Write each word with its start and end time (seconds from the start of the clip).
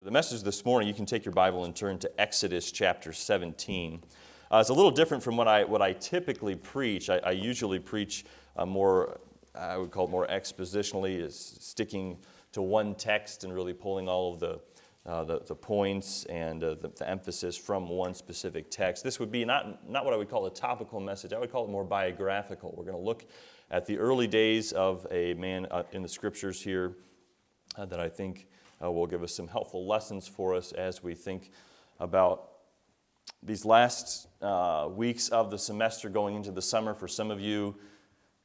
The 0.00 0.12
message 0.12 0.44
this 0.44 0.64
morning, 0.64 0.86
you 0.86 0.94
can 0.94 1.06
take 1.06 1.24
your 1.24 1.32
Bible 1.32 1.64
and 1.64 1.74
turn 1.74 1.98
to 1.98 2.20
Exodus 2.20 2.70
chapter 2.70 3.12
17. 3.12 4.00
Uh, 4.48 4.58
it's 4.58 4.68
a 4.68 4.72
little 4.72 4.92
different 4.92 5.24
from 5.24 5.36
what 5.36 5.48
I, 5.48 5.64
what 5.64 5.82
I 5.82 5.92
typically 5.92 6.54
preach. 6.54 7.10
I, 7.10 7.16
I 7.16 7.30
usually 7.32 7.80
preach 7.80 8.24
uh, 8.56 8.64
more, 8.64 9.18
I 9.56 9.76
would 9.76 9.90
call 9.90 10.04
it 10.04 10.10
more 10.10 10.28
expositionally, 10.28 11.20
is 11.20 11.58
sticking 11.60 12.16
to 12.52 12.62
one 12.62 12.94
text 12.94 13.42
and 13.42 13.52
really 13.52 13.72
pulling 13.72 14.08
all 14.08 14.34
of 14.34 14.38
the, 14.38 14.60
uh, 15.04 15.24
the, 15.24 15.40
the, 15.40 15.56
points 15.56 16.24
and 16.26 16.62
uh, 16.62 16.74
the, 16.74 16.92
the, 16.96 17.10
emphasis 17.10 17.56
from 17.58 17.88
one 17.88 18.14
specific 18.14 18.70
text. 18.70 19.02
This 19.02 19.18
would 19.18 19.32
be 19.32 19.44
not, 19.44 19.90
not 19.90 20.04
what 20.04 20.14
I 20.14 20.16
would 20.16 20.30
call 20.30 20.46
a 20.46 20.54
topical 20.54 21.00
message, 21.00 21.32
I 21.32 21.40
would 21.40 21.50
call 21.50 21.64
it 21.64 21.70
more 21.70 21.84
biographical. 21.84 22.72
We're 22.78 22.84
going 22.84 22.96
to 22.96 23.02
look 23.02 23.26
at 23.72 23.84
the 23.84 23.98
early 23.98 24.28
days 24.28 24.70
of 24.70 25.08
a 25.10 25.34
man 25.34 25.66
uh, 25.72 25.82
in 25.90 26.02
the 26.02 26.08
scriptures 26.08 26.62
here 26.62 26.94
that 27.76 27.98
I 27.98 28.08
think 28.08 28.46
uh, 28.82 28.90
will 28.90 29.06
give 29.06 29.22
us 29.22 29.34
some 29.34 29.48
helpful 29.48 29.86
lessons 29.86 30.28
for 30.28 30.54
us 30.54 30.72
as 30.72 31.02
we 31.02 31.14
think 31.14 31.50
about 32.00 32.50
these 33.42 33.64
last 33.64 34.28
uh, 34.42 34.88
weeks 34.90 35.28
of 35.28 35.50
the 35.50 35.58
semester 35.58 36.08
going 36.08 36.34
into 36.34 36.50
the 36.50 36.62
summer. 36.62 36.94
For 36.94 37.08
some 37.08 37.30
of 37.30 37.40
you, 37.40 37.76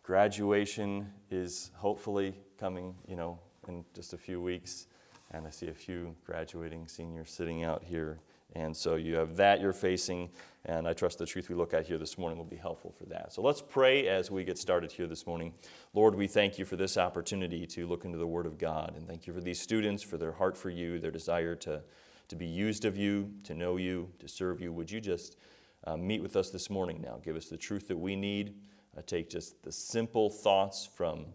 graduation 0.04 1.12
is 1.32 1.72
hopefully 1.76 2.36
coming, 2.60 2.96
you 3.08 3.16
know, 3.16 3.40
in 3.68 3.86
just 3.96 4.14
a 4.14 4.18
few 4.18 4.42
weeks. 4.42 4.88
And 5.32 5.48
I 5.48 5.50
see 5.50 5.68
a 5.68 5.74
few 5.74 6.16
graduating 6.26 6.88
seniors 6.88 7.32
sitting 7.32 7.64
out 7.64 7.84
here. 7.84 8.20
And 8.54 8.76
so 8.76 8.96
you 8.96 9.16
have 9.16 9.36
that 9.38 9.62
you're 9.62 9.74
facing, 9.74 10.30
and 10.66 10.88
I 10.88 10.94
trust 10.94 11.18
the 11.18 11.26
truth 11.26 11.50
we 11.50 11.56
look 11.56 11.74
at 11.74 11.88
here 11.88 11.98
this 11.98 12.18
morning 12.18 12.38
will 12.38 12.46
be 12.46 12.56
helpful 12.56 12.92
for 12.92 13.06
that. 13.06 13.34
So 13.34 13.42
let's 13.42 13.62
pray 13.62 14.08
as 14.08 14.30
we 14.30 14.44
get 14.44 14.58
started 14.58 14.92
here 14.92 15.08
this 15.08 15.26
morning. 15.26 15.54
Lord, 15.94 16.14
we 16.14 16.28
thank 16.28 16.60
you 16.60 16.66
for 16.66 16.76
this 16.76 16.96
opportunity 16.96 17.66
to 17.68 17.88
look 17.88 18.06
into 18.06 18.20
the 18.20 18.28
Word 18.28 18.46
of 18.46 18.60
God, 18.60 18.94
and 18.96 19.08
thank 19.08 19.26
you 19.26 19.34
for 19.34 19.42
these 19.42 19.60
students, 19.60 20.04
for 20.04 20.18
their 20.18 20.32
heart 20.32 20.56
for 20.56 20.70
you, 20.70 21.00
their 21.00 21.12
desire 21.12 21.56
to, 21.56 21.82
to 22.28 22.36
be 22.36 22.46
used 22.46 22.86
of 22.86 22.96
you, 22.96 23.32
to 23.44 23.56
know 23.56 23.78
you, 23.78 24.10
to 24.20 24.28
serve 24.28 24.62
you. 24.62 24.72
Would 24.72 24.92
you 24.92 25.02
just 25.02 25.38
uh, 25.86 25.98
meet 25.98 26.22
with 26.22 26.36
us 26.36 26.52
this 26.52 26.70
morning 26.70 27.02
now? 27.02 27.20
Give 27.24 27.36
us 27.36 27.48
the 27.48 27.58
truth 27.58 27.88
that 27.88 27.98
we 27.98 28.16
need. 28.16 28.56
Uh, 28.96 29.02
take 29.06 29.30
just 29.30 29.64
the 29.64 29.72
simple 29.72 30.30
thoughts 30.30 30.88
from 30.96 31.26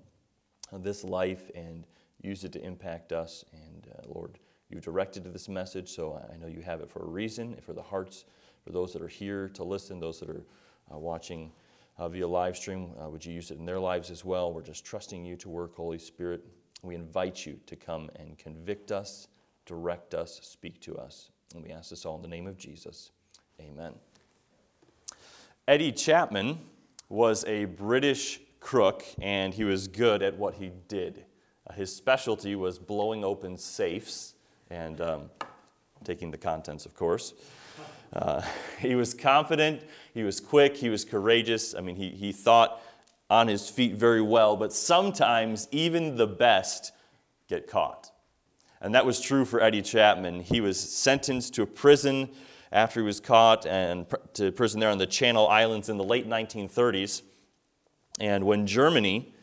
uh, 0.72 0.78
this 0.78 1.02
life 1.02 1.50
and 1.56 1.84
use 2.22 2.44
it 2.44 2.52
to 2.52 2.64
impact 2.64 3.12
us. 3.12 3.44
And 3.52 3.88
uh, 3.92 4.02
Lord, 4.06 4.38
you 4.70 4.80
directed 4.80 5.24
to 5.24 5.30
this 5.30 5.48
message, 5.48 5.88
so 5.88 6.20
I 6.32 6.36
know 6.36 6.46
you 6.46 6.60
have 6.60 6.80
it 6.80 6.90
for 6.90 7.00
a 7.00 7.08
reason, 7.08 7.56
for 7.64 7.72
the 7.72 7.82
hearts, 7.82 8.24
for 8.64 8.70
those 8.70 8.92
that 8.92 9.02
are 9.02 9.08
here 9.08 9.48
to 9.54 9.64
listen, 9.64 9.98
those 9.98 10.20
that 10.20 10.28
are 10.28 10.44
uh, 10.92 10.98
watching 10.98 11.52
uh, 11.96 12.08
via 12.08 12.28
live 12.28 12.56
stream. 12.56 12.90
Uh, 13.02 13.08
would 13.08 13.24
you 13.24 13.32
use 13.32 13.50
it 13.50 13.58
in 13.58 13.64
their 13.64 13.80
lives 13.80 14.10
as 14.10 14.24
well? 14.24 14.52
We're 14.52 14.62
just 14.62 14.84
trusting 14.84 15.24
you 15.24 15.36
to 15.36 15.48
work, 15.48 15.74
Holy 15.74 15.98
Spirit. 15.98 16.44
We 16.82 16.94
invite 16.94 17.46
you 17.46 17.58
to 17.66 17.76
come 17.76 18.10
and 18.16 18.38
convict 18.38 18.92
us, 18.92 19.28
direct 19.66 20.14
us, 20.14 20.38
speak 20.42 20.80
to 20.82 20.96
us. 20.96 21.30
And 21.54 21.64
we 21.64 21.70
ask 21.70 21.90
this 21.90 22.04
all 22.04 22.16
in 22.16 22.22
the 22.22 22.28
name 22.28 22.46
of 22.46 22.58
Jesus. 22.58 23.10
Amen. 23.60 23.94
Eddie 25.66 25.92
Chapman 25.92 26.58
was 27.08 27.44
a 27.46 27.64
British 27.64 28.40
crook, 28.60 29.04
and 29.20 29.54
he 29.54 29.64
was 29.64 29.88
good 29.88 30.22
at 30.22 30.36
what 30.36 30.54
he 30.54 30.72
did. 30.88 31.24
Uh, 31.66 31.72
his 31.72 31.94
specialty 31.94 32.54
was 32.54 32.78
blowing 32.78 33.24
open 33.24 33.56
safes 33.56 34.34
and 34.70 35.00
um, 35.00 35.30
taking 36.04 36.30
the 36.30 36.38
contents, 36.38 36.86
of 36.86 36.94
course. 36.94 37.34
Uh, 38.12 38.42
he 38.78 38.94
was 38.94 39.14
confident, 39.14 39.82
he 40.14 40.22
was 40.22 40.40
quick, 40.40 40.76
he 40.76 40.88
was 40.88 41.04
courageous. 41.04 41.74
I 41.74 41.80
mean, 41.80 41.96
he, 41.96 42.10
he 42.10 42.32
thought 42.32 42.80
on 43.30 43.48
his 43.48 43.68
feet 43.68 43.94
very 43.94 44.22
well, 44.22 44.56
but 44.56 44.72
sometimes 44.72 45.68
even 45.70 46.16
the 46.16 46.26
best 46.26 46.92
get 47.48 47.66
caught. 47.66 48.10
And 48.80 48.94
that 48.94 49.04
was 49.04 49.20
true 49.20 49.44
for 49.44 49.60
Eddie 49.60 49.82
Chapman. 49.82 50.40
He 50.40 50.60
was 50.60 50.78
sentenced 50.78 51.54
to 51.54 51.62
a 51.62 51.66
prison 51.66 52.30
after 52.70 53.00
he 53.00 53.06
was 53.06 53.20
caught 53.20 53.66
and 53.66 54.06
to 54.34 54.52
prison 54.52 54.80
there 54.80 54.90
on 54.90 54.98
the 54.98 55.06
Channel 55.06 55.48
Islands 55.48 55.88
in 55.88 55.96
the 55.96 56.04
late 56.04 56.28
1930s. 56.28 57.22
And 58.20 58.44
when 58.44 58.66
Germany 58.66 59.34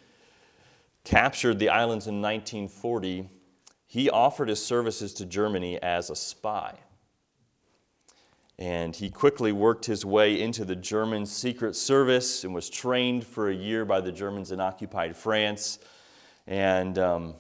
captured 1.04 1.60
the 1.60 1.70
islands 1.70 2.08
in 2.08 2.22
1940, 2.22 3.30
he 3.88 4.10
offered 4.10 4.50
his 4.50 4.64
services 4.64 5.14
to 5.16 5.26
Germany 5.26 5.82
as 5.82 6.10
a 6.10 6.16
spy. 6.16 6.76
And 8.58 8.96
he 8.96 9.10
quickly 9.10 9.52
worked 9.52 9.86
his 9.86 10.06
way 10.06 10.40
into 10.40 10.64
the 10.64 10.76
German 10.76 11.26
Secret 11.26 11.76
Service 11.76 12.44
and 12.44 12.54
was 12.54 12.70
trained 12.70 13.26
for 13.26 13.50
a 13.50 13.56
year 13.56 13.84
by 13.84 14.00
the 14.00 14.12
Germans 14.12 14.52
in 14.52 14.62
occupied 14.62 15.16
France 15.18 15.80
and 16.48 16.98
um, 16.98 17.34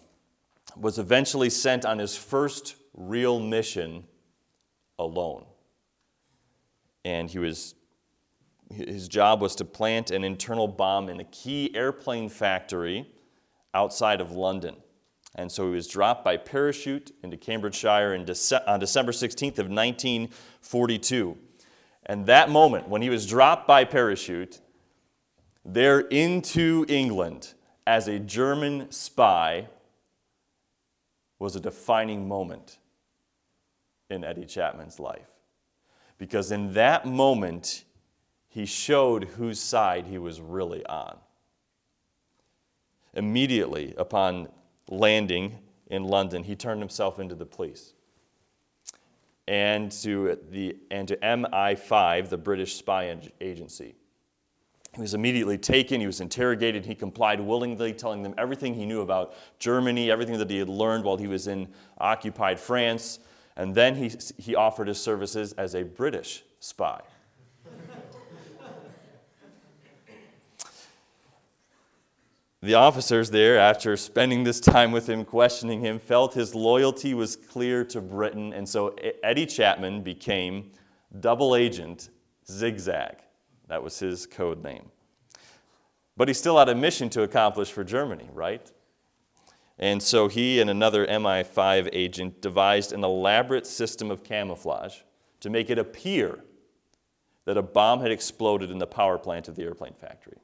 was 0.75 0.99
eventually 0.99 1.49
sent 1.49 1.85
on 1.85 1.99
his 1.99 2.17
first 2.17 2.75
real 2.93 3.39
mission 3.39 4.03
alone. 4.99 5.45
And 7.05 7.29
he 7.29 7.39
was, 7.39 7.75
his 8.73 9.07
job 9.07 9.41
was 9.41 9.55
to 9.55 9.65
plant 9.65 10.11
an 10.11 10.23
internal 10.23 10.67
bomb 10.67 11.07
in 11.07 11.19
a 11.19 11.25
key 11.25 11.73
airplane 11.75 12.29
factory 12.29 13.07
outside 13.73 14.19
of 14.19 14.31
London. 14.31 14.75
And 15.35 15.51
so 15.51 15.67
he 15.67 15.75
was 15.75 15.87
dropped 15.87 16.23
by 16.23 16.37
parachute 16.37 17.11
into 17.21 17.35
Cambridgeshire 17.35 18.17
Dece- 18.19 18.67
on 18.67 18.79
December 18.79 19.11
16th 19.11 19.59
of 19.59 19.69
1942. 19.69 21.37
And 22.05 22.25
that 22.27 22.49
moment, 22.49 22.87
when 22.87 23.01
he 23.01 23.09
was 23.09 23.25
dropped 23.25 23.67
by 23.67 23.83
parachute 23.83 24.61
there 25.65 25.99
into 25.99 26.85
England 26.87 27.53
as 27.85 28.07
a 28.07 28.19
German 28.19 28.91
spy, 28.91 29.67
was 31.39 31.55
a 31.55 31.59
defining 31.59 32.27
moment 32.27 32.77
in 34.09 34.23
Eddie 34.23 34.45
Chapman's 34.45 34.99
life. 34.99 35.27
Because 36.17 36.51
in 36.51 36.73
that 36.73 37.05
moment, 37.05 37.83
he 38.47 38.65
showed 38.65 39.25
whose 39.25 39.59
side 39.59 40.05
he 40.05 40.17
was 40.17 40.39
really 40.39 40.85
on. 40.85 41.17
Immediately 43.13 43.93
upon 43.97 44.47
landing 44.89 45.59
in 45.87 46.03
London, 46.03 46.43
he 46.43 46.55
turned 46.55 46.81
himself 46.81 47.19
into 47.19 47.35
the 47.35 47.45
police 47.45 47.93
and 49.47 49.91
to, 49.91 50.37
the, 50.49 50.75
and 50.89 51.07
to 51.07 51.17
MI5, 51.17 52.29
the 52.29 52.37
British 52.37 52.75
spy 52.75 53.15
agency. 53.39 53.95
He 54.95 55.01
was 55.01 55.13
immediately 55.13 55.57
taken, 55.57 55.99
he 55.99 56.07
was 56.07 56.21
interrogated, 56.21 56.85
he 56.85 56.95
complied 56.95 57.41
willingly, 57.41 57.93
telling 57.93 58.23
them 58.23 58.33
everything 58.37 58.73
he 58.73 58.85
knew 58.85 59.01
about 59.01 59.35
Germany, 59.59 60.09
everything 60.09 60.37
that 60.37 60.49
he 60.49 60.57
had 60.57 60.69
learned 60.69 61.03
while 61.03 61.17
he 61.17 61.27
was 61.27 61.47
in 61.47 61.67
occupied 61.97 62.59
France, 62.59 63.19
and 63.57 63.75
then 63.75 63.95
he, 63.95 64.11
he 64.37 64.55
offered 64.55 64.87
his 64.87 64.99
services 64.99 65.53
as 65.53 65.75
a 65.75 65.83
British 65.83 66.43
spy. 66.59 67.01
The 72.65 72.73
officers 72.73 73.29
there, 73.29 73.59
after 73.59 73.95
spending 73.95 74.43
this 74.43 74.59
time 74.59 74.91
with 74.91 75.07
him, 75.07 75.23
questioning 75.23 75.81
him, 75.81 75.99
felt 75.99 76.33
his 76.33 76.55
loyalty 76.55 77.13
was 77.13 77.35
clear 77.35 77.85
to 77.85 78.01
Britain, 78.01 78.53
and 78.53 78.67
so 78.67 78.95
Eddie 79.21 79.45
Chapman 79.45 80.01
became 80.01 80.71
double 81.19 81.55
agent 81.55 82.09
Zigzag. 82.49 83.17
That 83.67 83.83
was 83.83 83.99
his 83.99 84.25
code 84.25 84.63
name. 84.63 84.89
But 86.17 86.27
he 86.27 86.33
still 86.33 86.57
had 86.57 86.67
a 86.67 86.73
mission 86.73 87.07
to 87.11 87.21
accomplish 87.21 87.71
for 87.71 87.83
Germany, 87.83 88.31
right? 88.33 88.71
And 89.77 90.01
so 90.01 90.27
he 90.27 90.59
and 90.59 90.67
another 90.67 91.05
MI5 91.05 91.89
agent 91.93 92.41
devised 92.41 92.93
an 92.93 93.03
elaborate 93.03 93.67
system 93.67 94.09
of 94.09 94.23
camouflage 94.23 95.01
to 95.41 95.51
make 95.51 95.69
it 95.69 95.77
appear 95.77 96.39
that 97.45 97.57
a 97.57 97.61
bomb 97.61 97.99
had 97.99 98.09
exploded 98.09 98.71
in 98.71 98.79
the 98.79 98.87
power 98.87 99.19
plant 99.19 99.47
of 99.47 99.55
the 99.55 99.61
airplane 99.61 99.93
factory. 99.93 100.39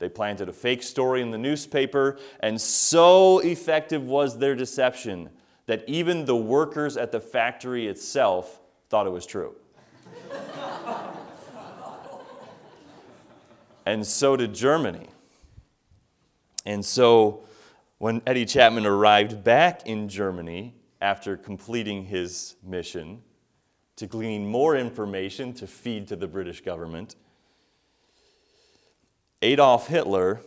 They 0.00 0.08
planted 0.08 0.48
a 0.48 0.52
fake 0.52 0.82
story 0.82 1.22
in 1.22 1.30
the 1.30 1.38
newspaper, 1.38 2.18
and 2.40 2.60
so 2.60 3.38
effective 3.38 4.02
was 4.02 4.38
their 4.38 4.56
deception 4.56 5.30
that 5.66 5.84
even 5.86 6.24
the 6.24 6.34
workers 6.34 6.96
at 6.96 7.12
the 7.12 7.20
factory 7.20 7.86
itself 7.86 8.60
thought 8.88 9.06
it 9.06 9.10
was 9.10 9.26
true. 9.26 9.54
and 13.86 14.04
so 14.04 14.36
did 14.36 14.54
Germany. 14.54 15.08
And 16.64 16.84
so 16.84 17.44
when 17.98 18.22
Eddie 18.26 18.46
Chapman 18.46 18.86
arrived 18.86 19.44
back 19.44 19.86
in 19.86 20.08
Germany 20.08 20.74
after 21.02 21.36
completing 21.36 22.06
his 22.06 22.56
mission 22.62 23.22
to 23.96 24.06
glean 24.06 24.46
more 24.46 24.76
information 24.76 25.52
to 25.52 25.66
feed 25.66 26.08
to 26.08 26.16
the 26.16 26.26
British 26.26 26.62
government, 26.62 27.16
Adolf 29.42 29.88
Hitler 29.88 30.40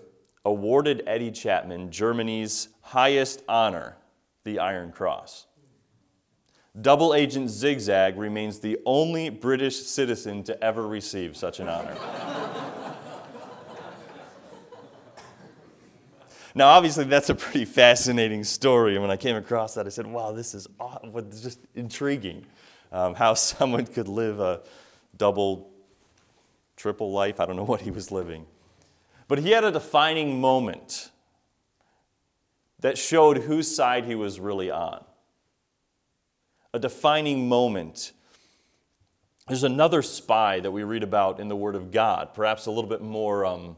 awarded 0.45 1.03
Eddie 1.07 1.31
Chapman 1.31 1.89
Germany's 1.89 2.69
highest 2.81 3.41
honor, 3.47 3.97
the 4.43 4.59
Iron 4.59 4.91
Cross. 4.91 5.47
Double 6.79 7.13
Agent 7.13 7.49
Zigzag 7.49 8.17
remains 8.17 8.59
the 8.59 8.79
only 8.85 9.29
British 9.29 9.77
citizen 9.77 10.43
to 10.43 10.63
ever 10.63 10.87
receive 10.87 11.37
such 11.37 11.59
an 11.59 11.67
honor. 11.67 11.95
Now, 16.55 16.67
obviously, 16.67 17.05
that's 17.05 17.29
a 17.29 17.35
pretty 17.35 17.65
fascinating 17.65 18.43
story. 18.43 18.93
And 18.93 19.01
when 19.01 19.09
I 19.09 19.17
came 19.17 19.35
across 19.35 19.73
that, 19.73 19.87
I 19.87 19.89
said, 19.89 20.05
wow, 20.05 20.31
this 20.31 20.53
is 20.53 20.67
just 21.41 21.59
intriguing 21.73 22.45
um, 22.91 23.15
how 23.15 23.33
someone 23.33 23.87
could 23.87 24.07
live 24.07 24.39
a 24.39 24.61
double, 25.17 25.71
triple 26.77 27.11
life. 27.11 27.39
I 27.39 27.47
don't 27.47 27.55
know 27.55 27.63
what 27.73 27.81
he 27.81 27.89
was 27.89 28.11
living. 28.11 28.45
But 29.27 29.39
he 29.39 29.51
had 29.51 29.63
a 29.63 29.71
defining 29.71 30.39
moment 30.39 31.11
that 32.79 32.97
showed 32.97 33.37
whose 33.37 33.73
side 33.73 34.05
he 34.05 34.15
was 34.15 34.39
really 34.39 34.69
on. 34.69 35.03
A 36.73 36.79
defining 36.79 37.47
moment. 37.47 38.11
There's 39.47 39.63
another 39.63 40.01
spy 40.01 40.59
that 40.59 40.71
we 40.71 40.83
read 40.83 41.03
about 41.03 41.39
in 41.39 41.47
the 41.47 41.55
Word 41.55 41.75
of 41.75 41.91
God, 41.91 42.33
perhaps 42.33 42.65
a 42.65 42.71
little 42.71 42.89
bit 42.89 43.01
more 43.01 43.45
um, 43.45 43.77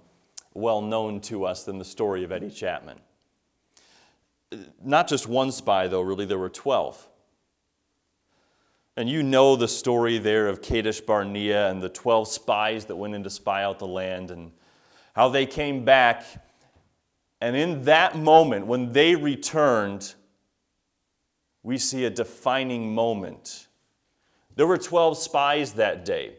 well 0.54 0.82
known 0.82 1.20
to 1.22 1.46
us 1.46 1.64
than 1.64 1.78
the 1.78 1.86
story 1.86 2.24
of 2.24 2.32
Eddie 2.32 2.50
Chapman. 2.50 3.00
Not 4.84 5.08
just 5.08 5.28
one 5.28 5.52
spy, 5.52 5.88
though, 5.88 6.02
really, 6.02 6.26
there 6.26 6.40
were 6.40 6.50
12. 6.50 7.08
And 8.98 9.10
you 9.10 9.22
know 9.22 9.56
the 9.56 9.68
story 9.68 10.18
there 10.18 10.48
of 10.48 10.62
Kadesh 10.62 11.02
Barnea 11.02 11.70
and 11.70 11.82
the 11.82 11.90
12 11.90 12.28
spies 12.28 12.86
that 12.86 12.96
went 12.96 13.14
in 13.14 13.24
to 13.24 13.30
spy 13.30 13.64
out 13.64 13.78
the 13.78 13.88
land 13.88 14.32
and 14.32 14.52
how 15.16 15.30
they 15.30 15.46
came 15.46 15.86
back. 15.86 16.26
And 17.40 17.56
in 17.56 17.86
that 17.86 18.18
moment, 18.18 18.68
when 18.68 18.92
they 18.92 19.16
returned, 19.16 20.14
we 21.64 21.78
see 21.78 22.04
a 22.06 22.10
defining 22.10 22.94
moment. 22.94 23.68
There 24.56 24.68
were 24.68 24.78
12 24.78 25.18
spies 25.18 25.74
that 25.74 26.06
day, 26.06 26.36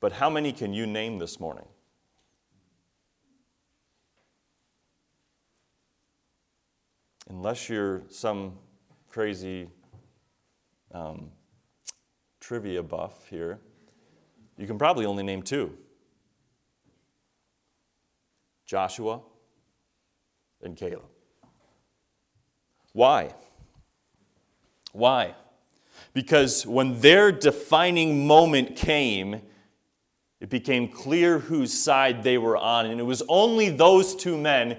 but 0.00 0.12
how 0.12 0.30
many 0.30 0.52
can 0.52 0.72
you 0.72 0.86
name 0.86 1.18
this 1.18 1.40
morning? 1.40 1.66
Unless 7.28 7.68
you're 7.68 8.02
some 8.08 8.58
crazy 9.08 9.68
um, 10.92 11.30
trivia 12.40 12.82
buff 12.82 13.26
here, 13.28 13.58
you 14.56 14.66
can 14.66 14.78
probably 14.78 15.06
only 15.06 15.24
name 15.24 15.42
two 15.42 15.76
Joshua 18.66 19.20
and 20.62 20.76
Caleb. 20.76 21.04
Why? 22.92 23.34
Why? 24.92 25.34
Because 26.12 26.66
when 26.66 27.00
their 27.00 27.32
defining 27.32 28.26
moment 28.26 28.76
came, 28.76 29.42
it 30.40 30.48
became 30.48 30.88
clear 30.88 31.38
whose 31.38 31.72
side 31.72 32.22
they 32.22 32.38
were 32.38 32.56
on. 32.56 32.86
And 32.86 33.00
it 33.00 33.04
was 33.04 33.22
only 33.28 33.70
those 33.70 34.14
two 34.14 34.38
men 34.38 34.78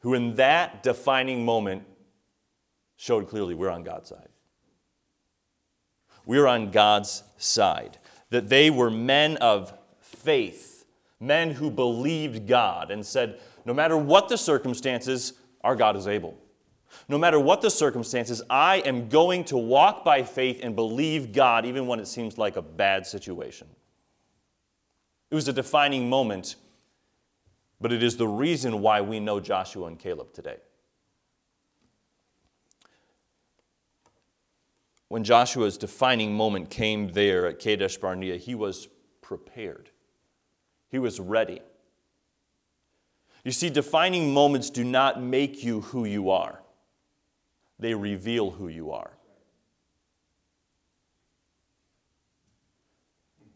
who, 0.00 0.14
in 0.14 0.36
that 0.36 0.82
defining 0.82 1.44
moment, 1.44 1.84
showed 2.96 3.28
clearly 3.28 3.54
we're 3.54 3.70
on 3.70 3.82
God's 3.82 4.08
side 4.10 4.28
we're 6.26 6.48
on 6.48 6.72
God's 6.72 7.22
side. 7.38 7.98
That 8.30 8.48
they 8.48 8.68
were 8.68 8.90
men 8.90 9.36
of 9.38 9.72
faith, 10.00 10.75
men 11.20 11.50
who 11.50 11.70
believed 11.70 12.46
God 12.46 12.90
and 12.90 13.04
said, 13.04 13.40
no 13.64 13.72
matter 13.72 13.96
what 13.96 14.28
the 14.28 14.38
circumstances, 14.38 15.34
our 15.62 15.76
God 15.76 15.96
is 15.96 16.06
able. 16.06 16.38
No 17.08 17.18
matter 17.18 17.40
what 17.40 17.62
the 17.62 17.70
circumstances, 17.70 18.42
I 18.48 18.76
am 18.78 19.08
going 19.08 19.44
to 19.44 19.56
walk 19.56 20.04
by 20.04 20.22
faith 20.22 20.60
and 20.62 20.76
believe 20.76 21.32
God 21.32 21.66
even 21.66 21.86
when 21.86 22.00
it 22.00 22.06
seems 22.06 22.38
like 22.38 22.56
a 22.56 22.62
bad 22.62 23.06
situation. 23.06 23.66
It 25.30 25.34
was 25.34 25.48
a 25.48 25.52
defining 25.52 26.08
moment, 26.08 26.56
but 27.80 27.92
it 27.92 28.02
is 28.02 28.16
the 28.16 28.28
reason 28.28 28.80
why 28.80 29.00
we 29.00 29.18
know 29.18 29.40
Joshua 29.40 29.86
and 29.86 29.98
Caleb 29.98 30.32
today. 30.32 30.58
when 35.08 35.24
Joshua's 35.24 35.78
defining 35.78 36.34
moment 36.34 36.70
came 36.70 37.12
there 37.12 37.46
at 37.46 37.58
Kadesh 37.58 37.96
Barnea, 37.96 38.36
he 38.36 38.54
was 38.54 38.88
prepared. 39.20 39.90
He 40.96 40.98
was 40.98 41.20
ready. 41.20 41.60
You 43.44 43.52
see, 43.52 43.68
defining 43.68 44.32
moments 44.32 44.70
do 44.70 44.82
not 44.82 45.22
make 45.22 45.62
you 45.62 45.82
who 45.82 46.06
you 46.06 46.30
are, 46.30 46.62
they 47.78 47.92
reveal 47.92 48.50
who 48.50 48.68
you 48.68 48.92
are. 48.92 49.10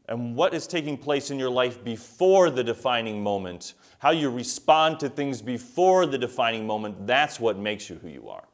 And 0.07 0.37
what 0.37 0.53
is 0.53 0.67
taking 0.67 0.99
place 0.99 1.31
in 1.31 1.39
your 1.39 1.49
life 1.49 1.83
before 1.83 2.51
the 2.51 2.63
defining 2.63 3.23
moment, 3.23 3.73
how 4.01 4.11
you 4.11 4.29
respond 4.29 5.01
to 5.01 5.09
things 5.09 5.41
before 5.41 6.05
the 6.05 6.19
defining 6.19 6.67
moment, 6.67 7.07
that's 7.07 7.41
what 7.41 7.57
makes 7.57 7.89
you 7.89 7.97
who 7.97 8.09
you 8.09 8.29
are. 8.29 8.45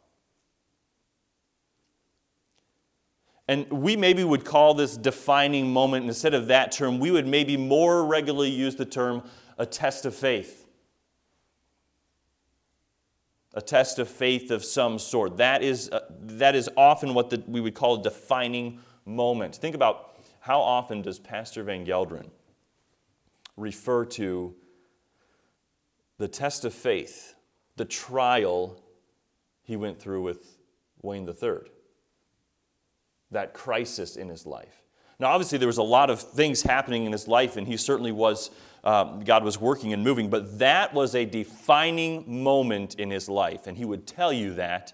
And 3.49 3.71
we 3.71 3.97
maybe 3.97 4.25
would 4.25 4.45
call 4.45 4.75
this 4.75 4.97
defining 4.97 5.73
moment, 5.73 6.07
instead 6.07 6.35
of 6.35 6.49
that 6.49 6.73
term, 6.73 6.99
we 6.99 7.11
would 7.11 7.27
maybe 7.27 7.57
more 7.57 8.05
regularly 8.05 8.51
use 8.51 8.75
the 8.75 8.85
term 8.85 9.23
a 9.57 9.65
test 9.65 10.05
of 10.05 10.15
faith. 10.15 10.67
A 13.55 13.63
test 13.63 13.99
of 13.99 14.09
faith 14.09 14.51
of 14.51 14.65
some 14.65 14.99
sort. 14.99 15.37
That 15.37 15.63
is, 15.63 15.89
uh, 15.91 16.01
that 16.11 16.55
is 16.55 16.69
often 16.77 17.15
what 17.15 17.31
the, 17.31 17.43
we 17.47 17.61
would 17.61 17.75
call 17.75 18.01
a 18.01 18.03
defining 18.03 18.81
moment. 19.07 19.57
Think 19.57 19.75
about 19.75 20.19
how 20.41 20.61
often 20.61 21.01
does 21.01 21.19
Pastor 21.19 21.63
Van 21.63 21.87
Gelderen 21.87 22.29
refer 23.57 24.05
to 24.05 24.55
the 26.19 26.29
test 26.29 26.65
of 26.65 26.75
faith, 26.75 27.35
the 27.77 27.85
trial 27.85 28.83
he 29.63 29.77
went 29.77 30.01
through 30.01 30.23
with 30.23 30.59
Wayne 31.01 31.27
III? 31.27 31.76
That 33.31 33.55
crisis 33.55 34.17
in 34.17 34.29
his 34.29 34.47
life. 34.47 34.83
Now, 35.19 35.29
obviously, 35.29 35.59
there 35.59 35.67
was 35.67 35.79
a 35.79 35.83
lot 35.83 36.11
of 36.11 36.21
things 36.21 36.63
happening 36.63 37.05
in 37.05 37.13
his 37.13 37.27
life, 37.27 37.57
and 37.57 37.67
he 37.67 37.77
certainly 37.77 38.13
was, 38.13 38.51
um, 38.85 39.21
God 39.21 39.45
was 39.45 39.59
working 39.59 39.93
and 39.93 40.05
moving, 40.05 40.29
but 40.29 40.59
that 40.59 40.93
was 40.93 41.15
a 41.15 41.25
defining 41.25 42.43
moment 42.43 42.97
in 42.97 43.11
his 43.11 43.29
life. 43.29 43.67
And 43.67 43.77
he 43.79 43.87
would 43.87 44.07
tell 44.07 44.33
you 44.33 44.55
that, 44.55 44.93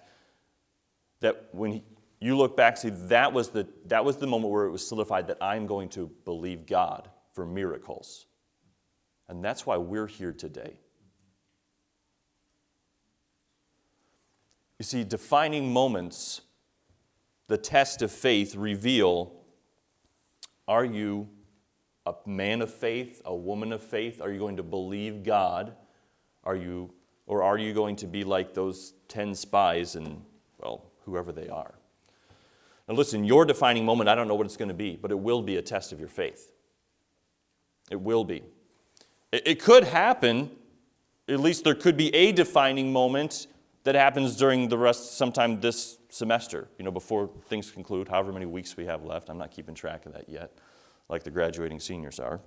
that 1.19 1.49
when 1.51 1.73
he, 1.73 1.83
you 2.21 2.37
look 2.37 2.55
back, 2.55 2.77
see, 2.77 2.89
that 2.89 3.33
was, 3.33 3.49
the, 3.49 3.67
that 3.87 4.05
was 4.05 4.15
the 4.15 4.27
moment 4.27 4.53
where 4.53 4.65
it 4.65 4.71
was 4.71 4.87
solidified 4.87 5.27
that 5.27 5.37
I'm 5.41 5.67
going 5.67 5.89
to 5.89 6.09
believe 6.23 6.65
God 6.65 7.09
for 7.33 7.45
miracles. 7.45 8.27
And 9.27 9.43
that's 9.43 9.65
why 9.65 9.75
we're 9.75 10.07
here 10.07 10.31
today. 10.31 10.77
You 14.79 14.85
see, 14.85 15.03
defining 15.03 15.71
moments 15.71 16.41
the 17.47 17.57
test 17.57 18.01
of 18.01 18.11
faith 18.11 18.55
reveal 18.55 19.33
are 20.67 20.85
you 20.85 21.27
a 22.05 22.13
man 22.25 22.61
of 22.61 22.73
faith, 22.73 23.21
a 23.25 23.35
woman 23.35 23.73
of 23.73 23.81
faith? 23.81 24.21
Are 24.21 24.31
you 24.31 24.39
going 24.39 24.57
to 24.57 24.63
believe 24.63 25.23
God? 25.23 25.75
Are 26.43 26.55
you, 26.55 26.93
or 27.27 27.43
are 27.43 27.57
you 27.57 27.73
going 27.73 27.95
to 27.97 28.07
be 28.07 28.23
like 28.23 28.53
those 28.53 28.93
10 29.07 29.35
spies 29.35 29.95
and, 29.95 30.21
well, 30.59 30.91
whoever 31.05 31.31
they 31.31 31.49
are? 31.49 31.75
Now, 32.87 32.95
listen, 32.95 33.23
your 33.23 33.45
defining 33.45 33.85
moment, 33.85 34.09
I 34.09 34.15
don't 34.15 34.27
know 34.27 34.35
what 34.35 34.45
it's 34.45 34.57
going 34.57 34.69
to 34.69 34.73
be, 34.73 34.97
but 35.01 35.11
it 35.11 35.19
will 35.19 35.41
be 35.41 35.57
a 35.57 35.61
test 35.61 35.91
of 35.91 35.99
your 35.99 36.09
faith. 36.09 36.51
It 37.89 37.99
will 37.99 38.23
be. 38.25 38.43
It, 39.31 39.43
it 39.45 39.61
could 39.61 39.85
happen, 39.85 40.51
at 41.29 41.39
least 41.39 41.63
there 41.63 41.75
could 41.75 41.95
be 41.95 42.13
a 42.13 42.31
defining 42.31 42.91
moment 42.91 43.47
that 43.83 43.95
happens 43.95 44.35
during 44.35 44.67
the 44.67 44.77
rest, 44.77 45.17
sometime 45.17 45.61
this 45.61 45.97
semester, 46.13 46.69
you 46.77 46.85
know, 46.85 46.91
before 46.91 47.27
things 47.47 47.71
conclude, 47.71 48.07
however 48.07 48.31
many 48.31 48.45
weeks 48.45 48.77
we 48.77 48.85
have 48.85 49.03
left. 49.03 49.29
I'm 49.29 49.37
not 49.39 49.49
keeping 49.49 49.73
track 49.73 50.05
of 50.05 50.13
that 50.13 50.29
yet, 50.29 50.51
like 51.09 51.23
the 51.23 51.31
graduating 51.31 51.79
seniors 51.79 52.19
are. 52.19 52.39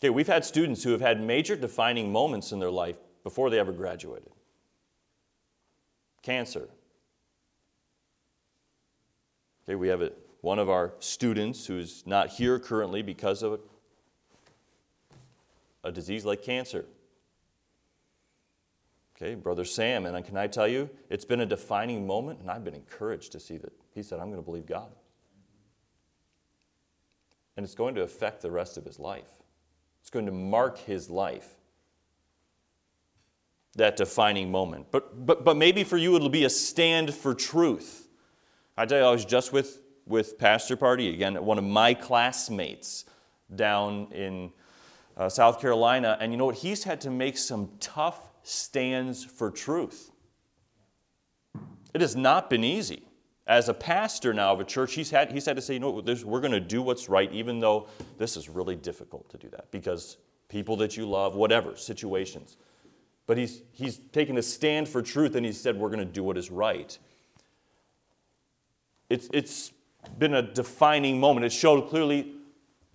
Okay, 0.00 0.10
we've 0.10 0.28
had 0.28 0.44
students 0.44 0.84
who 0.84 0.92
have 0.92 1.00
had 1.00 1.20
major 1.20 1.56
defining 1.56 2.12
moments 2.12 2.52
in 2.52 2.60
their 2.60 2.70
life 2.70 2.98
before 3.24 3.50
they 3.50 3.58
ever 3.58 3.72
graduated. 3.72 4.30
Cancer. 6.22 6.68
Okay, 9.64 9.74
we 9.74 9.88
have 9.88 10.02
a, 10.02 10.12
one 10.40 10.60
of 10.60 10.70
our 10.70 10.92
students 11.00 11.66
who's 11.66 12.06
not 12.06 12.28
here 12.28 12.60
currently 12.60 13.02
because 13.02 13.42
of 13.42 13.54
a, 13.54 13.58
a 15.88 15.90
disease 15.90 16.24
like 16.24 16.44
cancer. 16.44 16.84
Okay, 19.24 19.36
Brother 19.36 19.64
Sam, 19.64 20.04
and 20.04 20.22
can 20.22 20.36
I 20.36 20.46
tell 20.46 20.68
you, 20.68 20.90
it's 21.08 21.24
been 21.24 21.40
a 21.40 21.46
defining 21.46 22.06
moment, 22.06 22.40
and 22.40 22.50
I've 22.50 22.62
been 22.62 22.74
encouraged 22.74 23.32
to 23.32 23.40
see 23.40 23.56
that 23.56 23.72
he 23.94 24.02
said, 24.02 24.20
I'm 24.20 24.26
going 24.26 24.38
to 24.38 24.44
believe 24.44 24.66
God. 24.66 24.90
And 27.56 27.64
it's 27.64 27.74
going 27.74 27.94
to 27.94 28.02
affect 28.02 28.42
the 28.42 28.50
rest 28.50 28.76
of 28.76 28.84
his 28.84 28.98
life, 28.98 29.30
it's 30.02 30.10
going 30.10 30.26
to 30.26 30.32
mark 30.32 30.76
his 30.76 31.08
life. 31.08 31.48
That 33.76 33.96
defining 33.96 34.52
moment. 34.52 34.88
But, 34.90 35.26
but, 35.26 35.42
but 35.42 35.56
maybe 35.56 35.84
for 35.84 35.96
you 35.96 36.14
it'll 36.14 36.28
be 36.28 36.44
a 36.44 36.50
stand 36.50 37.12
for 37.12 37.34
truth. 37.34 38.06
I 38.76 38.84
tell 38.84 38.98
you, 38.98 39.04
I 39.04 39.10
was 39.10 39.24
just 39.24 39.54
with, 39.54 39.80
with 40.06 40.38
Pastor 40.38 40.76
Party 40.76 41.08
again, 41.08 41.42
one 41.42 41.56
of 41.56 41.64
my 41.64 41.94
classmates 41.94 43.06
down 43.52 44.12
in 44.12 44.52
uh, 45.16 45.30
South 45.30 45.60
Carolina, 45.60 46.18
and 46.20 46.30
you 46.30 46.36
know 46.36 46.44
what? 46.44 46.56
He's 46.56 46.84
had 46.84 47.00
to 47.00 47.10
make 47.10 47.38
some 47.38 47.70
tough 47.80 48.20
stands 48.44 49.24
for 49.24 49.50
truth. 49.50 50.12
It 51.92 52.00
has 52.00 52.14
not 52.14 52.48
been 52.48 52.62
easy. 52.62 53.02
As 53.46 53.68
a 53.68 53.74
pastor 53.74 54.32
now 54.32 54.52
of 54.52 54.60
a 54.60 54.64
church, 54.64 54.94
he's 54.94 55.10
had, 55.10 55.32
he's 55.32 55.44
had 55.44 55.56
to 55.56 55.62
say, 55.62 55.74
you 55.74 55.80
know, 55.80 55.90
we're 55.90 56.40
going 56.40 56.52
to 56.52 56.60
do 56.60 56.80
what's 56.80 57.08
right, 57.08 57.30
even 57.32 57.58
though 57.58 57.88
this 58.16 58.36
is 58.36 58.48
really 58.48 58.76
difficult 58.76 59.28
to 59.30 59.36
do 59.36 59.48
that 59.50 59.70
because 59.70 60.16
people 60.48 60.76
that 60.76 60.96
you 60.96 61.06
love, 61.06 61.34
whatever, 61.34 61.76
situations. 61.76 62.56
But 63.26 63.36
he's, 63.38 63.62
he's 63.72 63.98
taken 64.12 64.38
a 64.38 64.42
stand 64.42 64.88
for 64.88 65.02
truth 65.02 65.34
and 65.34 65.44
he 65.44 65.52
said, 65.52 65.76
we're 65.76 65.88
going 65.88 65.98
to 65.98 66.04
do 66.04 66.22
what 66.22 66.38
is 66.38 66.50
right. 66.50 66.96
It's, 69.10 69.28
it's 69.32 69.72
been 70.18 70.34
a 70.34 70.42
defining 70.42 71.20
moment. 71.20 71.44
It 71.44 71.52
showed 71.52 71.88
clearly 71.88 72.32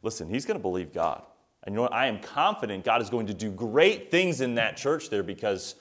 listen, 0.02 0.30
he's 0.30 0.46
going 0.46 0.58
to 0.58 0.62
believe 0.62 0.94
God. 0.94 1.24
And 1.64 1.74
you 1.74 1.78
know 1.78 1.84
what? 1.84 1.94
I 1.94 2.08
am 2.08 2.20
confident 2.20 2.86
God 2.86 3.02
is 3.02 3.10
going 3.10 3.28
to 3.28 3.34
do 3.34 3.52
great 3.52 4.10
things 4.10 4.42
in 4.42 4.56
that 4.56 4.78
church 4.78 5.10
there 5.10 5.24
because 5.24 5.76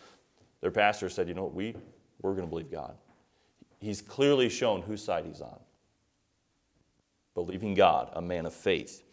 their 0.61 0.71
pastor 0.71 1.09
said, 1.09 1.29
you 1.29 1.35
know 1.35 1.45
what? 1.45 1.55
We, 1.55 1.75
we're 2.21 2.35
going 2.35 2.47
to 2.47 2.51
believe 2.51 2.71
God. 2.71 2.97
He's 3.81 4.03
clearly 4.03 4.49
shown 4.49 4.83
whose 4.83 5.03
side 5.03 5.25
he's 5.25 5.41
on. 5.41 5.59
Believing 7.35 7.75
God, 7.75 8.11
a 8.15 8.21
man 8.21 8.47
of 8.47 8.53
faith. 8.53 9.05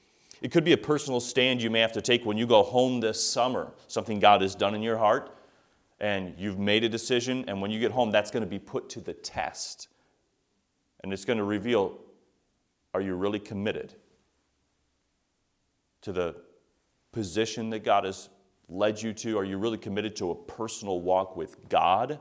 It 0.42 0.52
could 0.52 0.64
be 0.64 0.74
a 0.74 0.78
personal 0.78 1.20
stand 1.20 1.62
you 1.62 1.70
may 1.70 1.80
have 1.80 1.94
to 1.94 2.02
take 2.02 2.26
when 2.26 2.38
you 2.38 2.48
go 2.48 2.64
home 2.64 3.00
this 3.00 3.24
summer, 3.24 3.72
something 3.88 4.20
God 4.20 4.42
has 4.42 4.56
done 4.56 4.74
in 4.74 4.82
your 4.82 4.98
heart, 4.98 5.38
and 6.00 6.34
you've 6.38 6.60
made 6.60 6.84
a 6.84 6.90
decision, 6.90 7.46
and 7.48 7.62
when 7.62 7.72
you 7.72 7.80
get 7.80 7.92
home, 7.92 8.12
that's 8.12 8.32
going 8.32 8.44
to 8.44 8.50
be 8.50 8.60
put 8.60 8.90
to 8.90 9.00
the 9.00 9.14
test. 9.14 9.88
And 11.04 11.14
it's 11.14 11.24
going 11.24 11.38
to 11.38 11.44
reveal 11.44 12.00
are 12.94 13.02
you 13.02 13.14
really 13.16 13.40
committed 13.40 13.94
to 16.02 16.12
the 16.12 16.36
position 17.16 17.70
that 17.70 17.86
God 17.86 18.04
has 18.04 18.30
led 18.68 19.02
you 19.02 19.14
to? 19.14 19.40
Are 19.40 19.46
you 19.46 19.58
really 19.58 19.78
committed 19.78 20.18
to 20.18 20.32
a 20.32 20.36
personal 20.36 21.00
walk 21.00 21.38
with 21.38 21.70
God? 21.70 22.20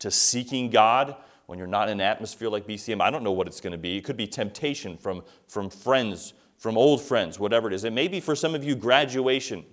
To 0.00 0.10
seeking 0.10 0.70
God 0.70 1.14
when 1.46 1.58
you're 1.58 1.68
not 1.68 1.88
in 1.88 2.00
an 2.00 2.06
atmosphere 2.06 2.48
like 2.48 2.66
BCM? 2.66 3.02
I 3.02 3.10
don't 3.10 3.22
know 3.22 3.32
what 3.32 3.46
it's 3.46 3.60
going 3.60 3.72
to 3.72 3.78
be. 3.78 3.98
It 3.98 4.04
could 4.04 4.16
be 4.16 4.26
temptation 4.26 4.96
from, 4.96 5.22
from 5.46 5.68
friends, 5.68 6.32
from 6.56 6.78
old 6.78 7.02
friends, 7.02 7.38
whatever 7.38 7.68
it 7.68 7.74
is. 7.74 7.84
It 7.84 7.92
may 7.92 8.08
be 8.08 8.18
for 8.18 8.34
some 8.34 8.54
of 8.54 8.64
you 8.64 8.74
graduation 8.74 9.64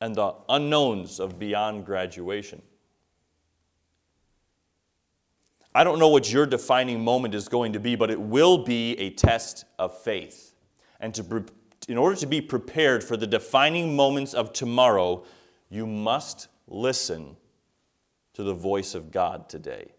and 0.00 0.14
the 0.14 0.34
unknowns 0.48 1.20
of 1.20 1.38
beyond 1.38 1.84
graduation. 1.84 2.62
I 5.74 5.84
don't 5.84 5.98
know 5.98 6.08
what 6.08 6.32
your 6.32 6.46
defining 6.46 7.04
moment 7.04 7.34
is 7.34 7.48
going 7.48 7.74
to 7.74 7.80
be, 7.80 7.96
but 7.96 8.10
it 8.10 8.20
will 8.20 8.64
be 8.64 8.98
a 8.98 9.10
test 9.10 9.66
of 9.78 9.96
faith. 10.02 10.54
And 11.00 11.14
to, 11.14 11.44
in 11.88 11.98
order 11.98 12.16
to 12.16 12.26
be 12.26 12.40
prepared 12.40 13.02
for 13.02 13.16
the 13.16 13.26
defining 13.26 13.96
moments 13.96 14.34
of 14.34 14.52
tomorrow, 14.52 15.24
you 15.68 15.86
must 15.86 16.48
listen 16.68 17.36
to 18.34 18.42
the 18.42 18.54
voice 18.54 18.94
of 18.94 19.10
God 19.10 19.48
today. 19.48 19.92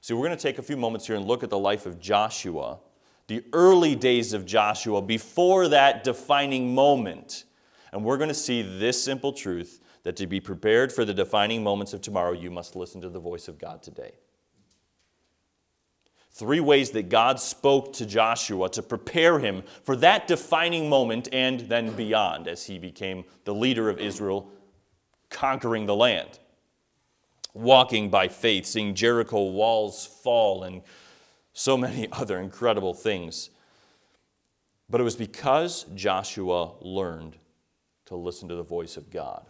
See, 0.00 0.12
we're 0.12 0.26
going 0.26 0.36
to 0.36 0.42
take 0.42 0.58
a 0.58 0.62
few 0.62 0.76
moments 0.76 1.06
here 1.06 1.16
and 1.16 1.24
look 1.24 1.42
at 1.42 1.50
the 1.50 1.58
life 1.58 1.86
of 1.86 1.98
Joshua, 1.98 2.78
the 3.26 3.42
early 3.52 3.94
days 3.94 4.34
of 4.34 4.44
Joshua, 4.44 5.00
before 5.00 5.68
that 5.68 6.04
defining 6.04 6.74
moment. 6.74 7.44
And 7.92 8.04
we're 8.04 8.18
going 8.18 8.28
to 8.28 8.34
see 8.34 8.60
this 8.60 9.02
simple 9.02 9.32
truth 9.32 9.80
that 10.02 10.16
to 10.16 10.26
be 10.26 10.40
prepared 10.40 10.92
for 10.92 11.04
the 11.04 11.14
defining 11.14 11.64
moments 11.64 11.94
of 11.94 12.02
tomorrow, 12.02 12.32
you 12.32 12.50
must 12.50 12.76
listen 12.76 13.00
to 13.00 13.08
the 13.08 13.18
voice 13.18 13.48
of 13.48 13.58
God 13.58 13.82
today. 13.82 14.12
Three 16.34 16.58
ways 16.58 16.90
that 16.90 17.10
God 17.10 17.38
spoke 17.38 17.92
to 17.92 18.04
Joshua 18.04 18.68
to 18.70 18.82
prepare 18.82 19.38
him 19.38 19.62
for 19.84 19.94
that 19.96 20.26
defining 20.26 20.88
moment 20.88 21.28
and 21.32 21.60
then 21.60 21.94
beyond 21.94 22.48
as 22.48 22.66
he 22.66 22.76
became 22.76 23.24
the 23.44 23.54
leader 23.54 23.88
of 23.88 24.00
Israel, 24.00 24.50
conquering 25.30 25.86
the 25.86 25.94
land, 25.94 26.40
walking 27.52 28.10
by 28.10 28.26
faith, 28.26 28.66
seeing 28.66 28.96
Jericho 28.96 29.44
walls 29.44 30.06
fall, 30.06 30.64
and 30.64 30.82
so 31.52 31.76
many 31.76 32.08
other 32.12 32.40
incredible 32.40 32.94
things. 32.94 33.50
But 34.90 35.00
it 35.00 35.04
was 35.04 35.14
because 35.14 35.86
Joshua 35.94 36.72
learned 36.80 37.36
to 38.06 38.16
listen 38.16 38.48
to 38.48 38.56
the 38.56 38.64
voice 38.64 38.96
of 38.96 39.08
God. 39.08 39.46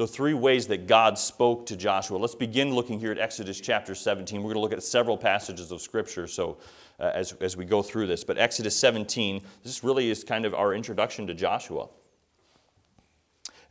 So, 0.00 0.06
three 0.06 0.32
ways 0.32 0.66
that 0.68 0.86
God 0.86 1.18
spoke 1.18 1.66
to 1.66 1.76
Joshua. 1.76 2.16
Let's 2.16 2.34
begin 2.34 2.74
looking 2.74 2.98
here 2.98 3.12
at 3.12 3.18
Exodus 3.18 3.60
chapter 3.60 3.94
17. 3.94 4.40
We're 4.40 4.44
going 4.44 4.54
to 4.54 4.60
look 4.60 4.72
at 4.72 4.82
several 4.82 5.18
passages 5.18 5.70
of 5.72 5.82
Scripture 5.82 6.26
so, 6.26 6.56
uh, 6.98 7.10
as, 7.14 7.34
as 7.42 7.54
we 7.54 7.66
go 7.66 7.82
through 7.82 8.06
this. 8.06 8.24
But 8.24 8.38
Exodus 8.38 8.74
17, 8.78 9.42
this 9.62 9.84
really 9.84 10.08
is 10.08 10.24
kind 10.24 10.46
of 10.46 10.54
our 10.54 10.72
introduction 10.72 11.26
to 11.26 11.34
Joshua. 11.34 11.90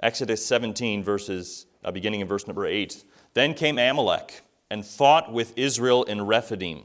Exodus 0.04 0.46
17, 0.46 1.04
verses, 1.04 1.66
uh, 1.84 1.90
beginning 1.90 2.20
in 2.20 2.28
verse 2.28 2.46
number 2.46 2.68
8. 2.68 3.04
Then 3.34 3.56
came 3.56 3.80
Amalek 3.80 4.42
and 4.70 4.86
fought 4.86 5.34
with 5.34 5.58
Israel 5.58 6.04
in 6.04 6.28
Rephidim. 6.28 6.84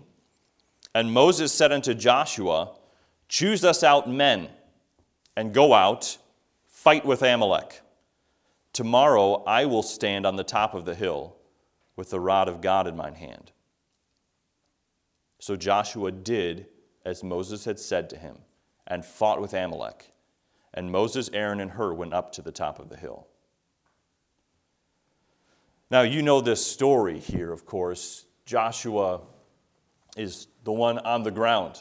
And 0.95 1.13
Moses 1.13 1.53
said 1.53 1.71
unto 1.71 1.93
Joshua, 1.93 2.71
Choose 3.29 3.63
us 3.63 3.85
out 3.85 4.09
men, 4.09 4.49
and 5.37 5.53
go 5.53 5.75
out, 5.75 6.17
fight 6.67 7.05
with 7.05 7.21
Amalek. 7.21 7.83
Tomorrow 8.75 9.45
I 9.47 9.65
will 9.65 9.85
stand 9.85 10.27
on 10.27 10.37
the 10.37 10.45
top 10.45 10.75
of 10.75 10.85
the 10.85 10.97
hill 10.97 11.37
with 11.97 12.11
the 12.11 12.21
rod 12.21 12.49
of 12.49 12.61
God 12.61 12.87
in 12.87 12.97
mine 12.97 13.15
hand. 13.15 13.53
So 15.39 15.57
Joshua 15.57 16.11
did 16.11 16.67
as 17.07 17.23
Moses 17.23 17.65
had 17.65 17.79
said 17.79 18.11
to 18.11 18.19
him 18.19 18.39
and 18.87 19.05
fought 19.05 19.41
with 19.41 19.55
Amalek. 19.55 20.11
And 20.73 20.91
Moses, 20.91 21.31
Aaron, 21.33 21.61
and 21.61 21.71
Hur 21.71 21.95
went 21.95 22.13
up 22.13 22.33
to 22.33 22.43
the 22.43 22.51
top 22.51 22.81
of 22.81 22.89
the 22.89 22.97
hill. 22.97 23.29
Now, 25.89 26.03
you 26.03 26.23
know 26.23 26.41
this 26.41 26.67
story 26.67 27.21
here, 27.21 27.53
of 27.53 27.65
course. 27.65 28.27
Joshua 28.45 29.21
is 30.17 30.49
the 30.65 30.73
one 30.73 30.99
on 30.99 31.23
the 31.23 31.31
ground. 31.31 31.81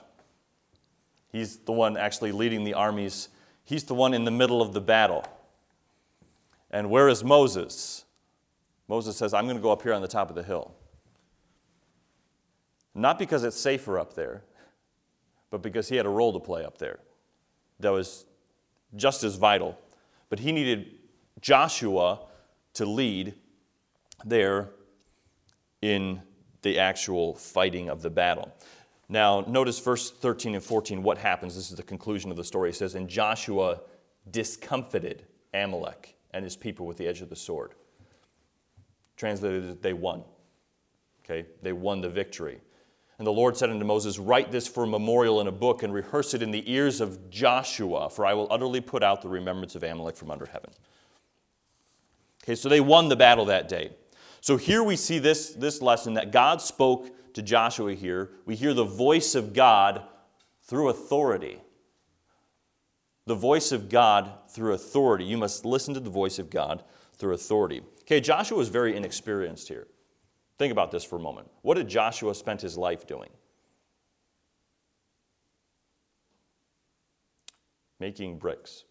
He's 1.31 1.57
the 1.57 1.71
one 1.71 1.97
actually 1.97 2.31
leading 2.31 2.63
the 2.63 2.75
armies. 2.75 3.29
He's 3.63 3.85
the 3.85 3.95
one 3.95 4.13
in 4.13 4.25
the 4.25 4.31
middle 4.31 4.61
of 4.61 4.73
the 4.73 4.81
battle. 4.81 5.25
And 6.73 6.89
where 6.89 7.07
is 7.07 7.23
Moses? 7.23 8.03
Moses 8.87 9.15
says, 9.15 9.33
I'm 9.33 9.45
going 9.45 9.55
to 9.55 9.61
go 9.61 9.71
up 9.71 9.83
here 9.83 9.93
on 9.93 10.01
the 10.01 10.07
top 10.07 10.29
of 10.29 10.35
the 10.35 10.43
hill. 10.43 10.73
Not 12.95 13.19
because 13.19 13.43
it's 13.43 13.59
safer 13.59 13.99
up 13.99 14.15
there, 14.15 14.41
but 15.51 15.61
because 15.61 15.87
he 15.87 15.95
had 15.95 16.07
a 16.07 16.09
role 16.09 16.33
to 16.33 16.39
play 16.39 16.65
up 16.65 16.79
there 16.79 16.99
that 17.79 17.91
was 17.91 18.25
just 18.95 19.23
as 19.23 19.35
vital. 19.35 19.77
But 20.29 20.39
he 20.39 20.51
needed 20.51 20.95
Joshua 21.41 22.21
to 22.73 22.85
lead 22.85 23.35
there 24.25 24.69
in 25.83 26.21
the 26.63 26.79
actual 26.79 27.35
fighting 27.35 27.87
of 27.87 28.01
the 28.01 28.09
battle. 28.09 28.51
Now, 29.09 29.41
notice 29.41 29.79
verse 29.79 30.09
13 30.09 30.55
and 30.55 30.63
14, 30.63 31.03
what 31.03 31.19
happens. 31.19 31.55
This 31.55 31.69
is 31.69 31.77
the 31.77 31.83
conclusion 31.83 32.31
of 32.31 32.37
the 32.37 32.43
story. 32.43 32.69
It 32.69 32.75
says, 32.75 32.95
And 32.95 33.07
Joshua 33.07 33.81
discomfited 34.31 35.25
Amalek 35.53 36.15
and 36.33 36.43
his 36.43 36.55
people 36.55 36.85
with 36.85 36.97
the 36.97 37.07
edge 37.07 37.21
of 37.21 37.29
the 37.29 37.35
sword. 37.35 37.73
Translated, 39.15 39.81
they 39.81 39.93
won. 39.93 40.23
Okay, 41.23 41.47
they 41.61 41.73
won 41.73 42.01
the 42.01 42.09
victory. 42.09 42.59
And 43.17 43.27
the 43.27 43.31
Lord 43.31 43.55
said 43.55 43.69
unto 43.69 43.85
Moses, 43.85 44.19
Write 44.19 44.51
this 44.51 44.67
for 44.67 44.83
a 44.83 44.87
memorial 44.87 45.39
in 45.39 45.47
a 45.47 45.51
book 45.51 45.83
and 45.83 45.93
rehearse 45.93 46.33
it 46.33 46.41
in 46.41 46.51
the 46.51 46.69
ears 46.69 46.99
of 46.99 47.29
Joshua, 47.29 48.09
for 48.09 48.25
I 48.25 48.33
will 48.33 48.47
utterly 48.51 48.81
put 48.81 49.03
out 49.03 49.21
the 49.21 49.29
remembrance 49.29 49.75
of 49.75 49.83
Amalek 49.83 50.17
from 50.17 50.31
under 50.31 50.45
heaven. 50.45 50.71
Okay, 52.43 52.55
so 52.55 52.67
they 52.67 52.81
won 52.81 53.07
the 53.07 53.15
battle 53.15 53.45
that 53.45 53.69
day. 53.69 53.91
So 54.41 54.57
here 54.57 54.83
we 54.83 54.97
see 54.97 55.19
this, 55.19 55.51
this 55.51 55.81
lesson 55.81 56.15
that 56.15 56.31
God 56.31 56.61
spoke 56.61 57.33
to 57.33 57.41
Joshua 57.41 57.93
here. 57.93 58.31
We 58.45 58.55
hear 58.55 58.73
the 58.73 58.83
voice 58.83 59.35
of 59.35 59.53
God 59.53 60.03
through 60.63 60.89
authority 60.89 61.61
the 63.25 63.35
voice 63.35 63.71
of 63.71 63.89
God 63.89 64.31
through 64.49 64.73
authority. 64.73 65.25
You 65.25 65.37
must 65.37 65.65
listen 65.65 65.93
to 65.93 65.99
the 65.99 66.09
voice 66.09 66.39
of 66.39 66.49
God 66.49 66.83
through 67.13 67.33
authority. 67.33 67.81
Okay, 68.01 68.19
Joshua 68.19 68.57
was 68.57 68.69
very 68.69 68.95
inexperienced 68.95 69.67
here. 69.67 69.87
Think 70.57 70.71
about 70.71 70.91
this 70.91 71.03
for 71.03 71.15
a 71.15 71.21
moment. 71.21 71.49
What 71.61 71.75
did 71.75 71.87
Joshua 71.87 72.35
spend 72.35 72.61
his 72.61 72.77
life 72.77 73.07
doing? 73.07 73.29
Making 77.99 78.37
bricks. 78.37 78.83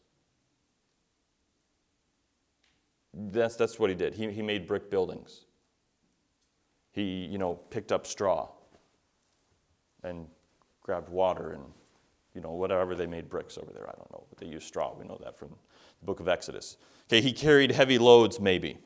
That's, 3.14 3.56
that's 3.56 3.78
what 3.78 3.90
he 3.90 3.96
did. 3.96 4.14
He, 4.14 4.30
he 4.30 4.42
made 4.42 4.66
brick 4.66 4.90
buildings. 4.90 5.44
He, 6.92 7.26
you 7.26 7.38
know, 7.38 7.54
picked 7.54 7.92
up 7.92 8.06
straw 8.06 8.48
and 10.02 10.26
grabbed 10.82 11.10
water 11.10 11.52
and 11.52 11.64
you 12.34 12.40
know, 12.40 12.52
whatever 12.52 12.94
they 12.94 13.06
made 13.06 13.28
bricks 13.28 13.58
over 13.58 13.72
there. 13.72 13.88
I 13.88 13.92
don't 13.92 14.10
know, 14.12 14.24
but 14.28 14.38
they 14.38 14.46
used 14.46 14.66
straw. 14.66 14.94
We 14.98 15.06
know 15.06 15.18
that 15.22 15.38
from 15.38 15.48
the 15.48 16.06
book 16.06 16.20
of 16.20 16.28
Exodus. 16.28 16.76
Okay, 17.08 17.20
he 17.20 17.32
carried 17.32 17.72
heavy 17.72 17.98
loads, 17.98 18.40
maybe. 18.40 18.78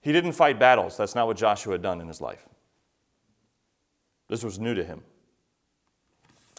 He 0.00 0.12
didn't 0.12 0.32
fight 0.32 0.58
battles. 0.58 0.96
That's 0.96 1.14
not 1.14 1.26
what 1.26 1.36
Joshua 1.36 1.74
had 1.74 1.82
done 1.82 2.00
in 2.00 2.08
his 2.08 2.20
life. 2.20 2.48
This 4.28 4.42
was 4.42 4.58
new 4.58 4.74
to 4.74 4.84
him. 4.84 5.02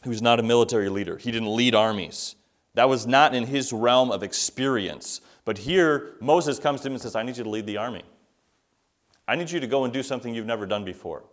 He 0.04 0.10
was 0.10 0.22
not 0.22 0.40
a 0.40 0.44
military 0.44 0.90
leader, 0.90 1.18
he 1.18 1.32
didn't 1.32 1.56
lead 1.56 1.76
armies. 1.76 2.36
That 2.76 2.88
was 2.88 3.08
not 3.08 3.34
in 3.34 3.48
his 3.48 3.74
realm 3.74 4.12
of 4.12 4.24
experience. 4.24 5.22
But 5.44 5.58
here, 5.58 6.16
Moses 6.22 6.60
comes 6.60 6.82
to 6.82 6.88
him 6.88 6.94
and 6.94 7.02
says, 7.02 7.16
I 7.16 7.24
need 7.24 7.36
you 7.36 7.44
to 7.44 7.50
lead 7.50 7.66
the 7.66 7.78
army. 7.78 8.04
I 9.28 9.36
need 9.36 9.50
you 9.50 9.60
to 9.60 9.68
go 9.68 9.84
and 9.84 9.92
do 9.92 10.04
something 10.04 10.34
you've 10.34 10.46
never 10.46 10.66
done 10.66 10.86
before. 10.86 11.24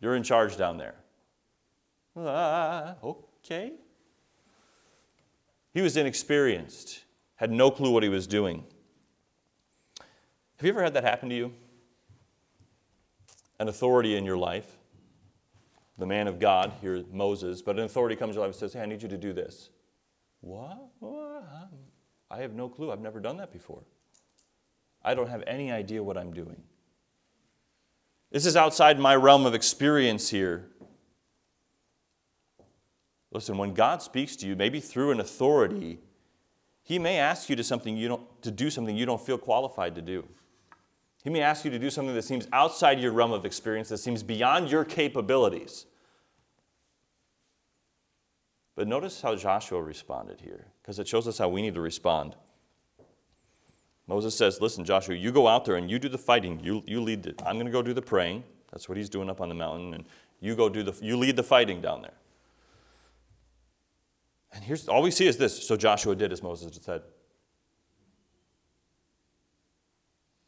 You're 0.00 0.14
in 0.14 0.22
charge 0.22 0.56
down 0.56 0.76
there. 0.76 0.94
Ah, 2.16 2.96
okay. 3.02 3.72
He 5.72 5.80
was 5.80 5.96
inexperienced, 5.96 7.04
had 7.36 7.50
no 7.50 7.70
clue 7.70 7.90
what 7.90 8.02
he 8.02 8.08
was 8.08 8.26
doing. 8.26 8.64
Have 9.98 10.66
you 10.66 10.70
ever 10.70 10.82
had 10.82 10.94
that 10.94 11.04
happen 11.04 11.28
to 11.30 11.34
you? 11.34 11.52
An 13.58 13.68
authority 13.68 14.16
in 14.16 14.24
your 14.24 14.36
life, 14.36 14.76
the 15.98 16.06
man 16.06 16.28
of 16.28 16.38
God, 16.38 16.72
here 16.80 17.04
Moses, 17.10 17.62
but 17.62 17.78
an 17.78 17.84
authority 17.84 18.16
comes 18.16 18.32
to 18.32 18.34
your 18.34 18.46
life 18.46 18.54
and 18.54 18.60
says, 18.60 18.72
Hey, 18.74 18.80
I 18.80 18.86
need 18.86 19.02
you 19.02 19.08
to 19.08 19.18
do 19.18 19.32
this. 19.32 19.70
What? 20.40 20.78
what? 20.98 21.70
I 22.30 22.38
have 22.38 22.54
no 22.54 22.68
clue. 22.68 22.90
I've 22.90 23.00
never 23.00 23.20
done 23.20 23.36
that 23.38 23.52
before. 23.52 23.82
I 25.04 25.14
don't 25.14 25.28
have 25.28 25.42
any 25.46 25.70
idea 25.70 26.02
what 26.02 26.16
I'm 26.16 26.32
doing. 26.32 26.62
This 28.30 28.46
is 28.46 28.56
outside 28.56 28.98
my 28.98 29.14
realm 29.14 29.46
of 29.46 29.54
experience 29.54 30.30
here. 30.30 30.70
Listen, 33.32 33.56
when 33.56 33.72
God 33.72 34.02
speaks 34.02 34.36
to 34.36 34.46
you, 34.46 34.54
maybe 34.54 34.78
through 34.78 35.10
an 35.10 35.20
authority, 35.20 35.98
He 36.82 36.98
may 36.98 37.18
ask 37.18 37.48
you 37.48 37.56
to, 37.56 37.64
something 37.64 37.96
you 37.96 38.08
don't, 38.08 38.42
to 38.42 38.50
do 38.50 38.70
something 38.70 38.96
you 38.96 39.06
don't 39.06 39.24
feel 39.24 39.38
qualified 39.38 39.94
to 39.94 40.02
do. 40.02 40.24
He 41.24 41.30
may 41.30 41.40
ask 41.40 41.64
you 41.64 41.70
to 41.70 41.78
do 41.78 41.88
something 41.88 42.14
that 42.14 42.24
seems 42.24 42.46
outside 42.52 43.00
your 43.00 43.12
realm 43.12 43.32
of 43.32 43.46
experience, 43.46 43.88
that 43.88 43.98
seems 43.98 44.22
beyond 44.22 44.70
your 44.70 44.84
capabilities. 44.84 45.86
But 48.74 48.88
notice 48.88 49.22
how 49.22 49.36
Joshua 49.36 49.82
responded 49.82 50.40
here, 50.40 50.66
because 50.82 50.98
it 50.98 51.06
shows 51.08 51.28
us 51.28 51.38
how 51.38 51.48
we 51.48 51.62
need 51.62 51.74
to 51.74 51.80
respond. 51.80 52.36
Moses 54.06 54.36
says, 54.36 54.60
Listen, 54.60 54.84
Joshua, 54.84 55.14
you 55.14 55.30
go 55.30 55.46
out 55.46 55.64
there 55.64 55.76
and 55.76 55.90
you 55.90 55.98
do 55.98 56.08
the 56.08 56.18
fighting. 56.18 56.60
You, 56.62 56.82
you 56.86 57.00
lead 57.00 57.22
the, 57.22 57.34
I'm 57.46 57.54
going 57.54 57.66
to 57.66 57.72
go 57.72 57.82
do 57.82 57.94
the 57.94 58.02
praying. 58.02 58.44
That's 58.72 58.88
what 58.88 58.98
he's 58.98 59.08
doing 59.08 59.30
up 59.30 59.40
on 59.40 59.48
the 59.48 59.54
mountain. 59.54 59.94
And 59.94 60.04
you 60.40 60.56
go 60.56 60.68
do 60.68 60.82
the, 60.82 60.92
you 61.04 61.16
lead 61.16 61.36
the 61.36 61.42
fighting 61.42 61.80
down 61.80 62.02
there. 62.02 62.14
And 64.52 64.62
here's 64.62 64.88
all 64.88 65.02
we 65.02 65.10
see 65.10 65.26
is 65.26 65.36
this. 65.36 65.66
So 65.66 65.76
Joshua 65.76 66.14
did 66.14 66.32
as 66.32 66.42
Moses 66.42 66.74
had 66.74 66.82
said. 66.82 67.02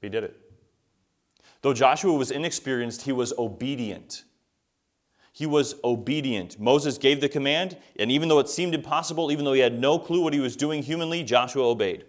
He 0.00 0.08
did 0.08 0.25
it. 0.25 0.37
Though 1.62 1.73
Joshua 1.73 2.12
was 2.12 2.30
inexperienced, 2.30 3.02
he 3.02 3.12
was 3.12 3.32
obedient. 3.38 4.25
He 5.32 5.46
was 5.46 5.76
obedient. 5.82 6.61
Moses 6.61 6.99
gave 6.99 7.20
the 7.20 7.28
command, 7.28 7.78
and 7.99 8.12
even 8.12 8.28
though 8.28 8.38
it 8.38 8.49
seemed 8.49 8.75
impossible, 8.75 9.32
even 9.32 9.44
though 9.44 9.54
he 9.54 9.61
had 9.61 9.80
no 9.80 9.99
clue 9.99 10.23
what 10.23 10.34
he 10.34 10.40
was 10.40 10.56
doing 10.56 10.82
humanly, 10.82 11.25
Joshua 11.25 11.66
obeyed 11.66 12.04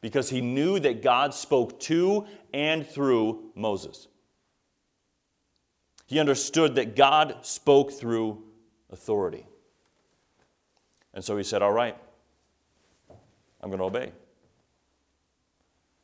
because 0.00 0.30
he 0.30 0.40
knew 0.40 0.78
that 0.78 1.02
God 1.02 1.34
spoke 1.34 1.80
to 1.80 2.26
and 2.52 2.86
through 2.86 3.50
Moses. 3.54 4.08
He 6.06 6.18
understood 6.18 6.74
that 6.74 6.96
God 6.96 7.38
spoke 7.42 7.92
through 7.92 8.42
authority. 8.90 9.46
And 11.14 11.24
so 11.24 11.36
he 11.36 11.42
said, 11.42 11.62
All 11.62 11.72
right, 11.72 11.96
I'm 13.60 13.70
going 13.70 13.78
to 13.78 13.84
obey. 13.84 14.12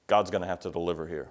God's 0.06 0.30
going 0.30 0.42
to 0.42 0.48
have 0.48 0.60
to 0.60 0.70
deliver 0.70 1.06
here. 1.06 1.30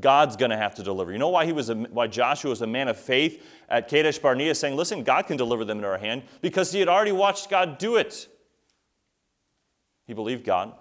God's 0.00 0.36
going 0.36 0.50
to 0.50 0.56
have 0.56 0.74
to 0.76 0.82
deliver. 0.82 1.12
You 1.12 1.18
know 1.18 1.28
why 1.28 1.46
he 1.46 1.52
was 1.52 1.70
a, 1.70 1.74
why 1.74 2.08
Joshua 2.08 2.50
was 2.50 2.62
a 2.62 2.66
man 2.66 2.88
of 2.88 2.98
faith 2.98 3.44
at 3.68 3.88
Kadesh 3.88 4.18
Barnea, 4.18 4.54
saying, 4.54 4.76
"Listen, 4.76 5.04
God 5.04 5.26
can 5.26 5.36
deliver 5.36 5.64
them 5.64 5.78
into 5.78 5.88
our 5.88 5.98
hand," 5.98 6.24
because 6.40 6.72
he 6.72 6.80
had 6.80 6.88
already 6.88 7.12
watched 7.12 7.48
God 7.48 7.78
do 7.78 7.96
it. 7.96 8.28
He 10.06 10.12
believed 10.12 10.44
God, 10.44 10.72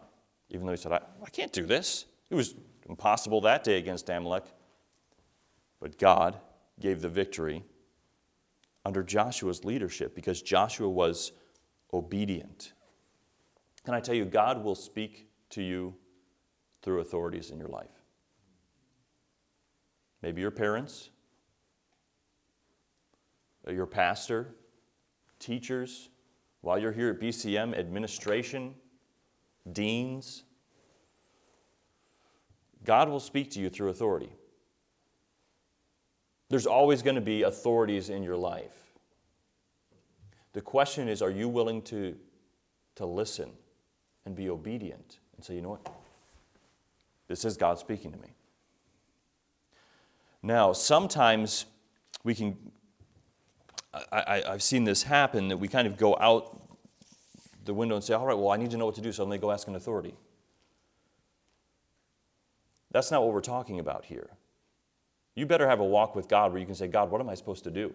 even 0.49 0.65
though 0.65 0.73
he 0.73 0.77
said, 0.77 0.93
"I, 0.93 1.01
I 1.23 1.29
can't 1.29 1.51
do 1.51 1.65
this." 1.65 2.05
It 2.31 2.35
was 2.35 2.55
impossible 2.89 3.41
that 3.41 3.63
day 3.63 3.77
against 3.77 4.09
Amalek, 4.09 4.45
but 5.79 5.99
God 5.99 6.39
gave 6.79 7.01
the 7.01 7.09
victory 7.09 7.63
under 8.83 9.03
Joshua's 9.03 9.63
leadership 9.63 10.15
because 10.15 10.41
Joshua 10.41 10.89
was 10.89 11.31
obedient. 11.93 12.73
Can 13.85 13.93
I 13.93 13.99
tell 13.99 14.15
you, 14.15 14.25
God 14.25 14.63
will 14.63 14.75
speak 14.75 15.27
to 15.51 15.61
you 15.61 15.95
through 16.81 16.99
authorities 16.99 17.51
in 17.51 17.59
your 17.59 17.69
life. 17.69 18.03
Maybe 20.21 20.41
your 20.41 20.51
parents, 20.51 21.09
uh, 23.67 23.71
your 23.71 23.85
pastor, 23.85 24.55
teachers, 25.39 26.09
while 26.61 26.79
you're 26.79 26.93
here 26.93 27.09
at 27.09 27.19
BCM, 27.19 27.77
administration, 27.77 28.73
deans. 29.71 30.43
God 32.85 33.09
will 33.09 33.19
speak 33.19 33.51
to 33.51 33.59
you 33.59 33.69
through 33.69 33.89
authority. 33.89 34.31
There's 36.49 36.65
always 36.65 37.01
going 37.01 37.15
to 37.15 37.21
be 37.21 37.43
authorities 37.43 38.09
in 38.09 38.23
your 38.23 38.37
life. 38.37 38.92
The 40.53 40.61
question 40.61 41.07
is 41.07 41.21
are 41.21 41.31
you 41.31 41.49
willing 41.49 41.81
to, 41.83 42.15
to 42.95 43.05
listen 43.05 43.49
and 44.25 44.35
be 44.35 44.49
obedient 44.49 45.19
and 45.35 45.43
say, 45.43 45.55
you 45.55 45.61
know 45.61 45.69
what? 45.69 45.89
This 47.27 47.45
is 47.45 47.57
God 47.57 47.79
speaking 47.79 48.11
to 48.11 48.17
me. 48.17 48.29
Now, 50.41 50.73
sometimes 50.73 51.65
we 52.23 52.35
can, 52.35 52.57
I, 54.11 54.43
have 54.45 54.61
seen 54.61 54.83
this 54.83 55.03
happen 55.03 55.47
that 55.47 55.57
we 55.57 55.67
kind 55.67 55.87
of 55.87 55.97
go 55.97 56.17
out 56.19 56.59
the 57.65 57.73
window 57.73 57.95
and 57.95 58.03
say, 58.03 58.13
all 58.13 58.25
right, 58.25 58.37
well, 58.37 58.51
I 58.51 58.57
need 58.57 58.71
to 58.71 58.77
know 58.77 58.85
what 58.85 58.95
to 58.95 59.01
do, 59.01 59.11
so 59.11 59.23
then 59.23 59.29
they 59.29 59.37
go 59.37 59.51
ask 59.51 59.67
an 59.67 59.75
authority. 59.75 60.13
That's 62.91 63.09
not 63.09 63.23
what 63.23 63.33
we're 63.33 63.41
talking 63.41 63.79
about 63.79 64.05
here. 64.05 64.29
You 65.35 65.45
better 65.45 65.67
have 65.67 65.79
a 65.79 65.85
walk 65.85 66.15
with 66.15 66.27
God 66.27 66.51
where 66.51 66.59
you 66.59 66.65
can 66.65 66.75
say, 66.75 66.87
God, 66.87 67.09
what 67.09 67.21
am 67.21 67.29
I 67.29 67.35
supposed 67.35 67.63
to 67.63 67.71
do? 67.71 67.93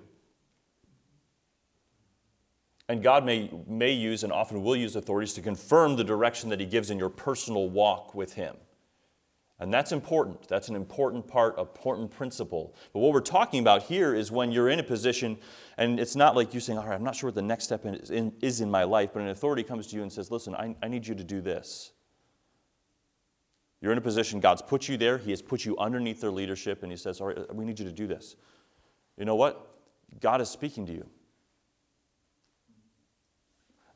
And 2.88 3.02
God 3.02 3.24
may, 3.24 3.50
may 3.66 3.92
use 3.92 4.24
and 4.24 4.32
often 4.32 4.62
will 4.62 4.76
use 4.76 4.96
authorities 4.96 5.34
to 5.34 5.42
confirm 5.42 5.96
the 5.96 6.04
direction 6.04 6.48
that 6.50 6.60
He 6.60 6.66
gives 6.66 6.90
in 6.90 6.98
your 6.98 7.10
personal 7.10 7.68
walk 7.68 8.14
with 8.14 8.34
Him. 8.34 8.56
And 9.60 9.74
that's 9.74 9.90
important. 9.90 10.46
That's 10.46 10.68
an 10.68 10.76
important 10.76 11.26
part, 11.26 11.58
important 11.58 12.10
principle. 12.10 12.74
But 12.92 13.00
what 13.00 13.12
we're 13.12 13.20
talking 13.20 13.60
about 13.60 13.82
here 13.82 14.14
is 14.14 14.30
when 14.30 14.52
you're 14.52 14.68
in 14.68 14.78
a 14.78 14.84
position, 14.84 15.36
and 15.76 15.98
it's 15.98 16.14
not 16.14 16.36
like 16.36 16.54
you 16.54 16.60
saying, 16.60 16.78
All 16.78 16.86
right, 16.86 16.94
I'm 16.94 17.02
not 17.02 17.16
sure 17.16 17.28
what 17.28 17.34
the 17.34 17.42
next 17.42 17.64
step 17.64 17.84
is 17.84 18.10
in, 18.10 18.32
is 18.40 18.60
in 18.60 18.70
my 18.70 18.84
life, 18.84 19.10
but 19.12 19.20
an 19.20 19.28
authority 19.28 19.64
comes 19.64 19.88
to 19.88 19.96
you 19.96 20.02
and 20.02 20.12
says, 20.12 20.30
Listen, 20.30 20.54
I, 20.54 20.76
I 20.80 20.88
need 20.88 21.06
you 21.06 21.14
to 21.16 21.24
do 21.24 21.40
this. 21.40 21.92
You're 23.80 23.92
in 23.92 23.98
a 23.98 24.02
position, 24.02 24.40
God's 24.40 24.62
put 24.62 24.88
you 24.88 24.96
there, 24.96 25.18
He 25.18 25.30
has 25.30 25.42
put 25.42 25.64
you 25.64 25.76
underneath 25.76 26.20
their 26.20 26.30
leadership, 26.30 26.84
and 26.84 26.92
He 26.92 26.96
says, 26.96 27.20
All 27.20 27.26
right, 27.26 27.54
we 27.54 27.64
need 27.64 27.80
you 27.80 27.84
to 27.84 27.92
do 27.92 28.06
this. 28.06 28.36
You 29.16 29.24
know 29.24 29.36
what? 29.36 29.74
God 30.20 30.40
is 30.40 30.48
speaking 30.48 30.86
to 30.86 30.92
you. 30.92 31.08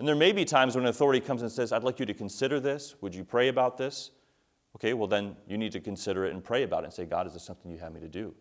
And 0.03 0.09
there 0.09 0.17
may 0.17 0.33
be 0.33 0.45
times 0.45 0.75
when 0.75 0.83
an 0.83 0.91
authority 0.91 1.21
comes 1.21 1.43
and 1.43 1.53
says, 1.53 1.71
I'd 1.71 1.85
like 1.85 2.01
you 2.01 2.07
to 2.07 2.13
consider 2.13 2.59
this. 2.59 2.97
Would 3.03 3.15
you 3.15 3.23
pray 3.23 3.47
about 3.47 3.79
this? 3.79 4.11
Okay, 4.75 4.95
well, 4.95 5.07
then 5.07 5.37
you 5.47 5.57
need 5.57 5.71
to 5.71 5.81
consider 5.81 6.25
it 6.25 6.35
and 6.35 6.43
pray 6.43 6.65
about 6.65 6.83
it 6.83 6.87
and 6.87 6.93
say, 6.93 7.05
God, 7.05 7.29
is 7.29 7.35
this 7.35 7.45
something 7.45 7.71
you 7.71 7.79
have 7.79 7.93
me 7.93 8.01
to 8.01 8.09
do? 8.09 8.35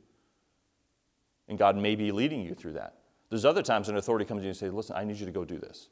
And 1.47 1.60
God 1.60 1.78
may 1.78 1.93
be 1.93 2.12
leading 2.12 2.41
you 2.41 2.56
through 2.56 2.74
that. 2.74 2.95
There's 3.30 3.45
other 3.45 3.62
times 3.62 3.88
when 3.88 3.95
authority 3.95 4.26
comes 4.26 4.39
to 4.39 4.45
you 4.45 4.50
and 4.50 4.58
says, 4.58 4.74
Listen, 4.74 4.95
I 4.95 5.04
need 5.04 5.17
you 5.17 5.28
to 5.28 5.32
go 5.32 5.45
do 5.45 5.60
this. 5.60 5.89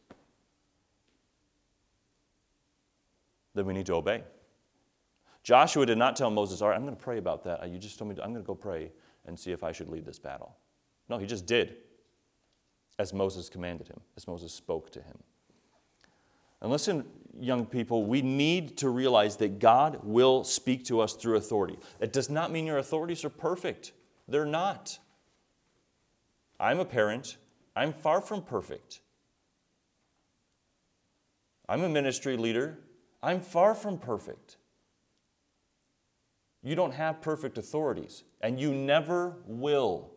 Then 3.53 3.67
we 3.67 3.75
need 3.75 3.85
to 3.85 3.93
obey. 3.93 4.23
Joshua 5.43 5.85
did 5.85 5.99
not 5.99 6.15
tell 6.15 6.31
Moses, 6.31 6.63
All 6.63 6.69
right, 6.69 6.77
I'm 6.77 6.81
going 6.83 6.95
to 6.95 7.03
pray 7.03 7.19
about 7.19 7.43
that. 7.43 7.69
You 7.69 7.77
just 7.77 7.99
told 7.99 8.09
me 8.09 8.15
to, 8.15 8.23
I'm 8.23 8.31
going 8.31 8.43
to 8.43 8.47
go 8.47 8.55
pray 8.55 8.91
and 9.27 9.39
see 9.39 9.51
if 9.51 9.63
I 9.63 9.71
should 9.71 9.89
lead 9.89 10.03
this 10.03 10.17
battle. 10.17 10.57
No, 11.09 11.19
he 11.19 11.27
just 11.27 11.45
did 11.45 11.75
as 12.97 13.13
Moses 13.13 13.49
commanded 13.49 13.87
him, 13.87 13.99
as 14.17 14.27
Moses 14.27 14.51
spoke 14.51 14.89
to 14.93 15.01
him. 15.03 15.19
And 16.61 16.71
listen, 16.71 17.05
young 17.39 17.65
people, 17.65 18.05
we 18.05 18.21
need 18.21 18.77
to 18.77 18.89
realize 18.89 19.37
that 19.37 19.59
God 19.59 19.99
will 20.03 20.43
speak 20.43 20.85
to 20.85 20.99
us 20.99 21.13
through 21.13 21.37
authority. 21.37 21.77
It 21.99 22.13
does 22.13 22.29
not 22.29 22.51
mean 22.51 22.65
your 22.65 22.77
authorities 22.77 23.23
are 23.23 23.29
perfect, 23.29 23.93
they're 24.27 24.45
not. 24.45 24.99
I'm 26.59 26.79
a 26.79 26.85
parent, 26.85 27.37
I'm 27.75 27.93
far 27.93 28.19
from 28.19 28.41
perfect. 28.41 29.01
I'm 31.69 31.83
a 31.83 31.89
ministry 31.89 32.35
leader, 32.35 32.79
I'm 33.21 33.41
far 33.41 33.75
from 33.75 33.97
perfect. 33.97 34.57
You 36.61 36.75
don't 36.75 36.93
have 36.93 37.21
perfect 37.21 37.57
authorities, 37.57 38.23
and 38.41 38.59
you 38.59 38.73
never 38.73 39.37
will. 39.45 40.11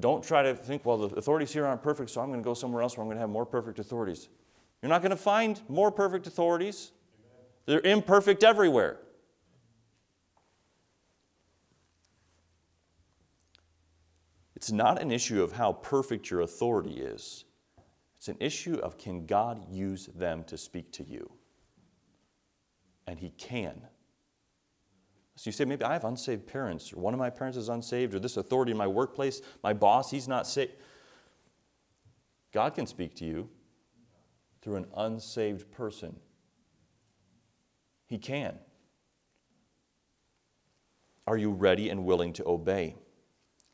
Don't 0.00 0.24
try 0.24 0.42
to 0.42 0.54
think, 0.54 0.84
well, 0.84 0.98
the 0.98 1.14
authorities 1.16 1.52
here 1.52 1.66
aren't 1.66 1.82
perfect, 1.82 2.10
so 2.10 2.20
I'm 2.20 2.28
going 2.28 2.40
to 2.40 2.44
go 2.44 2.54
somewhere 2.54 2.82
else 2.82 2.96
where 2.96 3.02
I'm 3.02 3.08
going 3.08 3.16
to 3.16 3.20
have 3.20 3.30
more 3.30 3.46
perfect 3.46 3.78
authorities. 3.78 4.28
You're 4.82 4.90
not 4.90 5.02
going 5.02 5.10
to 5.10 5.16
find 5.16 5.60
more 5.68 5.90
perfect 5.90 6.26
authorities, 6.26 6.92
they're 7.66 7.80
imperfect 7.80 8.42
everywhere. 8.44 8.98
it's 14.64 14.72
not 14.72 14.98
an 15.02 15.10
issue 15.10 15.42
of 15.42 15.52
how 15.52 15.74
perfect 15.74 16.30
your 16.30 16.40
authority 16.40 16.94
is. 16.94 17.44
It's 18.16 18.28
an 18.28 18.38
issue 18.40 18.76
of 18.76 18.96
can 18.96 19.26
God 19.26 19.62
use 19.70 20.06
them 20.06 20.42
to 20.44 20.56
speak 20.56 20.90
to 20.92 21.04
you? 21.04 21.30
And 23.06 23.18
He 23.18 23.28
can. 23.28 23.82
So 25.36 25.48
you 25.48 25.52
say, 25.52 25.64
maybe 25.64 25.84
I 25.84 25.92
have 25.92 26.04
unsaved 26.04 26.46
parents, 26.46 26.92
or 26.92 27.00
one 27.00 27.12
of 27.12 27.18
my 27.18 27.30
parents 27.30 27.58
is 27.58 27.68
unsaved, 27.68 28.14
or 28.14 28.20
this 28.20 28.36
authority 28.36 28.70
in 28.70 28.78
my 28.78 28.86
workplace, 28.86 29.40
my 29.62 29.72
boss, 29.72 30.10
he's 30.10 30.28
not 30.28 30.46
saved. 30.46 30.72
God 32.52 32.74
can 32.74 32.86
speak 32.86 33.16
to 33.16 33.24
you 33.24 33.48
through 34.62 34.76
an 34.76 34.86
unsaved 34.96 35.70
person. 35.72 36.16
He 38.06 38.18
can. 38.18 38.58
Are 41.26 41.36
you 41.36 41.50
ready 41.50 41.90
and 41.90 42.04
willing 42.04 42.32
to 42.34 42.46
obey? 42.46 42.94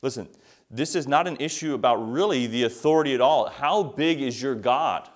Listen, 0.01 0.27
this 0.71 0.95
is 0.95 1.07
not 1.07 1.27
an 1.27 1.37
issue 1.39 1.75
about 1.75 1.97
really 1.97 2.47
the 2.47 2.63
authority 2.63 3.13
at 3.13 3.21
all. 3.21 3.49
How 3.49 3.83
big 3.83 4.19
is 4.19 4.41
your 4.41 4.55
God? 4.55 5.07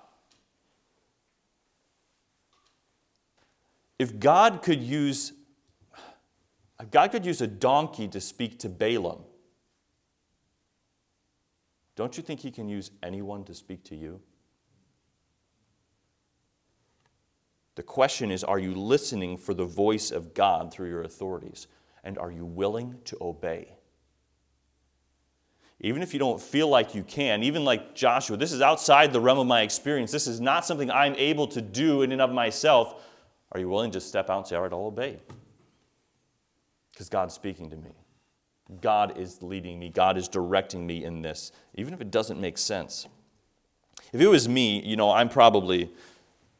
If 3.98 4.20
God 4.20 4.62
could 4.62 4.80
use 4.80 5.32
God 6.84 7.10
could 7.10 7.24
use 7.24 7.40
a 7.40 7.46
donkey 7.46 8.06
to 8.08 8.20
speak 8.20 8.58
to 8.60 8.68
Balaam. 8.68 9.24
Don't 11.94 12.16
you 12.18 12.22
think 12.22 12.40
he 12.40 12.50
can 12.50 12.68
use 12.68 12.90
anyone 13.02 13.44
to 13.44 13.54
speak 13.54 13.82
to 13.84 13.96
you? 13.96 14.20
The 17.76 17.82
question 17.82 18.30
is 18.30 18.44
are 18.44 18.58
you 18.58 18.74
listening 18.74 19.38
for 19.38 19.54
the 19.54 19.64
voice 19.64 20.10
of 20.10 20.34
God 20.34 20.72
through 20.72 20.88
your 20.88 21.02
authorities? 21.02 21.66
And 22.04 22.18
are 22.18 22.30
you 22.30 22.44
willing 22.44 22.98
to 23.06 23.16
obey? 23.20 23.72
Even 25.80 26.02
if 26.02 26.14
you 26.14 26.18
don't 26.18 26.40
feel 26.40 26.68
like 26.68 26.94
you 26.94 27.02
can, 27.02 27.42
even 27.42 27.64
like 27.64 27.94
Joshua, 27.94 28.36
this 28.36 28.52
is 28.52 28.62
outside 28.62 29.12
the 29.12 29.20
realm 29.20 29.38
of 29.38 29.46
my 29.46 29.60
experience. 29.60 30.10
This 30.10 30.26
is 30.26 30.40
not 30.40 30.64
something 30.64 30.90
I'm 30.90 31.14
able 31.16 31.46
to 31.48 31.60
do 31.60 32.02
in 32.02 32.12
and 32.12 32.22
of 32.22 32.30
myself. 32.30 33.04
Are 33.52 33.60
you 33.60 33.68
willing 33.68 33.90
to 33.90 34.00
step 34.00 34.30
out 34.30 34.38
and 34.38 34.46
say, 34.46 34.56
All 34.56 34.62
right, 34.62 34.72
I'll 34.72 34.86
obey? 34.86 35.20
Because 36.96 37.10
God's 37.10 37.34
speaking 37.34 37.68
to 37.68 37.76
me. 37.76 37.90
God 38.80 39.18
is 39.18 39.42
leading 39.42 39.78
me. 39.78 39.90
God 39.90 40.16
is 40.16 40.28
directing 40.28 40.86
me 40.86 41.04
in 41.04 41.20
this, 41.20 41.52
even 41.74 41.92
if 41.92 42.00
it 42.00 42.10
doesn't 42.10 42.40
make 42.40 42.56
sense. 42.56 43.06
If 44.14 44.20
it 44.22 44.26
was 44.26 44.48
me, 44.48 44.80
you 44.80 44.96
know, 44.96 45.10
I'm 45.10 45.28
probably, 45.28 45.92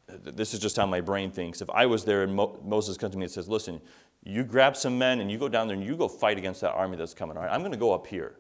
this 0.06 0.52
is 0.52 0.60
just 0.60 0.76
how 0.76 0.84
my 0.84 1.00
brain 1.00 1.30
thinks. 1.30 1.62
If 1.62 1.70
I 1.70 1.86
was 1.86 2.04
there 2.04 2.22
and 2.22 2.34
Mo- 2.34 2.60
Moses 2.62 2.98
comes 2.98 3.12
to 3.12 3.18
me 3.18 3.24
and 3.24 3.32
says, 3.32 3.48
Listen, 3.48 3.80
you 4.24 4.44
grab 4.44 4.76
some 4.76 4.98
men 4.98 5.20
and 5.20 5.30
you 5.30 5.38
go 5.38 5.48
down 5.48 5.68
there 5.68 5.76
and 5.76 5.86
you 5.86 5.96
go 5.96 6.06
fight 6.06 6.36
against 6.36 6.60
that 6.60 6.72
army 6.72 6.98
that's 6.98 7.14
coming, 7.14 7.38
all 7.38 7.42
right? 7.42 7.50
I'm 7.52 7.60
going 7.60 7.72
to 7.72 7.78
go 7.78 7.94
up 7.94 8.06
here. 8.06 8.36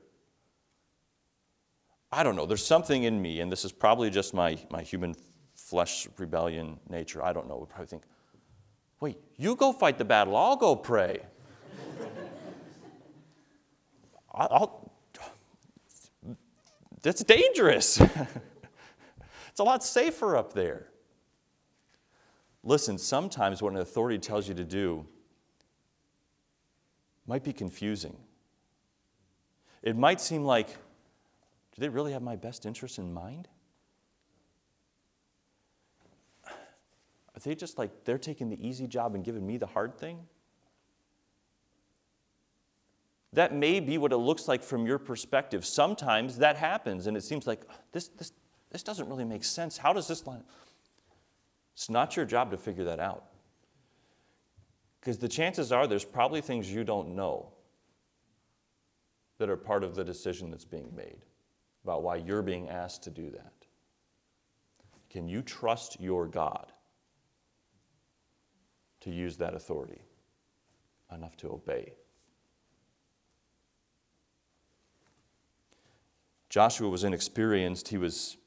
I 2.12 2.22
don't 2.22 2.36
know. 2.36 2.44
There's 2.44 2.64
something 2.64 3.04
in 3.04 3.22
me, 3.22 3.40
and 3.40 3.50
this 3.50 3.64
is 3.64 3.72
probably 3.72 4.10
just 4.10 4.34
my, 4.34 4.58
my 4.70 4.82
human 4.82 5.16
flesh 5.54 6.08
rebellion 6.18 6.78
nature. 6.90 7.24
I 7.24 7.32
don't 7.32 7.48
know. 7.48 7.56
We 7.56 7.64
probably 7.64 7.86
think, 7.86 8.02
wait, 9.00 9.16
you 9.38 9.56
go 9.56 9.72
fight 9.72 9.96
the 9.96 10.04
battle, 10.04 10.36
I'll 10.36 10.56
go 10.56 10.76
pray. 10.76 11.20
I'll, 14.32 14.92
that's 17.02 17.24
dangerous. 17.24 18.00
it's 19.50 19.60
a 19.60 19.64
lot 19.64 19.82
safer 19.82 20.36
up 20.36 20.52
there. 20.52 20.88
Listen, 22.62 22.98
sometimes 22.98 23.62
what 23.62 23.72
an 23.72 23.78
authority 23.78 24.18
tells 24.18 24.48
you 24.48 24.54
to 24.54 24.64
do 24.64 25.06
might 27.26 27.44
be 27.44 27.52
confusing. 27.52 28.16
It 29.82 29.96
might 29.96 30.20
seem 30.20 30.44
like, 30.44 30.68
do 30.68 31.78
they 31.78 31.88
really 31.88 32.12
have 32.12 32.22
my 32.22 32.36
best 32.36 32.66
interest 32.66 32.98
in 32.98 33.12
mind? 33.12 33.48
Are 36.46 37.40
they 37.42 37.54
just 37.54 37.78
like, 37.78 38.04
they're 38.04 38.18
taking 38.18 38.48
the 38.48 38.66
easy 38.66 38.86
job 38.86 39.14
and 39.14 39.22
giving 39.22 39.46
me 39.46 39.58
the 39.58 39.66
hard 39.66 39.96
thing? 39.98 40.26
That 43.36 43.54
may 43.54 43.80
be 43.80 43.98
what 43.98 44.12
it 44.12 44.16
looks 44.16 44.48
like 44.48 44.62
from 44.62 44.86
your 44.86 44.98
perspective. 44.98 45.66
Sometimes 45.66 46.38
that 46.38 46.56
happens, 46.56 47.06
and 47.06 47.18
it 47.18 47.22
seems 47.22 47.46
like 47.46 47.60
oh, 47.68 47.74
this, 47.92 48.08
this, 48.08 48.32
this 48.70 48.82
doesn't 48.82 49.06
really 49.10 49.26
make 49.26 49.44
sense. 49.44 49.76
How 49.76 49.92
does 49.92 50.08
this 50.08 50.26
line? 50.26 50.42
It's 51.74 51.90
not 51.90 52.16
your 52.16 52.24
job 52.24 52.50
to 52.52 52.56
figure 52.56 52.84
that 52.84 52.98
out. 52.98 53.26
Because 54.98 55.18
the 55.18 55.28
chances 55.28 55.70
are 55.70 55.86
there's 55.86 56.02
probably 56.02 56.40
things 56.40 56.72
you 56.72 56.82
don't 56.82 57.14
know 57.14 57.52
that 59.36 59.50
are 59.50 59.56
part 59.58 59.84
of 59.84 59.94
the 59.94 60.02
decision 60.02 60.50
that's 60.50 60.64
being 60.64 60.90
made 60.96 61.26
about 61.84 62.02
why 62.02 62.16
you're 62.16 62.40
being 62.40 62.70
asked 62.70 63.02
to 63.02 63.10
do 63.10 63.30
that. 63.32 63.52
Can 65.10 65.28
you 65.28 65.42
trust 65.42 66.00
your 66.00 66.26
God 66.26 66.72
to 69.00 69.10
use 69.10 69.36
that 69.36 69.52
authority 69.52 70.00
enough 71.12 71.36
to 71.36 71.48
obey? 71.48 71.92
Joshua 76.56 76.88
was 76.88 77.04
inexperienced, 77.04 77.88
he 77.88 77.98
was, 77.98 78.38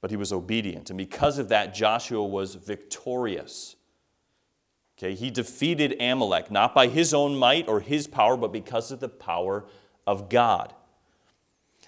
but 0.00 0.12
he 0.12 0.16
was 0.16 0.32
obedient. 0.32 0.88
And 0.88 0.96
because 0.96 1.36
of 1.36 1.48
that, 1.48 1.74
Joshua 1.74 2.24
was 2.24 2.54
victorious. 2.54 3.74
Okay, 4.96 5.16
he 5.16 5.32
defeated 5.32 6.00
Amalek, 6.00 6.52
not 6.52 6.76
by 6.76 6.86
his 6.86 7.12
own 7.12 7.34
might 7.34 7.66
or 7.66 7.80
his 7.80 8.06
power, 8.06 8.36
but 8.36 8.52
because 8.52 8.92
of 8.92 9.00
the 9.00 9.08
power 9.08 9.64
of 10.06 10.28
God. 10.28 10.72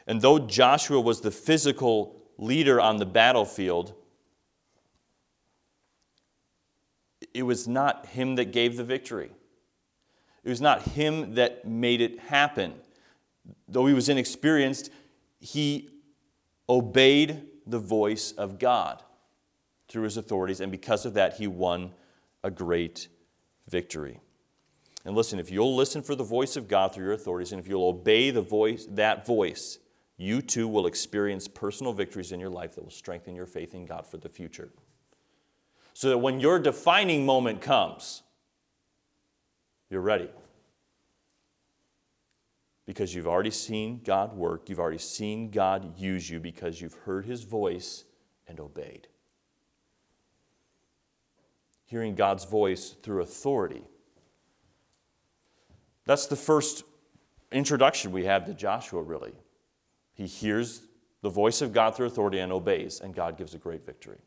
And 0.05 0.21
though 0.21 0.41
Joshua 0.41 1.01
was 1.01 1.21
the 1.21 1.31
physical 1.31 2.21
leader 2.39 2.81
on 2.81 2.97
the 2.97 3.07
battlefield, 3.07 3.95
it 7.33 7.45
was 7.45 7.69
not 7.69 8.07
him 8.07 8.35
that 8.35 8.47
gave 8.47 8.77
the 8.77 8.83
victory. 8.83 9.31
It 10.43 10.49
was 10.49 10.61
not 10.61 10.83
him 10.83 11.37
that 11.37 11.65
made 11.65 12.01
it 12.01 12.19
happen. 12.19 12.75
Though 13.69 13.87
he 13.87 13.95
was 13.95 14.09
inexperienced, 14.09 14.91
he 15.43 15.91
obeyed 16.69 17.43
the 17.67 17.81
voice 17.81 18.31
of 18.33 18.61
God 18.61 19.03
through 19.89 20.05
his 20.05 20.17
authorities, 20.17 20.61
and 20.61 20.71
because 20.71 21.05
of 21.05 21.15
that, 21.15 21.35
he 21.35 21.49
won 21.49 21.93
a 22.45 22.51
great 22.51 23.09
victory. 23.69 24.21
And 25.05 25.17
listen, 25.17 25.41
if 25.41 25.51
you'll 25.51 25.75
listen 25.75 26.01
for 26.01 26.15
the 26.15 26.23
voice 26.23 26.55
of 26.55 26.69
God 26.69 26.95
through 26.95 27.07
your 27.07 27.13
authorities, 27.15 27.51
and 27.51 27.61
if 27.61 27.67
you'll 27.67 27.89
obey 27.89 28.31
the 28.31 28.41
voice, 28.41 28.87
that 28.91 29.27
voice, 29.27 29.81
you 30.17 30.43
too 30.43 30.69
will 30.69 30.87
experience 30.87 31.49
personal 31.49 31.93
victories 31.93 32.31
in 32.31 32.39
your 32.39 32.49
life 32.49 32.77
that 32.77 32.85
will 32.85 32.91
strengthen 32.91 33.35
your 33.35 33.47
faith 33.47 33.75
in 33.75 33.85
God 33.85 34.07
for 34.07 34.19
the 34.19 34.29
future. 34.29 34.71
So 35.93 36.09
that 36.09 36.19
when 36.19 36.39
your 36.39 36.61
defining 36.61 37.27
moment 37.27 37.61
comes, 37.61 38.23
you're 39.91 40.01
ready 40.01 40.31
because 42.87 43.15
you've 43.15 43.29
already 43.29 43.51
seen 43.51 44.01
God 44.05 44.37
work, 44.37 44.69
you've 44.69 44.81
already 44.81 44.99
seen 44.99 45.51
God 45.51 45.99
use 45.99 46.29
you 46.29 46.41
because 46.41 46.81
you've 46.81 46.95
heard 46.95 47.25
his 47.25 47.45
voice 47.45 48.05
and 48.49 48.59
obeyed. 48.59 49.09
Hearing 51.85 52.15
God's 52.15 52.45
voice 52.45 52.91
through 52.91 53.23
authority. 53.23 53.85
That's 56.05 56.27
the 56.27 56.37
first 56.37 56.85
introduction 57.53 58.13
we 58.13 58.25
have 58.25 58.47
to 58.47 58.55
Joshua, 58.55 59.03
really. 59.03 59.33
He 60.15 60.27
hears 60.27 60.83
the 61.23 61.31
voice 61.31 61.63
of 61.63 61.73
God 61.73 61.95
through 61.95 62.07
authority 62.07 62.39
and 62.41 62.53
obeys, 62.53 63.01
and 63.01 63.15
God 63.15 63.39
gives 63.39 63.55
a 63.55 63.59
great 63.59 63.87
victory. 63.87 64.19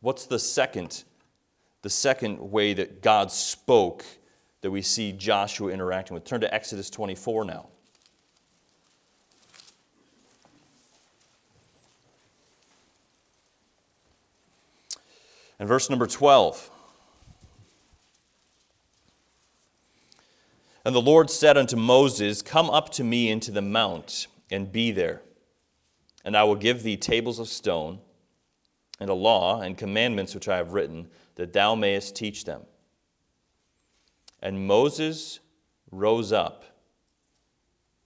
What's 0.00 0.26
the 0.26 0.38
second, 0.38 1.04
the 1.82 1.90
second 1.90 2.38
way 2.38 2.72
that 2.74 3.02
God 3.02 3.32
spoke 3.32 4.04
that 4.62 4.70
we 4.70 4.82
see 4.82 5.12
Joshua 5.12 5.72
interacting 5.72 6.14
with. 6.14 6.24
Turn 6.24 6.40
to 6.40 6.54
Exodus 6.54 6.90
24 6.90 7.44
now. 7.44 7.66
And 15.58 15.68
verse 15.68 15.90
number 15.90 16.06
12. 16.06 16.70
And 20.84 20.94
the 20.94 21.02
Lord 21.02 21.30
said 21.30 21.58
unto 21.58 21.76
Moses, 21.76 22.40
Come 22.40 22.70
up 22.70 22.88
to 22.92 23.04
me 23.04 23.30
into 23.30 23.50
the 23.50 23.60
mount, 23.60 24.26
and 24.50 24.72
be 24.72 24.90
there. 24.90 25.20
And 26.24 26.34
I 26.36 26.44
will 26.44 26.54
give 26.54 26.82
thee 26.82 26.96
tables 26.96 27.38
of 27.38 27.48
stone, 27.48 27.98
and 28.98 29.10
a 29.10 29.14
law 29.14 29.60
and 29.60 29.76
commandments 29.76 30.34
which 30.34 30.48
I 30.48 30.56
have 30.56 30.72
written, 30.72 31.08
that 31.34 31.52
thou 31.52 31.74
mayest 31.74 32.16
teach 32.16 32.44
them. 32.44 32.62
And 34.42 34.66
Moses 34.66 35.40
rose 35.90 36.32
up, 36.32 36.64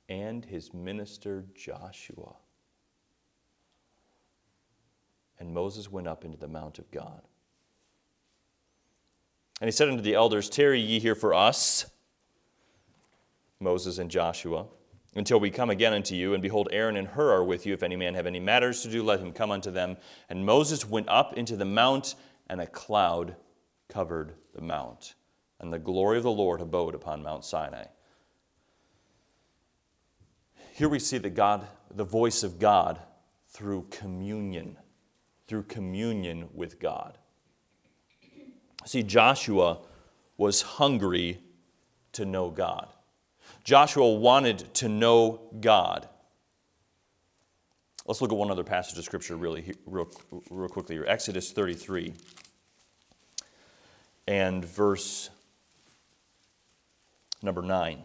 and 0.08 0.44
his 0.44 0.74
minister 0.74 1.44
Joshua. 1.54 2.34
And 5.38 5.52
Moses 5.52 5.90
went 5.90 6.08
up 6.08 6.24
into 6.24 6.38
the 6.38 6.48
mount 6.48 6.78
of 6.78 6.90
God. 6.90 7.22
And 9.60 9.68
he 9.68 9.72
said 9.72 9.88
unto 9.88 10.02
the 10.02 10.14
elders, 10.14 10.48
Tarry 10.50 10.80
ye 10.80 10.98
here 10.98 11.14
for 11.14 11.32
us, 11.32 11.86
Moses 13.60 13.98
and 13.98 14.10
Joshua, 14.10 14.66
until 15.14 15.38
we 15.38 15.50
come 15.50 15.70
again 15.70 15.92
unto 15.92 16.14
you. 16.14 16.34
And 16.34 16.42
behold, 16.42 16.68
Aaron 16.72 16.96
and 16.96 17.08
Hur 17.08 17.30
are 17.30 17.44
with 17.44 17.64
you. 17.64 17.72
If 17.72 17.82
any 17.82 17.96
man 17.96 18.14
have 18.14 18.26
any 18.26 18.40
matters 18.40 18.82
to 18.82 18.90
do, 18.90 19.02
let 19.02 19.20
him 19.20 19.32
come 19.32 19.50
unto 19.50 19.70
them. 19.70 19.96
And 20.28 20.44
Moses 20.44 20.88
went 20.88 21.08
up 21.08 21.34
into 21.34 21.56
the 21.56 21.64
mount, 21.64 22.14
and 22.48 22.60
a 22.60 22.66
cloud 22.66 23.36
covered 23.88 24.34
the 24.54 24.60
mount. 24.60 25.14
And 25.60 25.72
the 25.72 25.78
glory 25.78 26.18
of 26.18 26.24
the 26.24 26.30
Lord 26.30 26.60
abode 26.60 26.94
upon 26.94 27.22
Mount 27.22 27.44
Sinai. 27.44 27.86
Here 30.72 30.88
we 30.88 30.98
see 30.98 31.18
that 31.18 31.30
God, 31.30 31.66
the 31.94 32.04
voice 32.04 32.42
of 32.42 32.58
God, 32.58 33.00
through 33.48 33.86
communion, 33.90 34.76
through 35.46 35.62
communion 35.64 36.48
with 36.52 36.80
God. 36.80 37.18
See, 38.84 39.02
Joshua 39.04 39.78
was 40.36 40.62
hungry 40.62 41.38
to 42.12 42.24
know 42.24 42.50
God. 42.50 42.88
Joshua 43.62 44.12
wanted 44.12 44.74
to 44.74 44.88
know 44.88 45.40
God. 45.60 46.08
Let's 48.06 48.20
look 48.20 48.32
at 48.32 48.36
one 48.36 48.50
other 48.50 48.64
passage 48.64 48.98
of 48.98 49.04
Scripture 49.04 49.36
really 49.36 49.72
real, 49.86 50.10
real 50.50 50.68
quickly 50.68 50.96
here. 50.96 51.06
Exodus 51.08 51.52
33 51.52 52.12
and 54.26 54.64
verse 54.64 55.30
number 57.44 57.62
9. 57.62 58.02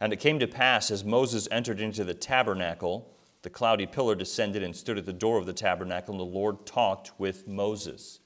And 0.00 0.12
it 0.12 0.20
came 0.20 0.38
to 0.40 0.48
pass 0.48 0.90
as 0.90 1.04
Moses 1.04 1.46
entered 1.50 1.80
into 1.80 2.04
the 2.04 2.14
tabernacle, 2.14 3.16
the 3.42 3.50
cloudy 3.50 3.86
pillar 3.86 4.14
descended 4.14 4.62
and 4.62 4.74
stood 4.74 4.98
at 4.98 5.06
the 5.06 5.12
door 5.12 5.38
of 5.38 5.46
the 5.46 5.52
tabernacle, 5.52 6.12
and 6.12 6.20
the 6.20 6.24
Lord 6.24 6.66
talked 6.66 7.12
with 7.18 7.46
Moses. 7.46 8.20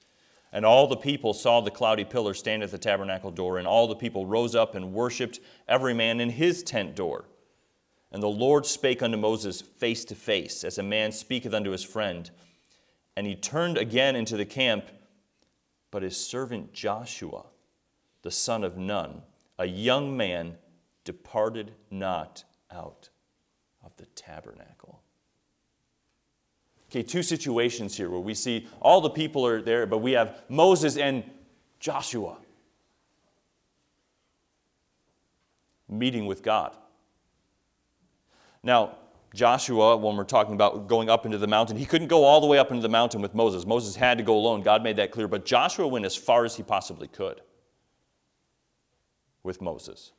And 0.52 0.64
all 0.64 0.86
the 0.86 0.96
people 0.96 1.34
saw 1.34 1.60
the 1.60 1.70
cloudy 1.70 2.04
pillar 2.04 2.32
stand 2.32 2.62
at 2.62 2.70
the 2.70 2.78
tabernacle 2.78 3.30
door, 3.30 3.58
and 3.58 3.66
all 3.66 3.86
the 3.86 3.94
people 3.94 4.26
rose 4.26 4.54
up 4.54 4.74
and 4.74 4.94
worshipped 4.94 5.38
every 5.68 5.92
man 5.92 6.18
in 6.18 6.30
his 6.30 6.62
tent 6.62 6.96
door. 6.96 7.26
And 8.10 8.22
the 8.22 8.28
Lord 8.28 8.64
spake 8.64 9.02
unto 9.02 9.18
Moses 9.18 9.60
face 9.60 10.04
to 10.06 10.14
face, 10.14 10.64
as 10.64 10.78
a 10.78 10.82
man 10.82 11.12
speaketh 11.12 11.52
unto 11.52 11.72
his 11.72 11.84
friend. 11.84 12.30
And 13.16 13.26
he 13.26 13.34
turned 13.34 13.76
again 13.76 14.16
into 14.16 14.38
the 14.38 14.46
camp, 14.46 14.86
but 15.96 16.02
his 16.02 16.14
servant 16.14 16.74
Joshua, 16.74 17.46
the 18.20 18.30
son 18.30 18.64
of 18.64 18.76
Nun, 18.76 19.22
a 19.58 19.64
young 19.64 20.14
man, 20.14 20.58
departed 21.04 21.72
not 21.90 22.44
out 22.70 23.08
of 23.82 23.96
the 23.96 24.04
tabernacle. 24.04 25.00
Okay, 26.90 27.02
two 27.02 27.22
situations 27.22 27.96
here 27.96 28.10
where 28.10 28.20
we 28.20 28.34
see 28.34 28.68
all 28.78 29.00
the 29.00 29.08
people 29.08 29.46
are 29.46 29.62
there, 29.62 29.86
but 29.86 30.02
we 30.02 30.12
have 30.12 30.42
Moses 30.50 30.98
and 30.98 31.24
Joshua 31.80 32.36
meeting 35.88 36.26
with 36.26 36.42
God. 36.42 36.76
Now, 38.62 38.96
Joshua, 39.36 39.96
when 39.96 40.16
we're 40.16 40.24
talking 40.24 40.54
about 40.54 40.88
going 40.88 41.08
up 41.08 41.26
into 41.26 41.38
the 41.38 41.46
mountain, 41.46 41.76
he 41.76 41.86
couldn't 41.86 42.08
go 42.08 42.24
all 42.24 42.40
the 42.40 42.46
way 42.46 42.58
up 42.58 42.70
into 42.70 42.82
the 42.82 42.88
mountain 42.88 43.22
with 43.22 43.34
Moses. 43.34 43.66
Moses 43.66 43.94
had 43.94 44.18
to 44.18 44.24
go 44.24 44.36
alone. 44.36 44.62
God 44.62 44.82
made 44.82 44.96
that 44.96 45.12
clear. 45.12 45.28
But 45.28 45.44
Joshua 45.44 45.86
went 45.86 46.04
as 46.04 46.16
far 46.16 46.44
as 46.44 46.56
he 46.56 46.62
possibly 46.62 47.06
could 47.06 47.42
with 49.42 49.60
Moses. 49.60 50.12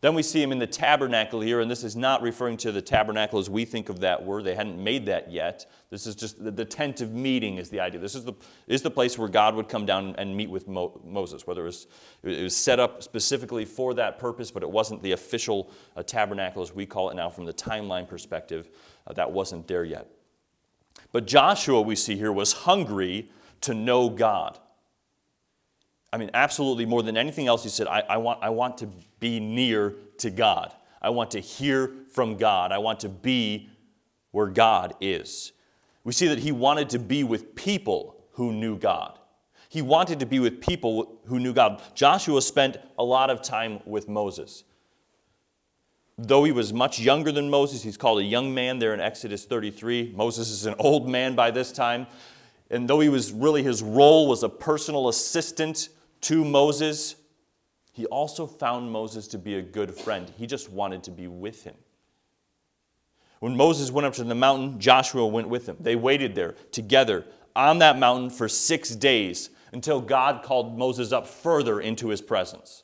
Then 0.00 0.14
we 0.14 0.22
see 0.22 0.42
him 0.42 0.52
in 0.52 0.58
the 0.58 0.66
tabernacle 0.66 1.40
here, 1.40 1.60
and 1.60 1.70
this 1.70 1.82
is 1.82 1.96
not 1.96 2.22
referring 2.22 2.56
to 2.58 2.72
the 2.72 2.82
tabernacle 2.82 3.38
as 3.38 3.48
we 3.48 3.64
think 3.64 3.88
of 3.88 4.00
that 4.00 4.24
word. 4.24 4.44
They 4.44 4.54
hadn't 4.54 4.82
made 4.82 5.06
that 5.06 5.30
yet. 5.30 5.66
This 5.90 6.06
is 6.06 6.14
just 6.14 6.42
the, 6.42 6.64
tent 6.64 7.00
of 7.00 7.12
meeting, 7.12 7.56
is 7.56 7.70
the 7.70 7.80
idea. 7.80 8.00
This 8.00 8.14
is 8.14 8.24
the, 8.24 8.34
is 8.66 8.82
the 8.82 8.90
place 8.90 9.18
where 9.18 9.28
God 9.28 9.54
would 9.54 9.68
come 9.68 9.86
down 9.86 10.14
and 10.18 10.36
meet 10.36 10.50
with 10.50 10.68
Mo, 10.68 11.00
Moses, 11.04 11.46
whether 11.46 11.62
it 11.62 11.66
was, 11.66 11.86
it 12.22 12.42
was 12.42 12.56
set 12.56 12.78
up 12.78 13.02
specifically 13.02 13.64
for 13.64 13.94
that 13.94 14.18
purpose, 14.18 14.50
but 14.50 14.62
it 14.62 14.70
wasn't 14.70 15.02
the 15.02 15.12
official 15.12 15.70
uh, 15.96 16.02
tabernacle 16.02 16.62
as 16.62 16.74
we 16.74 16.86
call 16.86 17.10
it 17.10 17.14
now 17.14 17.30
from 17.30 17.44
the 17.44 17.54
timeline 17.54 18.06
perspective. 18.06 18.68
Uh, 19.06 19.12
that 19.12 19.30
wasn't 19.30 19.66
there 19.66 19.84
yet. 19.84 20.08
But 21.12 21.26
Joshua, 21.26 21.80
we 21.80 21.96
see 21.96 22.16
here, 22.16 22.32
was 22.32 22.52
hungry 22.52 23.30
to 23.62 23.74
know 23.74 24.08
God. 24.08 24.58
I 26.16 26.18
mean, 26.18 26.30
absolutely 26.32 26.86
more 26.86 27.02
than 27.02 27.18
anything 27.18 27.46
else, 27.46 27.62
he 27.62 27.68
said, 27.68 27.86
I, 27.86 28.00
I, 28.08 28.16
want, 28.16 28.42
I 28.42 28.48
want 28.48 28.78
to 28.78 28.88
be 29.20 29.38
near 29.38 29.96
to 30.16 30.30
God. 30.30 30.72
I 31.02 31.10
want 31.10 31.32
to 31.32 31.40
hear 31.40 31.92
from 32.10 32.38
God. 32.38 32.72
I 32.72 32.78
want 32.78 33.00
to 33.00 33.10
be 33.10 33.68
where 34.30 34.46
God 34.46 34.94
is. 34.98 35.52
We 36.04 36.14
see 36.14 36.26
that 36.28 36.38
he 36.38 36.52
wanted 36.52 36.88
to 36.88 36.98
be 36.98 37.22
with 37.22 37.54
people 37.54 38.24
who 38.30 38.50
knew 38.50 38.78
God. 38.78 39.18
He 39.68 39.82
wanted 39.82 40.18
to 40.20 40.24
be 40.24 40.38
with 40.38 40.62
people 40.62 41.18
who 41.26 41.38
knew 41.38 41.52
God. 41.52 41.82
Joshua 41.94 42.40
spent 42.40 42.78
a 42.98 43.04
lot 43.04 43.28
of 43.28 43.42
time 43.42 43.80
with 43.84 44.08
Moses. 44.08 44.64
Though 46.16 46.44
he 46.44 46.52
was 46.52 46.72
much 46.72 46.98
younger 46.98 47.30
than 47.30 47.50
Moses, 47.50 47.82
he's 47.82 47.98
called 47.98 48.20
a 48.20 48.24
young 48.24 48.54
man 48.54 48.78
there 48.78 48.94
in 48.94 49.00
Exodus 49.00 49.44
33. 49.44 50.14
Moses 50.16 50.48
is 50.48 50.64
an 50.64 50.76
old 50.78 51.10
man 51.10 51.34
by 51.34 51.50
this 51.50 51.72
time. 51.72 52.06
And 52.70 52.88
though 52.88 53.00
he 53.00 53.10
was 53.10 53.32
really, 53.32 53.62
his 53.62 53.82
role 53.82 54.26
was 54.26 54.42
a 54.42 54.48
personal 54.48 55.10
assistant 55.10 55.90
to 56.22 56.44
Moses, 56.44 57.16
he 57.92 58.06
also 58.06 58.46
found 58.46 58.90
Moses 58.90 59.26
to 59.28 59.38
be 59.38 59.56
a 59.56 59.62
good 59.62 59.94
friend. 59.94 60.30
He 60.36 60.46
just 60.46 60.70
wanted 60.70 61.02
to 61.04 61.10
be 61.10 61.26
with 61.28 61.64
him. 61.64 61.74
When 63.40 63.56
Moses 63.56 63.90
went 63.90 64.06
up 64.06 64.14
to 64.14 64.24
the 64.24 64.34
mountain, 64.34 64.80
Joshua 64.80 65.26
went 65.26 65.48
with 65.48 65.66
him. 65.66 65.76
They 65.80 65.96
waited 65.96 66.34
there 66.34 66.56
together 66.72 67.26
on 67.54 67.78
that 67.78 67.98
mountain 67.98 68.30
for 68.30 68.48
six 68.48 68.94
days 68.94 69.50
until 69.72 70.00
God 70.00 70.42
called 70.42 70.78
Moses 70.78 71.12
up 71.12 71.26
further 71.26 71.80
into 71.80 72.08
his 72.08 72.20
presence. 72.20 72.82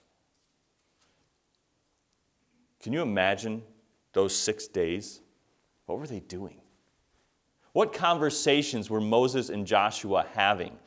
Can 2.80 2.92
you 2.92 3.02
imagine 3.02 3.62
those 4.12 4.36
six 4.36 4.66
days? 4.66 5.20
What 5.86 5.98
were 5.98 6.06
they 6.06 6.20
doing? 6.20 6.60
What 7.72 7.92
conversations 7.92 8.90
were 8.90 9.00
Moses 9.00 9.48
and 9.48 9.66
Joshua 9.66 10.26
having 10.34 10.78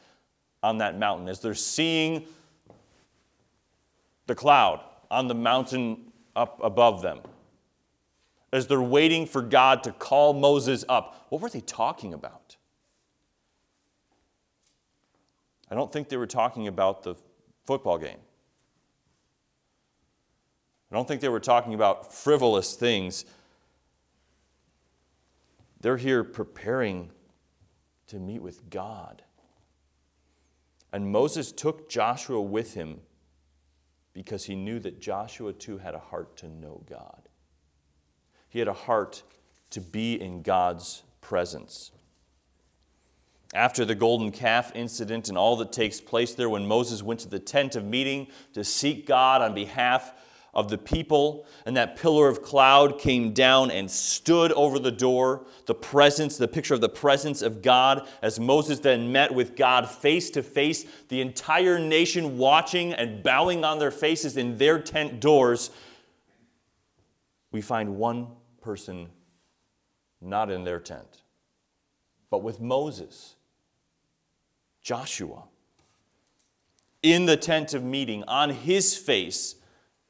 on 0.66 0.80
that 0.80 0.98
mountain 0.98 1.30
as 1.30 1.40
they're 1.40 1.54
seeing 1.54 2.26
the 4.26 4.34
cloud 4.34 4.82
on 5.12 5.28
the 5.28 5.36
mountain 5.36 6.12
up 6.36 6.60
above 6.64 7.04
them. 7.04 7.20
As 8.52 8.66
they're 8.66 8.82
waiting 8.82 9.28
for 9.28 9.44
God 9.44 9.84
to 9.84 9.92
call 9.92 10.34
Moses 10.34 10.84
up, 10.90 11.28
what 11.30 11.42
were 11.42 11.50
they 11.50 11.62
talking 11.62 12.14
about? 12.14 12.56
I 15.70 15.76
don't 15.76 15.92
think 15.92 16.10
they 16.10 16.18
were 16.18 16.28
talking 16.28 16.68
about 16.68 17.04
the 17.04 17.16
football 17.66 17.98
game. 18.00 18.20
I 20.92 20.96
don't 20.96 21.08
think 21.08 21.22
they 21.22 21.30
were 21.30 21.40
talking 21.40 21.74
about 21.76 22.12
frivolous 22.12 22.74
things. 22.74 23.26
They're 25.82 25.98
here 25.98 26.24
preparing 26.24 27.12
to 28.08 28.18
meet 28.18 28.42
with 28.42 28.70
God. 28.70 29.22
And 30.96 31.12
Moses 31.12 31.52
took 31.52 31.90
Joshua 31.90 32.42
with 32.42 32.74
him 32.74 33.02
because 34.14 34.46
he 34.46 34.56
knew 34.56 34.80
that 34.80 35.02
Joshua 35.02 35.52
too 35.52 35.78
had 35.80 35.94
a 35.94 36.00
heart 36.00 36.38
to 36.38 36.48
know 36.48 36.84
God. 36.90 37.28
He 38.48 38.60
had 38.60 38.70
a 38.70 38.74
heart 38.74 39.24
to 39.72 39.82
be 39.82 40.14
in 40.14 40.42
God's 40.42 41.04
presence. 41.20 41.92
After 43.54 43.84
the 43.84 43.94
golden 43.94 44.32
calf 44.32 44.72
incident 44.74 45.28
and 45.28 45.38
all 45.38 45.58
that 45.58 45.74
takes 45.74 46.00
place 46.00 46.34
there, 46.34 46.50
when 46.50 46.66
Moses 46.66 47.04
went 47.04 47.20
to 47.20 47.28
the 47.28 47.40
tent 47.40 47.76
of 47.76 47.84
meeting 47.84 48.28
to 48.54 48.64
seek 48.64 49.06
God 49.06 49.42
on 49.42 49.54
behalf 49.54 50.14
of 50.56 50.70
the 50.70 50.78
people, 50.78 51.46
and 51.66 51.76
that 51.76 51.98
pillar 51.98 52.30
of 52.30 52.42
cloud 52.42 52.98
came 52.98 53.34
down 53.34 53.70
and 53.70 53.92
stood 53.92 54.54
over 54.54 54.80
the 54.80 54.92
door. 54.92 55.46
The 55.66 55.76
presence, 55.76 56.38
the 56.38 56.48
picture 56.48 56.74
of 56.74 56.80
the 56.80 56.88
presence 56.88 57.42
of 57.42 57.62
God, 57.62 58.08
as 58.22 58.40
Moses 58.40 58.80
then 58.80 59.12
met 59.12 59.34
with 59.34 59.58
God 59.58 59.90
face 59.90 60.30
to 60.32 60.42
face, 60.42 60.86
the 61.10 61.20
entire 61.20 61.78
nation 61.78 62.38
watching 62.38 62.94
and 62.94 63.22
bowing 63.22 63.66
on 63.66 63.80
their 63.80 63.92
faces 63.92 64.38
in 64.38 64.58
their 64.58 64.80
tent 64.80 65.20
doors. 65.20 65.72
We 67.52 67.62
find 67.62 67.98
one 67.98 68.28
person 68.62 69.10
not 70.22 70.50
in 70.50 70.64
their 70.64 70.80
tent, 70.80 71.22
but 72.30 72.42
with 72.42 72.62
Moses, 72.62 73.36
Joshua, 74.82 75.44
in 77.04 77.26
the 77.26 77.38
tent 77.38 77.74
of 77.74 77.84
meeting, 77.84 78.24
on 78.24 78.52
his 78.52 78.98
face 78.98 79.56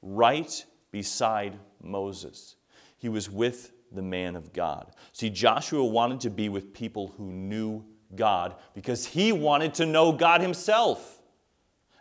right 0.06 0.66
beside 0.92 1.58
Moses. 1.82 2.56
He 2.98 3.10
was 3.10 3.30
with 3.30 3.72
the 3.92 4.02
man 4.02 4.36
of 4.36 4.54
God. 4.54 4.92
See, 5.12 5.30
Joshua 5.30 5.84
wanted 5.84 6.22
to 6.22 6.30
be 6.30 6.48
with 6.48 6.74
people 6.74 7.14
who 7.18 7.32
knew 7.32 7.84
God 8.16 8.56
because 8.74 9.08
he 9.08 9.32
wanted 9.32 9.74
to 9.76 9.86
know 9.86 10.12
God 10.12 10.42
himself. 10.42 11.20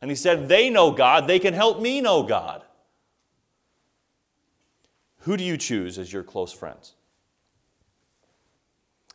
And 0.00 0.10
he 0.10 0.14
said, 0.14 0.48
They 0.48 0.70
know 0.70 0.90
God, 0.92 1.26
they 1.26 1.38
can 1.38 1.54
help 1.54 1.80
me 1.80 2.00
know 2.00 2.22
God. 2.22 2.62
Who 5.20 5.36
do 5.36 5.44
you 5.44 5.56
choose 5.56 5.98
as 5.98 6.12
your 6.12 6.22
close 6.22 6.52
friends? 6.52 6.94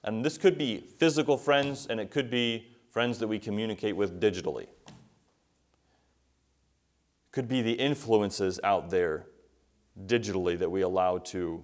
And 0.04 0.26
this 0.26 0.38
could 0.38 0.58
be 0.58 0.88
physical 0.98 1.38
friends, 1.38 1.86
and 1.88 2.00
it 2.00 2.10
could 2.10 2.32
be 2.32 2.68
friends 2.90 3.20
that 3.20 3.28
we 3.28 3.38
communicate 3.38 3.96
with 3.96 4.20
digitally 4.20 4.68
could 7.32 7.48
be 7.48 7.62
the 7.62 7.74
influences 7.74 8.60
out 8.64 8.90
there 8.90 9.28
digitally 10.06 10.58
that 10.58 10.70
we 10.70 10.82
allow 10.82 11.18
to 11.18 11.64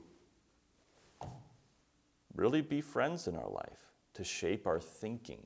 really 2.36 2.62
be 2.62 2.82
friends 2.82 3.28
in 3.28 3.36
our 3.36 3.50
life, 3.50 3.92
to 4.14 4.24
shape 4.24 4.68
our 4.68 4.80
thinking? 4.80 5.46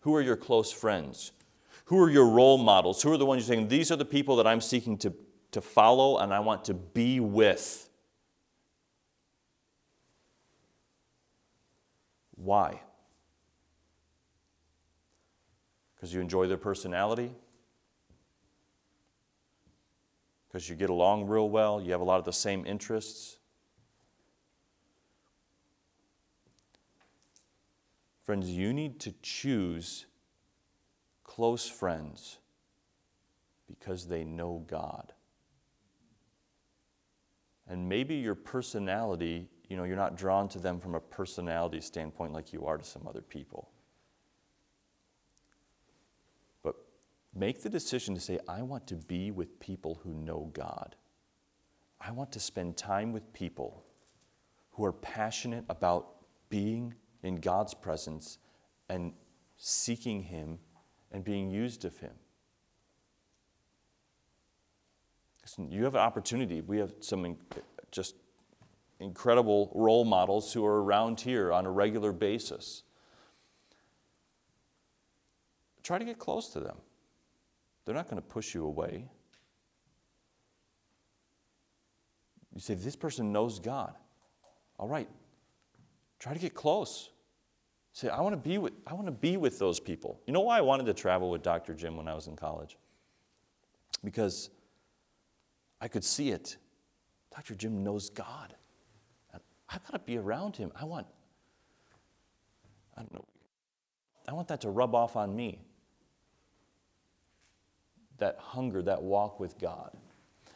Who 0.00 0.14
are 0.14 0.20
your 0.20 0.36
close 0.36 0.72
friends? 0.72 1.32
Who 1.86 1.98
are 1.98 2.10
your 2.10 2.26
role 2.26 2.58
models? 2.58 3.02
Who 3.02 3.12
are 3.12 3.16
the 3.16 3.26
ones 3.26 3.46
you're 3.46 3.56
saying, 3.56 3.68
these 3.68 3.90
are 3.90 3.96
the 3.96 4.04
people 4.04 4.36
that 4.36 4.46
I'm 4.46 4.60
seeking 4.60 4.98
to, 4.98 5.12
to 5.52 5.60
follow 5.60 6.18
and 6.18 6.34
I 6.34 6.40
want 6.40 6.64
to 6.64 6.74
be 6.74 7.20
with? 7.20 7.88
Why? 12.34 12.82
Because 15.94 16.12
you 16.12 16.20
enjoy 16.20 16.48
their 16.48 16.56
personality? 16.56 17.32
Because 20.52 20.68
you 20.68 20.76
get 20.76 20.90
along 20.90 21.26
real 21.26 21.48
well? 21.48 21.80
You 21.80 21.92
have 21.92 22.02
a 22.02 22.04
lot 22.04 22.18
of 22.18 22.26
the 22.26 22.32
same 22.32 22.66
interests? 22.66 23.38
Friends, 28.24 28.50
you 28.50 28.72
need 28.74 29.00
to 29.00 29.14
choose 29.22 30.06
close 31.24 31.66
friends 31.68 32.38
because 33.66 34.06
they 34.06 34.24
know 34.24 34.64
God. 34.68 35.14
And 37.66 37.88
maybe 37.88 38.16
your 38.16 38.34
personality, 38.34 39.48
you 39.68 39.76
know, 39.78 39.84
you're 39.84 39.96
not 39.96 40.16
drawn 40.16 40.48
to 40.50 40.58
them 40.58 40.78
from 40.78 40.94
a 40.94 41.00
personality 41.00 41.80
standpoint 41.80 42.32
like 42.32 42.52
you 42.52 42.66
are 42.66 42.76
to 42.76 42.84
some 42.84 43.06
other 43.08 43.22
people. 43.22 43.70
But 46.62 46.76
make 47.34 47.62
the 47.62 47.70
decision 47.70 48.14
to 48.14 48.20
say, 48.20 48.38
I 48.48 48.62
want 48.62 48.86
to 48.88 48.96
be 48.96 49.30
with 49.30 49.58
people 49.60 50.00
who 50.02 50.12
know 50.12 50.50
God. 50.52 50.96
I 52.00 52.10
want 52.10 52.32
to 52.32 52.40
spend 52.40 52.76
time 52.76 53.12
with 53.12 53.32
people 53.32 53.84
who 54.72 54.84
are 54.84 54.92
passionate 54.92 55.64
about 55.68 56.16
being 56.48 56.94
in 57.22 57.36
God's 57.36 57.74
presence 57.74 58.38
and 58.88 59.12
seeking 59.56 60.22
Him 60.22 60.58
and 61.12 61.24
being 61.24 61.50
used 61.50 61.84
of 61.84 61.96
Him. 61.98 62.12
Listen, 65.42 65.70
you 65.70 65.84
have 65.84 65.94
an 65.94 66.00
opportunity. 66.00 66.60
We 66.60 66.78
have 66.78 66.94
some 67.00 67.36
just 67.90 68.16
incredible 69.00 69.70
role 69.74 70.04
models 70.04 70.52
who 70.52 70.64
are 70.64 70.82
around 70.82 71.20
here 71.20 71.52
on 71.52 71.66
a 71.66 71.70
regular 71.70 72.12
basis. 72.12 72.82
Try 75.82 75.98
to 75.98 76.04
get 76.04 76.18
close 76.18 76.48
to 76.50 76.60
them. 76.60 76.76
They're 77.84 77.94
not 77.94 78.08
going 78.08 78.20
to 78.20 78.26
push 78.26 78.54
you 78.54 78.64
away. 78.64 79.08
You 82.54 82.60
say, 82.60 82.74
This 82.74 82.96
person 82.96 83.32
knows 83.32 83.58
God. 83.58 83.94
All 84.78 84.88
right, 84.88 85.08
try 86.18 86.32
to 86.32 86.38
get 86.38 86.54
close. 86.54 87.10
Say, 87.92 88.08
I 88.08 88.20
want 88.20 88.32
to 88.32 88.48
be 88.48 88.56
with, 88.56 88.72
I 88.86 88.94
want 88.94 89.06
to 89.06 89.12
be 89.12 89.36
with 89.36 89.58
those 89.58 89.78
people. 89.78 90.20
You 90.26 90.32
know 90.32 90.40
why 90.40 90.58
I 90.58 90.62
wanted 90.62 90.86
to 90.86 90.94
travel 90.94 91.30
with 91.30 91.42
Dr. 91.42 91.74
Jim 91.74 91.96
when 91.96 92.08
I 92.08 92.14
was 92.14 92.26
in 92.26 92.36
college? 92.36 92.78
Because 94.02 94.48
I 95.80 95.88
could 95.88 96.02
see 96.02 96.30
it. 96.30 96.56
Dr. 97.34 97.54
Jim 97.54 97.84
knows 97.84 98.08
God. 98.08 98.54
I've 99.68 99.82
got 99.84 99.92
to 99.92 99.98
be 100.00 100.18
around 100.18 100.56
him. 100.56 100.70
I 100.78 100.84
want, 100.84 101.06
I 102.96 103.00
don't 103.00 103.14
know, 103.14 103.24
I 104.28 104.32
want 104.32 104.48
that 104.48 104.60
to 104.62 104.70
rub 104.70 104.94
off 104.94 105.16
on 105.16 105.34
me. 105.34 105.60
That 108.18 108.36
hunger, 108.38 108.82
that 108.82 109.02
walk 109.02 109.40
with 109.40 109.58
God. 109.58 109.90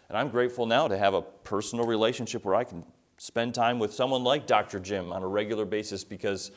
And 0.08 0.16
I'm 0.16 0.28
grateful 0.28 0.66
now 0.66 0.88
to 0.88 0.96
have 0.96 1.14
a 1.14 1.22
personal 1.22 1.86
relationship 1.86 2.44
where 2.44 2.54
I 2.54 2.64
can 2.64 2.84
spend 3.18 3.54
time 3.54 3.78
with 3.78 3.92
someone 3.92 4.22
like 4.22 4.46
Dr. 4.46 4.78
Jim 4.78 5.12
on 5.12 5.22
a 5.22 5.26
regular 5.26 5.64
basis 5.64 6.04
because 6.04 6.50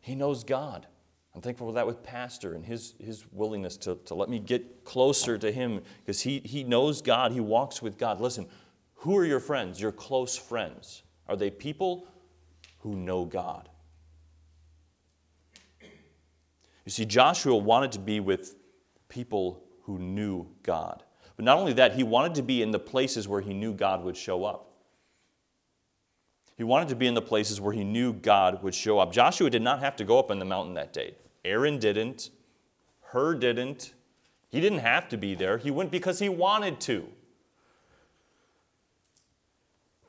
he 0.00 0.14
knows 0.14 0.44
God. 0.44 0.86
I'm 1.34 1.42
thankful 1.42 1.66
for 1.66 1.74
that 1.74 1.86
with 1.86 2.02
Pastor 2.02 2.54
and 2.54 2.64
his, 2.64 2.94
his 2.98 3.26
willingness 3.30 3.76
to, 3.78 3.96
to 4.06 4.14
let 4.14 4.28
me 4.28 4.38
get 4.38 4.84
closer 4.84 5.36
to 5.36 5.52
him 5.52 5.82
because 6.00 6.22
he, 6.22 6.40
he 6.44 6.64
knows 6.64 7.02
God. 7.02 7.32
He 7.32 7.40
walks 7.40 7.82
with 7.82 7.98
God. 7.98 8.20
Listen, 8.20 8.46
who 8.94 9.16
are 9.18 9.24
your 9.24 9.40
friends, 9.40 9.80
your 9.80 9.92
close 9.92 10.36
friends? 10.36 11.02
Are 11.28 11.36
they 11.36 11.50
people 11.50 12.08
who 12.78 12.96
know 12.96 13.24
God? 13.24 13.68
You 15.82 16.90
see, 16.90 17.04
Joshua 17.04 17.56
wanted 17.56 17.92
to 17.92 17.98
be 17.98 18.20
with 18.20 18.54
people 19.08 19.65
who 19.86 19.98
knew 19.98 20.46
God. 20.62 21.04
But 21.36 21.44
not 21.44 21.58
only 21.58 21.72
that, 21.74 21.94
he 21.94 22.02
wanted 22.02 22.34
to 22.34 22.42
be 22.42 22.60
in 22.60 22.70
the 22.70 22.78
places 22.78 23.28
where 23.28 23.40
he 23.40 23.54
knew 23.54 23.72
God 23.72 24.04
would 24.04 24.16
show 24.16 24.44
up. 24.44 24.72
He 26.56 26.64
wanted 26.64 26.88
to 26.88 26.96
be 26.96 27.06
in 27.06 27.14
the 27.14 27.22
places 27.22 27.60
where 27.60 27.72
he 27.72 27.84
knew 27.84 28.12
God 28.12 28.62
would 28.62 28.74
show 28.74 28.98
up. 28.98 29.12
Joshua 29.12 29.50
did 29.50 29.62
not 29.62 29.80
have 29.80 29.94
to 29.96 30.04
go 30.04 30.18
up 30.18 30.30
on 30.30 30.38
the 30.38 30.44
mountain 30.44 30.74
that 30.74 30.92
day. 30.92 31.14
Aaron 31.44 31.78
didn't. 31.78 32.30
Hur 33.02 33.34
didn't. 33.34 33.94
He 34.48 34.60
didn't 34.60 34.78
have 34.78 35.08
to 35.10 35.16
be 35.16 35.34
there. 35.34 35.58
He 35.58 35.70
went 35.70 35.90
because 35.90 36.18
he 36.18 36.28
wanted 36.28 36.80
to. 36.80 36.96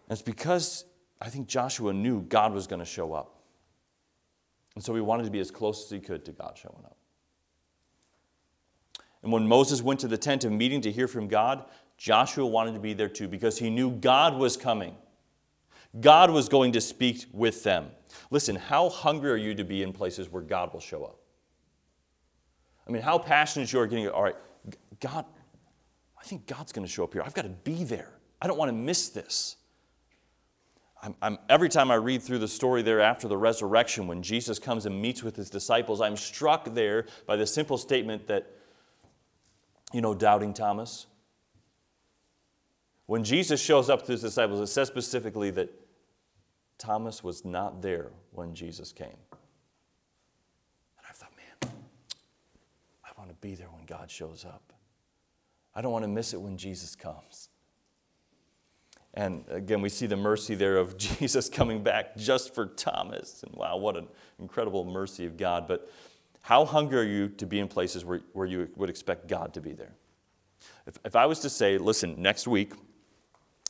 And 0.09 0.17
it's 0.17 0.21
because 0.21 0.85
I 1.21 1.29
think 1.29 1.47
Joshua 1.47 1.91
knew 1.93 2.21
God 2.21 2.53
was 2.53 2.65
going 2.65 2.79
to 2.79 2.85
show 2.85 3.13
up. 3.13 3.41
And 4.75 4.83
so 4.83 4.95
he 4.95 5.01
wanted 5.01 5.23
to 5.25 5.31
be 5.31 5.39
as 5.39 5.51
close 5.51 5.83
as 5.85 5.91
he 5.91 5.99
could 5.99 6.23
to 6.25 6.31
God 6.31 6.57
showing 6.57 6.85
up. 6.85 6.96
And 9.27 9.33
when 9.33 9.45
Moses 9.45 9.81
went 9.81 9.99
to 9.99 10.07
the 10.07 10.17
tent 10.17 10.45
of 10.45 10.53
meeting 10.53 10.79
to 10.79 10.89
hear 10.89 11.05
from 11.05 11.27
God, 11.27 11.65
Joshua 11.97 12.45
wanted 12.45 12.75
to 12.75 12.79
be 12.79 12.93
there 12.93 13.09
too 13.09 13.27
because 13.27 13.59
he 13.59 13.69
knew 13.69 13.91
God 13.91 14.37
was 14.37 14.55
coming. 14.55 14.95
God 15.99 16.31
was 16.31 16.47
going 16.47 16.71
to 16.71 16.79
speak 16.79 17.25
with 17.33 17.61
them. 17.61 17.89
Listen, 18.31 18.55
how 18.55 18.87
hungry 18.87 19.29
are 19.29 19.35
you 19.35 19.53
to 19.55 19.65
be 19.65 19.83
in 19.83 19.91
places 19.91 20.31
where 20.31 20.41
God 20.41 20.71
will 20.71 20.79
show 20.79 21.03
up? 21.03 21.19
I 22.87 22.91
mean, 22.91 23.01
how 23.01 23.19
passionate 23.19 23.73
you 23.73 23.81
are 23.81 23.85
getting, 23.85 24.07
all 24.07 24.23
right, 24.23 24.37
God, 25.01 25.25
I 26.17 26.23
think 26.23 26.47
God's 26.47 26.71
going 26.71 26.87
to 26.87 26.93
show 26.93 27.03
up 27.03 27.11
here. 27.11 27.21
I've 27.21 27.33
got 27.33 27.41
to 27.41 27.49
be 27.49 27.83
there. 27.83 28.13
I 28.41 28.47
don't 28.47 28.57
want 28.57 28.69
to 28.69 28.77
miss 28.77 29.09
this. 29.09 29.57
I'm, 31.03 31.15
I'm, 31.21 31.37
every 31.49 31.67
time 31.67 31.91
I 31.91 31.95
read 31.95 32.23
through 32.23 32.39
the 32.39 32.47
story 32.47 32.81
there 32.81 33.01
after 33.01 33.27
the 33.27 33.35
resurrection, 33.35 34.07
when 34.07 34.23
Jesus 34.23 34.57
comes 34.57 34.85
and 34.85 35.01
meets 35.01 35.21
with 35.21 35.35
his 35.35 35.49
disciples, 35.49 35.99
I'm 35.99 36.15
struck 36.15 36.73
there 36.73 37.07
by 37.25 37.35
the 37.35 37.45
simple 37.45 37.77
statement 37.77 38.27
that, 38.27 38.53
you 39.93 40.01
know, 40.01 40.13
doubting 40.13 40.53
Thomas. 40.53 41.07
When 43.05 43.23
Jesus 43.23 43.61
shows 43.61 43.89
up 43.89 44.05
to 44.05 44.11
his 44.11 44.21
disciples, 44.21 44.59
it 44.59 44.71
says 44.71 44.87
specifically 44.87 45.49
that 45.51 45.69
Thomas 46.77 47.23
was 47.23 47.45
not 47.45 47.81
there 47.81 48.11
when 48.31 48.53
Jesus 48.53 48.91
came. 48.91 49.07
And 49.07 51.05
I 51.09 51.13
thought, 51.13 51.31
man, 51.37 51.71
I 53.05 53.09
want 53.17 53.29
to 53.29 53.35
be 53.35 53.55
there 53.55 53.69
when 53.69 53.85
God 53.85 54.11
shows 54.11 54.45
up. 54.45 54.73
I 55.73 55.81
don't 55.81 55.91
want 55.91 56.03
to 56.03 56.09
miss 56.09 56.33
it 56.33 56.41
when 56.41 56.57
Jesus 56.57 56.95
comes. 56.95 57.49
And 59.13 59.45
again, 59.49 59.81
we 59.81 59.89
see 59.89 60.05
the 60.05 60.15
mercy 60.17 60.53
there 60.53 60.77
of 60.77 60.97
Jesus 60.99 61.49
coming 61.49 61.81
back 61.81 62.17
just 62.17 62.53
for 62.53 62.67
Thomas. 62.67 63.43
And 63.43 63.55
wow, 63.55 63.77
what 63.77 63.95
an 63.95 64.07
incredible 64.39 64.83
mercy 64.85 65.25
of 65.25 65.37
God. 65.37 65.67
But 65.67 65.89
how 66.41 66.65
hungry 66.65 66.99
are 66.99 67.03
you 67.03 67.29
to 67.29 67.45
be 67.45 67.59
in 67.59 67.67
places 67.67 68.05
where, 68.05 68.21
where 68.33 68.45
you 68.45 68.69
would 68.75 68.89
expect 68.89 69.27
God 69.27 69.53
to 69.53 69.61
be 69.61 69.73
there? 69.73 69.93
If, 70.85 70.97
if 71.03 71.15
I 71.15 71.25
was 71.25 71.39
to 71.41 71.49
say, 71.49 71.77
listen, 71.77 72.15
next 72.17 72.47
week, 72.47 72.73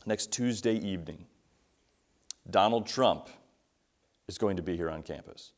next 0.06 0.32
Tuesday 0.32 0.76
evening, 0.76 1.26
Donald 2.50 2.88
Trump 2.88 3.30
is 4.28 4.38
going 4.38 4.58
to 4.58 4.64
be 4.64 4.78
here 4.78 4.90
on 4.90 5.04
campus. 5.04 5.52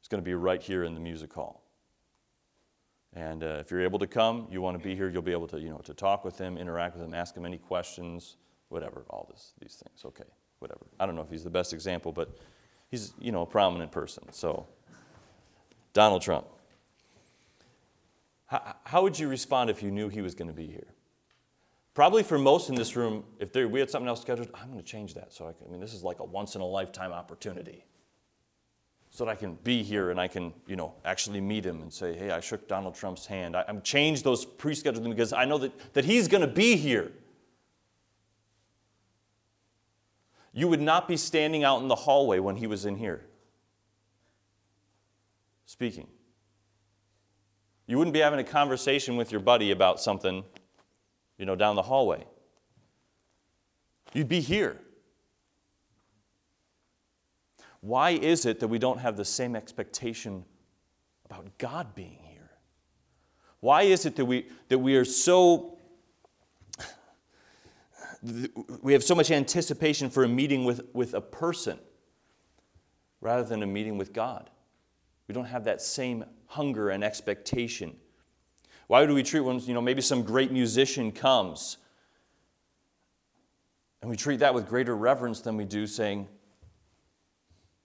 He's 0.00 0.08
going 0.08 0.22
to 0.22 0.28
be 0.28 0.34
right 0.34 0.62
here 0.62 0.84
in 0.84 0.94
the 0.94 1.00
music 1.00 1.32
hall. 1.32 1.62
And 3.14 3.42
uh, 3.42 3.56
if 3.60 3.70
you're 3.70 3.82
able 3.82 3.98
to 4.00 4.06
come, 4.06 4.46
you 4.50 4.60
want 4.60 4.80
to 4.80 4.86
be 4.86 4.94
here, 4.94 5.08
you'll 5.08 5.22
be 5.22 5.32
able 5.32 5.48
to, 5.48 5.58
you 5.58 5.70
know, 5.70 5.78
to 5.78 5.94
talk 5.94 6.24
with 6.24 6.38
him, 6.38 6.58
interact 6.58 6.96
with 6.96 7.04
him, 7.04 7.14
ask 7.14 7.36
him 7.36 7.46
any 7.46 7.58
questions, 7.58 8.36
whatever, 8.68 9.04
all 9.08 9.26
this, 9.30 9.54
these 9.60 9.82
things. 9.82 10.04
Okay, 10.04 10.28
whatever. 10.58 10.86
I 11.00 11.06
don't 11.06 11.14
know 11.14 11.22
if 11.22 11.30
he's 11.30 11.44
the 11.44 11.50
best 11.50 11.72
example, 11.72 12.12
but 12.12 12.36
he's, 12.90 13.14
you 13.18 13.32
know, 13.32 13.42
a 13.42 13.46
prominent 13.46 13.90
person. 13.90 14.24
So, 14.30 14.66
Donald 15.92 16.22
Trump. 16.22 16.46
How, 18.46 18.76
how 18.84 19.02
would 19.02 19.18
you 19.18 19.28
respond 19.28 19.70
if 19.70 19.82
you 19.82 19.90
knew 19.90 20.08
he 20.08 20.22
was 20.22 20.34
going 20.34 20.48
to 20.48 20.54
be 20.54 20.66
here? 20.66 20.86
Probably 21.94 22.22
for 22.22 22.38
most 22.38 22.68
in 22.68 22.76
this 22.76 22.96
room, 22.96 23.24
if 23.38 23.52
there, 23.52 23.68
we 23.68 23.80
had 23.80 23.90
something 23.90 24.08
else 24.08 24.22
scheduled, 24.22 24.48
I'm 24.54 24.68
going 24.68 24.78
to 24.78 24.84
change 24.84 25.14
that. 25.14 25.32
So 25.32 25.48
I, 25.48 25.52
can, 25.52 25.66
I 25.66 25.70
mean, 25.70 25.80
this 25.80 25.92
is 25.92 26.02
like 26.02 26.20
a 26.20 26.24
once 26.24 26.54
in 26.54 26.60
a 26.60 26.66
lifetime 26.66 27.12
opportunity, 27.12 27.84
so 29.10 29.24
that 29.24 29.30
I 29.30 29.34
can 29.34 29.54
be 29.64 29.82
here 29.82 30.10
and 30.10 30.20
I 30.20 30.28
can, 30.28 30.52
you 30.66 30.76
know, 30.76 30.94
actually 31.04 31.40
meet 31.40 31.66
him 31.66 31.82
and 31.82 31.92
say, 31.92 32.14
hey, 32.14 32.30
I 32.30 32.40
shook 32.40 32.68
Donald 32.68 32.94
Trump's 32.94 33.26
hand. 33.26 33.56
I, 33.56 33.64
I'm 33.66 33.82
changed 33.82 34.24
those 34.24 34.44
pre-scheduled 34.44 35.02
things 35.02 35.14
because 35.14 35.32
I 35.32 35.44
know 35.44 35.58
that, 35.58 35.94
that 35.94 36.04
he's 36.04 36.28
going 36.28 36.42
to 36.42 36.46
be 36.46 36.76
here. 36.76 37.10
You 40.52 40.68
would 40.68 40.80
not 40.80 41.08
be 41.08 41.16
standing 41.16 41.64
out 41.64 41.82
in 41.82 41.88
the 41.88 41.94
hallway 41.94 42.38
when 42.38 42.56
he 42.56 42.66
was 42.66 42.84
in 42.86 42.96
here 42.96 43.27
speaking. 45.68 46.08
You 47.86 47.98
wouldn't 47.98 48.14
be 48.14 48.20
having 48.20 48.40
a 48.40 48.44
conversation 48.44 49.18
with 49.18 49.30
your 49.30 49.40
buddy 49.42 49.70
about 49.70 50.00
something 50.00 50.42
you 51.36 51.44
know, 51.44 51.54
down 51.54 51.76
the 51.76 51.82
hallway. 51.82 52.24
You'd 54.14 54.30
be 54.30 54.40
here. 54.40 54.80
Why 57.80 58.10
is 58.12 58.46
it 58.46 58.60
that 58.60 58.68
we 58.68 58.78
don't 58.78 58.98
have 58.98 59.18
the 59.18 59.26
same 59.26 59.54
expectation 59.54 60.46
about 61.26 61.58
God 61.58 61.94
being 61.94 62.18
here? 62.22 62.50
Why 63.60 63.82
is 63.82 64.06
it 64.06 64.16
that 64.16 64.24
we, 64.24 64.48
that 64.68 64.78
we 64.78 64.96
are 64.96 65.04
so 65.04 65.74
we 68.82 68.94
have 68.94 69.04
so 69.04 69.14
much 69.14 69.30
anticipation 69.30 70.08
for 70.08 70.24
a 70.24 70.28
meeting 70.28 70.64
with, 70.64 70.80
with 70.92 71.12
a 71.12 71.20
person 71.20 71.78
rather 73.20 73.44
than 73.44 73.62
a 73.62 73.66
meeting 73.66 73.96
with 73.96 74.12
God. 74.12 74.50
We 75.28 75.34
don't 75.34 75.44
have 75.44 75.64
that 75.64 75.80
same 75.80 76.24
hunger 76.46 76.90
and 76.90 77.04
expectation. 77.04 77.94
Why 78.88 79.04
do 79.06 79.14
we 79.14 79.22
treat 79.22 79.40
when 79.40 79.60
you 79.60 79.74
know 79.74 79.82
maybe 79.82 80.00
some 80.00 80.22
great 80.22 80.50
musician 80.50 81.12
comes 81.12 81.76
and 84.00 84.10
we 84.10 84.16
treat 84.16 84.40
that 84.40 84.54
with 84.54 84.68
greater 84.68 84.96
reverence 84.96 85.40
than 85.40 85.56
we 85.56 85.64
do 85.64 85.86
saying, 85.86 86.28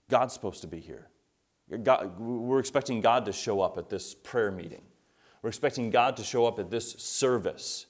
God's 0.08 0.32
supposed 0.32 0.60
to 0.60 0.66
be 0.66 0.78
here. 0.78 1.08
God, 1.82 2.18
we're 2.18 2.60
expecting 2.60 3.00
God 3.00 3.24
to 3.24 3.32
show 3.32 3.60
up 3.60 3.78
at 3.78 3.88
this 3.88 4.14
prayer 4.14 4.50
meeting. 4.50 4.82
We're 5.42 5.48
expecting 5.48 5.90
God 5.90 6.16
to 6.18 6.24
show 6.24 6.46
up 6.46 6.58
at 6.58 6.70
this 6.70 6.92
service. 6.92 7.86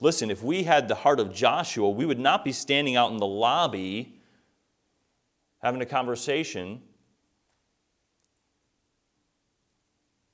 Listen, 0.00 0.30
if 0.30 0.42
we 0.42 0.62
had 0.62 0.86
the 0.86 0.94
heart 0.94 1.18
of 1.18 1.32
Joshua, 1.32 1.90
we 1.90 2.04
would 2.04 2.20
not 2.20 2.44
be 2.44 2.52
standing 2.52 2.96
out 2.96 3.10
in 3.10 3.16
the 3.16 3.26
lobby 3.26 4.20
having 5.58 5.80
a 5.82 5.86
conversation 5.86 6.82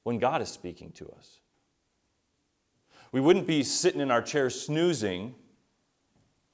when 0.07 0.21
God 0.21 0.41
is 0.41 0.49
speaking 0.49 0.93
to 0.93 1.13
us. 1.19 1.41
We 3.11 3.21
wouldn't 3.21 3.49
be 3.49 3.65
sitting 3.65 4.01
in 4.01 4.13
our 4.13 4.23
chairs 4.23 4.61
snoozing 4.61 5.35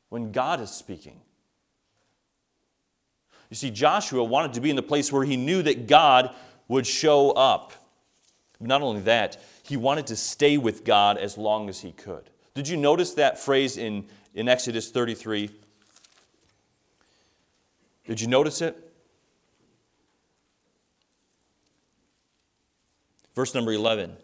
when 0.09 0.33
God 0.33 0.59
is 0.63 0.71
speaking. 0.71 1.21
You 3.51 3.57
see, 3.57 3.71
Joshua 3.71 4.25
wanted 4.25 4.55
to 4.55 4.63
be 4.63 4.71
in 4.71 4.77
the 4.77 4.83
place 4.83 5.13
where 5.13 5.23
he 5.23 5.37
knew 5.37 5.61
that 5.65 5.87
God 5.87 6.35
would 6.67 6.87
show 6.87 7.33
up. 7.33 7.75
Not 8.59 8.81
only 8.81 9.03
that, 9.03 9.39
he 9.63 9.77
wanted 9.77 10.07
to 10.07 10.17
stay 10.17 10.57
with 10.57 10.83
God 10.83 11.19
as 11.19 11.37
long 11.37 11.69
as 11.69 11.81
he 11.81 11.93
could. 11.93 12.31
Did 12.55 12.69
you 12.69 12.79
notice 12.79 13.13
that 13.13 13.39
phrase 13.39 13.77
in, 13.77 14.07
in 14.33 14.49
Exodus 14.49 14.91
33? 14.91 15.51
Did 18.07 18.19
you 18.19 18.29
notice 18.29 18.63
it? 18.63 18.92
Verse 23.35 23.55
number 23.55 23.73
11. 23.73 24.17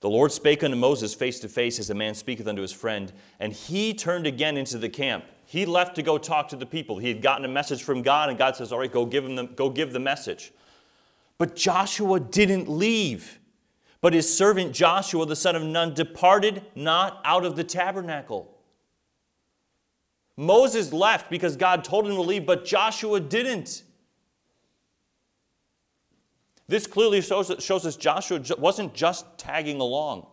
The 0.00 0.08
Lord 0.08 0.32
spake 0.32 0.64
unto 0.64 0.76
Moses 0.76 1.14
face 1.14 1.40
to 1.40 1.48
face 1.48 1.78
as 1.78 1.90
a 1.90 1.94
man 1.94 2.14
speaketh 2.14 2.46
unto 2.46 2.62
his 2.62 2.72
friend, 2.72 3.12
and 3.38 3.52
he 3.52 3.92
turned 3.92 4.26
again 4.26 4.56
into 4.56 4.78
the 4.78 4.88
camp. 4.88 5.24
He 5.44 5.66
left 5.66 5.94
to 5.96 6.02
go 6.02 6.16
talk 6.16 6.48
to 6.48 6.56
the 6.56 6.64
people. 6.64 6.98
He 6.98 7.08
had 7.08 7.20
gotten 7.20 7.44
a 7.44 7.48
message 7.48 7.82
from 7.82 8.02
God, 8.02 8.30
and 8.30 8.38
God 8.38 8.56
says, 8.56 8.72
All 8.72 8.78
right, 8.78 8.90
go 8.90 9.04
give, 9.04 9.24
him 9.24 9.36
the, 9.36 9.44
go 9.44 9.68
give 9.68 9.92
the 9.92 10.00
message. 10.00 10.52
But 11.36 11.54
Joshua 11.54 12.18
didn't 12.20 12.68
leave. 12.68 13.40
But 14.00 14.14
his 14.14 14.34
servant 14.34 14.72
Joshua, 14.72 15.26
the 15.26 15.36
son 15.36 15.56
of 15.56 15.62
Nun, 15.62 15.92
departed 15.92 16.64
not 16.74 17.20
out 17.24 17.44
of 17.44 17.56
the 17.56 17.64
tabernacle. 17.64 18.56
Moses 20.36 20.90
left 20.92 21.30
because 21.30 21.56
God 21.56 21.84
told 21.84 22.06
him 22.06 22.14
to 22.14 22.22
leave, 22.22 22.46
but 22.46 22.64
Joshua 22.64 23.20
didn't. 23.20 23.82
This 26.70 26.86
clearly 26.86 27.20
shows, 27.20 27.52
shows 27.58 27.84
us 27.84 27.96
Joshua 27.96 28.40
wasn't 28.56 28.94
just 28.94 29.26
tagging 29.36 29.80
along 29.80 30.28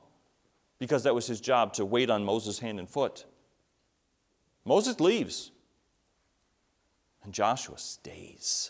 because 0.78 1.02
that 1.02 1.16
was 1.16 1.26
his 1.26 1.42
job 1.42 1.74
to 1.74 1.84
wait 1.84 2.12
on 2.12 2.24
Moses' 2.24 2.60
hand 2.60 2.78
and 2.78 2.88
foot. 2.88 3.26
Moses 4.64 5.00
leaves, 5.00 5.50
and 7.24 7.34
Joshua 7.34 7.80
stays. 7.80 8.70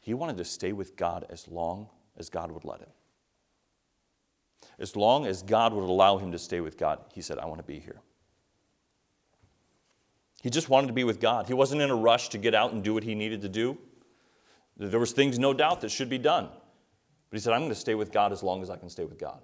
He 0.00 0.14
wanted 0.14 0.36
to 0.36 0.44
stay 0.44 0.72
with 0.72 0.94
God 0.94 1.26
as 1.28 1.48
long 1.48 1.88
as 2.16 2.30
God 2.30 2.52
would 2.52 2.64
let 2.64 2.78
him. 2.78 2.90
As 4.78 4.94
long 4.94 5.26
as 5.26 5.42
God 5.42 5.72
would 5.72 5.82
allow 5.82 6.18
him 6.18 6.30
to 6.30 6.38
stay 6.38 6.60
with 6.60 6.78
God, 6.78 7.00
he 7.12 7.20
said, 7.20 7.40
I 7.40 7.46
want 7.46 7.58
to 7.58 7.66
be 7.66 7.80
here. 7.80 8.00
He 10.44 10.50
just 10.50 10.68
wanted 10.68 10.88
to 10.88 10.92
be 10.92 11.04
with 11.04 11.20
God. 11.20 11.46
He 11.46 11.54
wasn't 11.54 11.80
in 11.80 11.88
a 11.88 11.96
rush 11.96 12.28
to 12.28 12.36
get 12.36 12.54
out 12.54 12.74
and 12.74 12.84
do 12.84 12.92
what 12.92 13.02
he 13.02 13.14
needed 13.14 13.40
to 13.40 13.48
do. 13.48 13.78
There 14.76 15.00
was 15.00 15.12
things, 15.12 15.38
no 15.38 15.54
doubt, 15.54 15.80
that 15.80 15.88
should 15.88 16.10
be 16.10 16.18
done. 16.18 16.50
But 17.30 17.38
he 17.38 17.38
said, 17.38 17.54
I'm 17.54 17.60
going 17.60 17.70
to 17.70 17.74
stay 17.74 17.94
with 17.94 18.12
God 18.12 18.30
as 18.30 18.42
long 18.42 18.60
as 18.60 18.68
I 18.68 18.76
can 18.76 18.90
stay 18.90 19.06
with 19.06 19.18
God. 19.18 19.40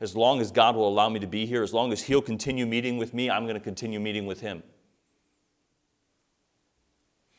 As 0.00 0.16
long 0.16 0.40
as 0.40 0.50
God 0.50 0.74
will 0.74 0.88
allow 0.88 1.08
me 1.08 1.20
to 1.20 1.28
be 1.28 1.46
here, 1.46 1.62
as 1.62 1.72
long 1.72 1.92
as 1.92 2.02
he'll 2.02 2.22
continue 2.22 2.66
meeting 2.66 2.98
with 2.98 3.14
me, 3.14 3.30
I'm 3.30 3.44
going 3.44 3.54
to 3.54 3.60
continue 3.60 4.00
meeting 4.00 4.26
with 4.26 4.40
him. 4.40 4.64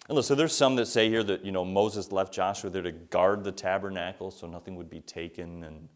And 0.07 0.15
listen, 0.15 0.37
there's 0.37 0.55
some 0.55 0.77
that 0.77 0.85
say 0.85 1.09
here 1.09 1.23
that, 1.23 1.43
you 1.43 1.51
know, 1.51 1.65
Moses 1.65 2.13
left 2.13 2.33
Joshua 2.33 2.69
there 2.69 2.83
to 2.83 2.93
guard 2.93 3.43
the 3.43 3.51
tabernacle 3.51 4.31
so 4.31 4.47
nothing 4.47 4.77
would 4.77 4.89
be 4.89 5.01
taken 5.01 5.65
and, 5.65 5.89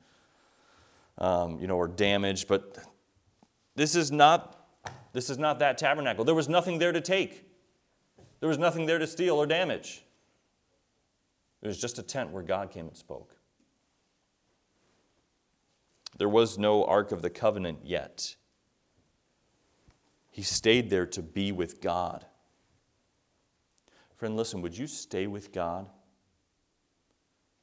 um, 1.20 1.58
you 1.58 1.68
know, 1.68 1.78
or 1.78 1.88
damaged. 1.88 2.50
But 2.50 2.80
this 3.76 3.96
is 3.96 4.12
not, 4.12 4.55
this 5.14 5.30
is 5.30 5.38
not 5.38 5.60
that 5.60 5.78
tabernacle. 5.78 6.26
There 6.26 6.36
was 6.36 6.50
nothing 6.50 6.78
there 6.78 6.92
to 6.92 7.02
take. 7.02 7.46
There 8.40 8.50
was 8.50 8.58
nothing 8.58 8.86
there 8.86 9.00
to 9.00 9.08
steal 9.08 9.36
or 9.36 9.46
damage. 9.46 10.04
It 11.62 11.68
was 11.68 11.80
just 11.80 11.98
a 11.98 12.04
tent 12.04 12.32
where 12.32 12.44
God 12.44 12.70
came 12.70 12.88
and 12.88 12.96
spoke. 12.96 13.36
There 16.18 16.30
was 16.30 16.58
no 16.58 16.84
Ark 16.86 17.12
of 17.12 17.22
the 17.22 17.30
Covenant 17.30 17.80
yet. 17.84 18.36
He 20.32 20.44
stayed 20.44 20.90
there 20.90 21.06
to 21.08 21.22
be 21.22 21.52
with 21.52 21.82
God. 21.82 22.26
Friend, 24.16 24.36
listen, 24.36 24.62
would 24.62 24.78
you 24.78 24.88
stay 24.88 25.28
with 25.28 25.52
God 25.52 25.90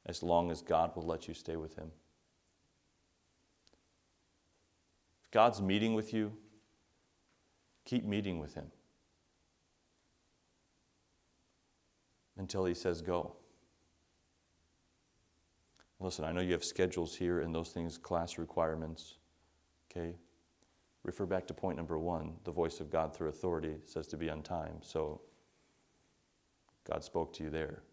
as 0.05 0.21
long 0.21 0.51
as 0.51 0.61
God 0.61 0.95
will 0.95 1.05
let 1.05 1.27
you 1.27 1.33
stay 1.33 1.55
with 1.55 1.75
Him? 1.75 1.91
If 5.23 5.31
God's 5.31 5.61
meeting 5.61 5.93
with 5.93 6.13
you, 6.13 6.33
keep 7.85 8.05
meeting 8.05 8.39
with 8.39 8.53
Him 8.53 8.67
until 12.37 12.65
He 12.65 12.73
says 12.73 13.01
go. 13.01 13.35
Listen, 15.99 16.25
I 16.25 16.33
know 16.33 16.41
you 16.41 16.51
have 16.51 16.65
schedules 16.65 17.15
here 17.15 17.39
and 17.39 17.55
those 17.55 17.69
things, 17.69 17.97
class 17.97 18.37
requirements. 18.37 19.15
Okay? 19.89 20.15
Refer 21.03 21.25
back 21.25 21.47
to 21.47 21.53
point 21.53 21.77
number 21.77 21.97
one 21.97 22.33
the 22.43 22.51
voice 22.51 22.79
of 22.79 22.89
God 22.89 23.15
through 23.15 23.29
authority 23.29 23.77
says 23.85 24.07
to 24.07 24.17
be 24.17 24.29
on 24.29 24.41
time. 24.41 24.77
So 24.81 25.21
God 26.89 27.03
spoke 27.03 27.33
to 27.33 27.43
you 27.43 27.49
there. 27.49 27.83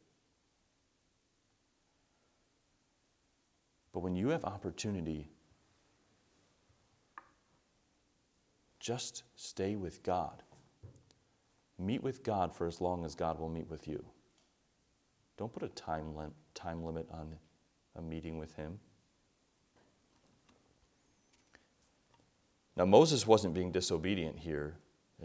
But 3.93 4.01
when 4.01 4.15
you 4.15 4.29
have 4.29 4.45
opportunity, 4.45 5.29
just 8.81 9.23
stay 9.37 9.77
with 9.77 10.03
God. 10.03 10.43
Meet 11.79 12.03
with 12.03 12.23
God 12.25 12.55
for 12.55 12.67
as 12.67 12.81
long 12.81 13.05
as 13.05 13.15
God 13.15 13.39
will 13.39 13.49
meet 13.49 13.71
with 13.71 13.87
you. 13.87 14.05
Don't 15.37 15.53
put 15.53 15.63
a 15.63 15.69
time, 15.69 16.17
lim- 16.17 16.35
time 16.55 16.85
limit 16.85 17.09
on 17.13 17.37
a 17.97 18.03
meeting 18.03 18.39
with 18.39 18.55
Him. 18.57 18.81
Now, 22.77 22.87
Moses 22.87 23.27
wasn't 23.27 23.55
being 23.55 23.73
disobedient 23.73 24.39
here. 24.39 24.77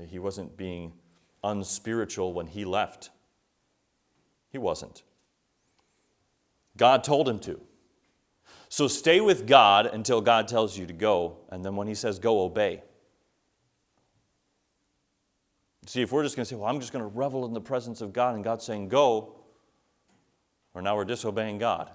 He 0.08 0.20
wasn't 0.20 0.58
being 0.58 0.94
unspiritual 1.44 2.34
when 2.34 2.48
he 2.48 2.66
left. 2.66 3.12
He 4.50 4.58
wasn't. 4.58 5.04
God 6.76 7.04
told 7.04 7.30
him 7.30 7.40
to. 7.40 7.62
So 8.68 8.88
stay 8.88 9.22
with 9.22 9.48
God 9.48 9.86
until 9.86 10.20
God 10.22 10.48
tells 10.48 10.78
you 10.78 10.86
to 10.86 10.94
go, 10.94 11.38
and 11.50 11.64
then 11.64 11.76
when 11.76 11.88
He 11.88 11.96
says 11.96 12.20
go, 12.20 12.42
obey. 12.42 12.84
See, 15.88 16.02
if 16.02 16.12
we're 16.12 16.24
just 16.24 16.36
going 16.36 16.46
to 16.46 16.50
say, 16.50 16.56
well, 16.56 16.68
I'm 16.68 16.80
just 16.80 16.92
going 16.92 17.04
to 17.04 17.10
revel 17.10 17.46
in 17.46 17.54
the 17.54 17.62
presence 17.62 18.02
of 18.02 18.12
God, 18.12 18.36
and 18.36 18.44
God's 18.44 18.66
saying 18.66 18.90
go, 18.90 19.36
or 20.74 20.82
now 20.82 20.96
we're 20.96 21.06
disobeying 21.06 21.58
God. 21.58 21.92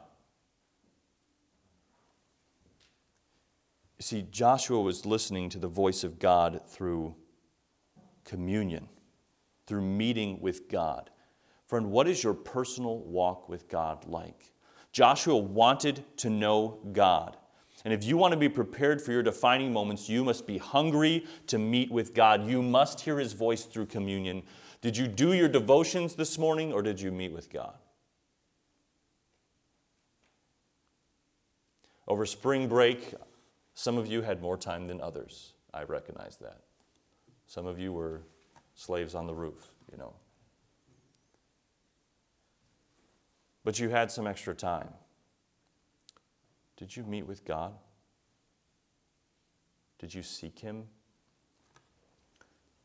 You 3.99 4.03
see, 4.03 4.27
Joshua 4.31 4.81
was 4.81 5.05
listening 5.05 5.51
to 5.51 5.59
the 5.59 5.69
voice 5.69 6.05
of 6.05 6.19
God 6.19 6.63
through 6.67 7.15
communion, 8.25 8.89
through 9.67 9.83
meeting 9.83 10.41
with 10.41 10.69
God. 10.69 11.11
Friend, 11.67 11.91
what 11.91 12.09
is 12.09 12.25
your 12.25 12.35
personal 12.35 13.01
walk 13.01 13.49
with 13.49 13.69
God 13.69 14.07
like? 14.07 14.53
Joshua 14.93 15.37
wanted 15.37 16.05
to 16.19 16.31
know 16.31 16.79
God. 16.93 17.37
And 17.85 17.95
if 17.95 18.05
you 18.05 18.17
want 18.17 18.33
to 18.33 18.39
be 18.39 18.49
prepared 18.49 19.01
for 19.01 19.13
your 19.13 19.23
defining 19.23 19.73
moments, 19.73 20.09
you 20.09 20.23
must 20.23 20.47
be 20.47 20.59
hungry 20.59 21.25
to 21.47 21.59
meet 21.59 21.91
with 21.91 22.15
God. 22.15 22.47
You 22.47 22.63
must 22.63 23.01
hear 23.01 23.19
his 23.19 23.33
voice 23.33 23.65
through 23.65 23.87
communion. 23.87 24.43
Did 24.83 24.97
you 24.97 25.09
do 25.09 25.33
your 25.33 25.49
devotions 25.49 26.15
this 26.15 26.39
morning 26.39 26.73
or 26.73 26.83
did 26.83 27.01
you 27.01 27.11
meet 27.11 27.33
with 27.33 27.51
God? 27.51 27.75
Over 32.07 32.27
spring 32.27 32.69
break, 32.69 33.15
some 33.75 33.97
of 33.97 34.07
you 34.07 34.23
had 34.23 34.43
more 34.43 34.57
time 34.57 34.87
than 34.87 35.01
others. 35.01 35.53
I 35.73 35.85
recognize 35.85 36.37
that. 36.39 36.61
Some 37.47 37.67
of 37.67 37.79
you 37.79 37.93
were 37.93 38.23
slaves 38.75 39.15
on 39.15 39.27
the 39.27 39.35
roof, 39.35 39.73
you 39.91 39.97
know. 39.97 40.13
But 43.65 43.79
you 43.79 43.89
had 43.89 44.11
some 44.11 44.27
extra 44.27 44.55
time. 44.55 44.89
Did 46.81 46.97
you 46.97 47.05
meet 47.05 47.27
with 47.27 47.45
God? 47.45 47.75
Did 49.99 50.15
you 50.15 50.23
seek 50.23 50.59
Him? 50.59 50.85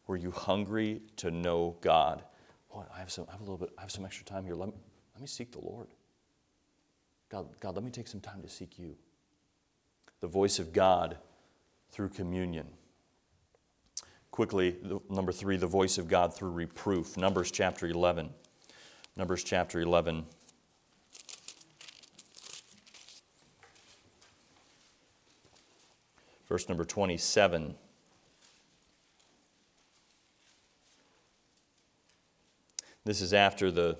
Were 0.05 0.17
you 0.17 0.31
hungry 0.31 1.01
to 1.15 1.31
know 1.31 1.77
God? 1.79 2.21
Boy, 2.71 2.83
I 2.93 2.99
have 2.99 3.09
some, 3.09 3.25
I 3.29 3.31
have 3.31 3.39
a 3.39 3.43
little 3.45 3.57
bit, 3.57 3.69
I 3.77 3.81
have 3.81 3.91
some 3.91 4.03
extra 4.03 4.25
time 4.25 4.43
here. 4.43 4.53
Let 4.53 4.67
me, 4.67 4.75
let 5.13 5.21
me 5.21 5.27
seek 5.27 5.53
the 5.53 5.61
Lord. 5.61 5.87
God, 7.29 7.47
God, 7.61 7.75
let 7.75 7.85
me 7.85 7.89
take 7.89 8.09
some 8.09 8.19
time 8.19 8.41
to 8.41 8.49
seek 8.49 8.77
you. 8.77 8.97
The 10.19 10.27
voice 10.27 10.59
of 10.59 10.73
God 10.73 11.17
through 11.89 12.09
communion. 12.09 12.67
Quickly, 14.29 14.75
number 15.09 15.31
three, 15.31 15.55
the 15.55 15.67
voice 15.67 15.97
of 15.97 16.09
God 16.09 16.35
through 16.35 16.51
reproof. 16.51 17.15
Numbers 17.15 17.49
chapter 17.49 17.87
11. 17.87 18.29
Numbers 19.15 19.45
chapter 19.45 19.79
11. 19.79 20.25
Verse 26.55 26.69
number 26.69 26.85
27. 26.85 27.75
This 33.03 33.19
is 33.19 33.33
after 33.33 33.71
the 33.71 33.97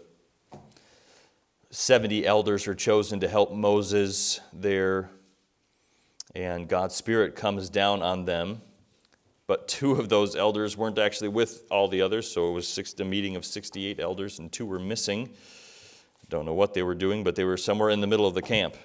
70 1.69 2.25
elders 2.25 2.65
are 2.69 2.73
chosen 2.73 3.19
to 3.19 3.27
help 3.27 3.51
Moses 3.51 4.39
there, 4.53 5.09
and 6.33 6.69
God's 6.69 6.95
Spirit 6.95 7.35
comes 7.35 7.69
down 7.69 8.01
on 8.01 8.23
them. 8.23 8.61
But 9.47 9.67
two 9.67 9.91
of 9.91 10.07
those 10.07 10.37
elders 10.37 10.77
weren't 10.77 10.97
actually 10.97 11.27
with 11.27 11.65
all 11.69 11.89
the 11.89 12.01
others, 12.01 12.31
so 12.31 12.47
it 12.47 12.53
was 12.53 12.69
six, 12.69 12.93
a 12.97 13.03
meeting 13.03 13.35
of 13.35 13.43
68 13.43 13.99
elders, 13.99 14.39
and 14.39 14.49
two 14.49 14.65
were 14.65 14.79
missing. 14.79 15.31
Don't 16.29 16.45
know 16.45 16.53
what 16.53 16.73
they 16.73 16.83
were 16.83 16.95
doing, 16.95 17.21
but 17.21 17.35
they 17.35 17.43
were 17.43 17.57
somewhere 17.57 17.89
in 17.89 17.99
the 17.99 18.07
middle 18.07 18.25
of 18.25 18.33
the 18.33 18.41
camp. 18.41 18.77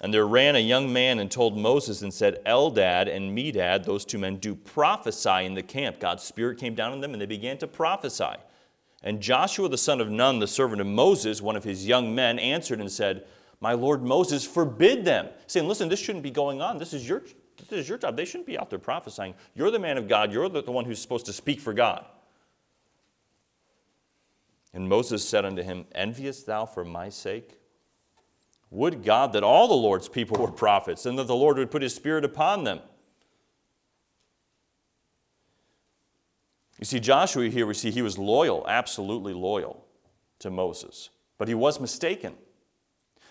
And 0.00 0.14
there 0.14 0.26
ran 0.26 0.54
a 0.54 0.60
young 0.60 0.92
man 0.92 1.18
and 1.18 1.30
told 1.30 1.56
Moses 1.56 2.02
and 2.02 2.14
said, 2.14 2.44
Eldad 2.44 3.12
and 3.12 3.36
Medad, 3.36 3.84
those 3.84 4.04
two 4.04 4.18
men, 4.18 4.36
do 4.36 4.54
prophesy 4.54 5.44
in 5.44 5.54
the 5.54 5.62
camp. 5.62 5.98
God's 5.98 6.22
Spirit 6.22 6.58
came 6.58 6.74
down 6.74 6.92
on 6.92 7.00
them, 7.00 7.12
and 7.12 7.20
they 7.20 7.26
began 7.26 7.58
to 7.58 7.66
prophesy. 7.66 8.36
And 9.02 9.20
Joshua 9.20 9.68
the 9.68 9.78
son 9.78 10.00
of 10.00 10.08
Nun, 10.08 10.38
the 10.38 10.46
servant 10.46 10.80
of 10.80 10.86
Moses, 10.86 11.42
one 11.42 11.56
of 11.56 11.64
his 11.64 11.86
young 11.86 12.14
men, 12.14 12.38
answered 12.38 12.80
and 12.80 12.90
said, 12.90 13.24
My 13.60 13.72
lord 13.72 14.02
Moses, 14.02 14.44
forbid 14.44 15.04
them, 15.04 15.28
saying, 15.48 15.66
Listen, 15.66 15.88
this 15.88 16.00
shouldn't 16.00 16.24
be 16.24 16.30
going 16.30 16.60
on. 16.60 16.78
This 16.78 16.92
is 16.92 17.08
your, 17.08 17.22
this 17.56 17.72
is 17.72 17.88
your 17.88 17.98
job. 17.98 18.16
They 18.16 18.24
shouldn't 18.24 18.46
be 18.46 18.58
out 18.58 18.70
there 18.70 18.78
prophesying. 18.78 19.34
You're 19.54 19.70
the 19.72 19.78
man 19.80 19.98
of 19.98 20.06
God. 20.06 20.32
You're 20.32 20.48
the, 20.48 20.62
the 20.62 20.72
one 20.72 20.84
who's 20.84 21.00
supposed 21.00 21.26
to 21.26 21.32
speak 21.32 21.60
for 21.60 21.72
God. 21.72 22.04
And 24.72 24.88
Moses 24.88 25.28
said 25.28 25.44
unto 25.44 25.62
him, 25.62 25.86
Enviest 25.94 26.46
thou 26.46 26.66
for 26.66 26.84
my 26.84 27.08
sake? 27.08 27.57
Would 28.70 29.02
God 29.02 29.32
that 29.32 29.42
all 29.42 29.68
the 29.68 29.74
Lord's 29.74 30.08
people 30.08 30.38
were 30.38 30.50
prophets, 30.50 31.06
and 31.06 31.18
that 31.18 31.26
the 31.26 31.34
Lord 31.34 31.56
would 31.56 31.70
put 31.70 31.82
his 31.82 31.94
spirit 31.94 32.24
upon 32.24 32.64
them. 32.64 32.80
You 36.78 36.84
see, 36.84 37.00
Joshua 37.00 37.48
here, 37.48 37.66
we 37.66 37.74
see 37.74 37.90
he 37.90 38.02
was 38.02 38.18
loyal, 38.18 38.64
absolutely 38.68 39.32
loyal 39.32 39.84
to 40.38 40.50
Moses, 40.50 41.10
but 41.36 41.48
he 41.48 41.54
was 41.54 41.80
mistaken. 41.80 42.34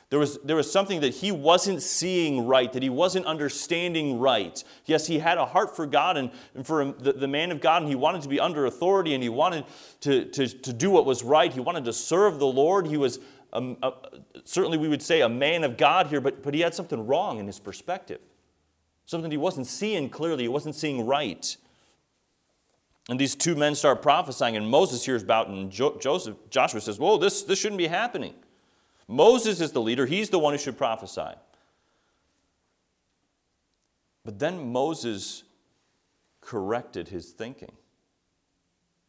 There 0.09 0.19
was, 0.19 0.39
there 0.41 0.55
was 0.55 0.71
something 0.71 1.01
that 1.01 1.15
he 1.15 1.33
wasn't 1.33 1.81
seeing 1.81 2.45
right, 2.45 2.71
that 2.71 2.81
he 2.81 2.89
wasn't 2.89 3.25
understanding 3.25 4.19
right. 4.19 4.63
Yes, 4.85 5.05
he 5.05 5.19
had 5.19 5.37
a 5.37 5.45
heart 5.45 5.75
for 5.75 5.85
God 5.85 6.15
and, 6.15 6.31
and 6.55 6.65
for 6.65 6.93
the, 6.93 7.11
the 7.11 7.27
man 7.27 7.51
of 7.51 7.59
God, 7.59 7.81
and 7.81 7.89
he 7.89 7.95
wanted 7.95 8.21
to 8.21 8.29
be 8.29 8.39
under 8.39 8.65
authority, 8.65 9.13
and 9.13 9.21
he 9.21 9.27
wanted 9.27 9.65
to, 10.01 10.23
to, 10.25 10.47
to 10.47 10.71
do 10.71 10.89
what 10.91 11.05
was 11.05 11.23
right. 11.23 11.51
He 11.51 11.59
wanted 11.59 11.83
to 11.85 11.93
serve 11.93 12.39
the 12.39 12.47
Lord. 12.47 12.87
He 12.87 12.95
was 12.95 13.19
certainly, 14.43 14.77
we 14.77 14.87
would 14.87 15.01
say, 15.01 15.21
a 15.21 15.29
man 15.29 15.63
of 15.63 15.77
God 15.77 16.07
here, 16.07 16.21
but, 16.21 16.43
but 16.43 16.53
he 16.53 16.61
had 16.61 16.73
something 16.73 17.05
wrong 17.05 17.39
in 17.39 17.47
his 17.47 17.59
perspective. 17.59 18.19
Something 19.05 19.31
he 19.31 19.37
wasn't 19.37 19.67
seeing 19.67 20.09
clearly, 20.09 20.43
he 20.43 20.49
wasn't 20.49 20.75
seeing 20.75 21.05
right. 21.05 21.55
And 23.09 23.17
these 23.17 23.35
two 23.35 23.55
men 23.55 23.73
start 23.75 24.01
prophesying, 24.01 24.57
and 24.57 24.69
Moses 24.69 25.05
hears 25.05 25.23
about 25.23 25.47
and 25.47 25.71
jo- 25.71 25.97
Joseph, 25.97 26.35
Joshua 26.49 26.81
says, 26.81 26.99
Whoa, 26.99 27.17
this, 27.17 27.43
this 27.43 27.57
shouldn't 27.57 27.77
be 27.77 27.87
happening. 27.87 28.33
Moses 29.07 29.61
is 29.61 29.71
the 29.71 29.81
leader, 29.81 30.05
he's 30.05 30.29
the 30.29 30.39
one 30.39 30.53
who 30.53 30.57
should 30.57 30.77
prophesy. 30.77 31.35
But 34.25 34.39
then 34.39 34.73
Moses 34.73 35.43
corrected 36.41 37.07
his 37.07 37.31
thinking. 37.31 37.76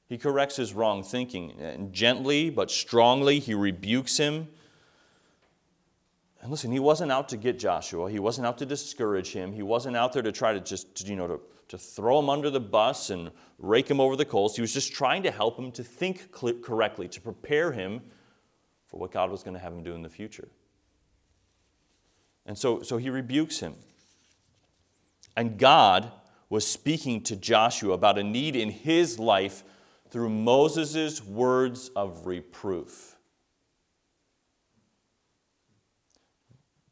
He 0.08 0.18
corrects 0.18 0.56
his 0.56 0.72
wrong 0.72 1.02
thinking. 1.02 1.52
And 1.60 1.92
gently 1.92 2.50
but 2.50 2.70
strongly, 2.70 3.38
he 3.38 3.54
rebukes 3.54 4.16
him. 4.16 4.48
And 6.40 6.50
listen, 6.50 6.72
he 6.72 6.78
wasn't 6.78 7.12
out 7.12 7.28
to 7.30 7.36
get 7.36 7.58
Joshua. 7.58 8.10
He 8.10 8.18
wasn't 8.18 8.46
out 8.46 8.58
to 8.58 8.66
discourage 8.66 9.32
him. 9.32 9.52
He 9.52 9.62
wasn't 9.62 9.96
out 9.96 10.12
there 10.12 10.22
to 10.22 10.32
try 10.32 10.52
to 10.52 10.60
just, 10.60 11.06
you 11.08 11.16
know, 11.16 11.26
to 11.26 11.40
to 11.68 11.78
throw 11.78 12.18
him 12.18 12.28
under 12.28 12.50
the 12.50 12.60
bus 12.60 13.10
and 13.10 13.30
rake 13.58 13.88
him 13.88 14.00
over 14.00 14.16
the 14.16 14.24
coals. 14.24 14.56
He 14.56 14.62
was 14.62 14.72
just 14.72 14.92
trying 14.92 15.22
to 15.22 15.30
help 15.30 15.58
him 15.58 15.70
to 15.72 15.84
think 15.84 16.32
correctly, 16.32 17.08
to 17.08 17.20
prepare 17.20 17.72
him 17.72 18.00
for 18.86 18.98
what 18.98 19.12
God 19.12 19.30
was 19.30 19.42
going 19.42 19.54
to 19.54 19.60
have 19.60 19.72
him 19.72 19.82
do 19.82 19.94
in 19.94 20.02
the 20.02 20.08
future. 20.08 20.48
And 22.46 22.56
so, 22.56 22.82
so 22.82 22.96
he 22.96 23.10
rebukes 23.10 23.60
him. 23.60 23.74
And 25.36 25.58
God 25.58 26.10
was 26.48 26.66
speaking 26.66 27.22
to 27.24 27.36
Joshua 27.36 27.92
about 27.92 28.18
a 28.18 28.24
need 28.24 28.56
in 28.56 28.70
his 28.70 29.18
life 29.18 29.62
through 30.10 30.30
Moses' 30.30 31.22
words 31.24 31.90
of 31.94 32.26
reproof. 32.26 33.16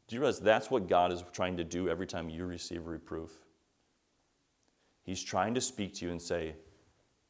Do 0.07 0.15
you 0.15 0.21
realize 0.21 0.39
that's 0.39 0.71
what 0.71 0.87
God 0.87 1.11
is 1.11 1.23
trying 1.33 1.57
to 1.57 1.63
do 1.63 1.89
every 1.89 2.07
time 2.07 2.29
you 2.29 2.45
receive 2.45 2.87
reproof? 2.87 3.31
He's 5.03 5.23
trying 5.23 5.53
to 5.55 5.61
speak 5.61 5.95
to 5.95 6.05
you 6.05 6.11
and 6.11 6.21
say, 6.21 6.55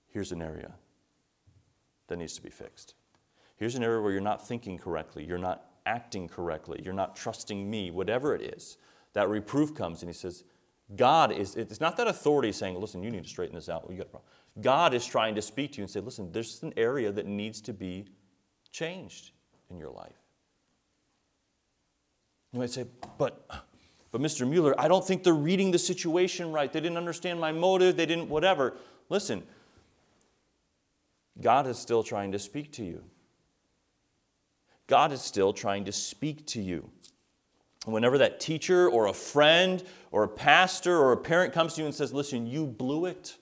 here's 0.08 0.32
an 0.32 0.42
area 0.42 0.74
that 2.08 2.18
needs 2.18 2.36
to 2.36 2.42
be 2.42 2.50
fixed. 2.50 2.94
Here's 3.56 3.76
an 3.76 3.84
area 3.84 4.02
where 4.02 4.12
you're 4.12 4.22
not 4.22 4.48
thinking 4.48 4.78
correctly, 4.78 5.26
you're 5.26 5.38
not 5.38 5.66
acting 5.86 6.28
correctly, 6.28 6.82
you're 6.84 6.94
not 6.94 7.16
trusting 7.16 7.70
me, 7.70 7.90
whatever 7.92 8.36
it 8.36 8.42
is. 8.42 8.78
That 9.14 9.30
reproof 9.30 9.74
comes 9.74 10.02
and 10.02 10.10
he 10.10 10.14
says, 10.14 10.44
God 10.96 11.32
is, 11.32 11.56
it's 11.56 11.82
not 11.82 11.98
that 11.98 12.08
authority 12.08 12.52
saying, 12.52 12.80
listen, 12.80 13.04
you 13.04 13.10
need 13.10 13.24
to 13.24 13.30
straighten 13.30 13.56
this 13.56 13.70
out. 13.70 13.88
You 13.90 13.98
got 13.98 14.22
God 14.62 14.94
is 14.94 15.06
trying 15.06 15.36
to 15.36 15.42
speak 15.42 15.74
to 15.74 15.78
you 15.78 15.84
and 15.84 15.92
say, 15.92 16.00
listen, 16.00 16.32
there's 16.32 16.62
an 16.64 16.74
area 16.78 17.12
that 17.12 17.26
needs 17.26 17.62
to 17.62 17.74
be 17.74 18.06
changed 18.72 19.32
in 19.70 19.78
your 19.78 19.92
life. 19.92 20.16
You 22.54 22.60
might 22.60 22.70
say, 22.70 22.86
but 23.18 23.46
but 24.12 24.22
Mr. 24.22 24.50
Mueller, 24.50 24.74
I 24.80 24.88
don't 24.88 25.06
think 25.06 25.24
they're 25.24 25.34
reading 25.34 25.72
the 25.72 25.78
situation 25.78 26.52
right. 26.52 26.72
They 26.72 26.80
didn't 26.80 26.98
understand 26.98 27.40
my 27.40 27.52
motive, 27.52 27.98
they 27.98 28.06
didn't 28.06 28.30
whatever. 28.30 28.76
Listen, 29.10 29.44
God 31.40 31.68
is 31.68 31.78
still 31.78 32.04
trying 32.04 32.32
to 32.32 32.40
speak 32.40 32.72
to 32.74 32.84
you. 32.84 33.04
God 34.88 35.12
is 35.12 35.22
still 35.22 35.52
trying 35.54 35.86
to 35.86 35.92
speak 35.92 36.46
to 36.48 36.62
you. 36.62 36.90
Whenever 37.86 38.18
that 38.18 38.40
teacher 38.40 38.90
or 38.90 39.08
a 39.08 39.14
friend 39.14 39.84
or 40.12 40.24
a 40.24 40.28
pastor 40.28 40.98
or 40.98 41.12
a 41.12 41.18
parent 41.18 41.54
comes 41.54 41.74
to 41.76 41.82
you 41.82 41.86
and 41.86 41.96
says, 41.96 42.14
Listen, 42.14 42.48
you 42.48 42.66
blew 42.66 43.06
it. 43.06 43.38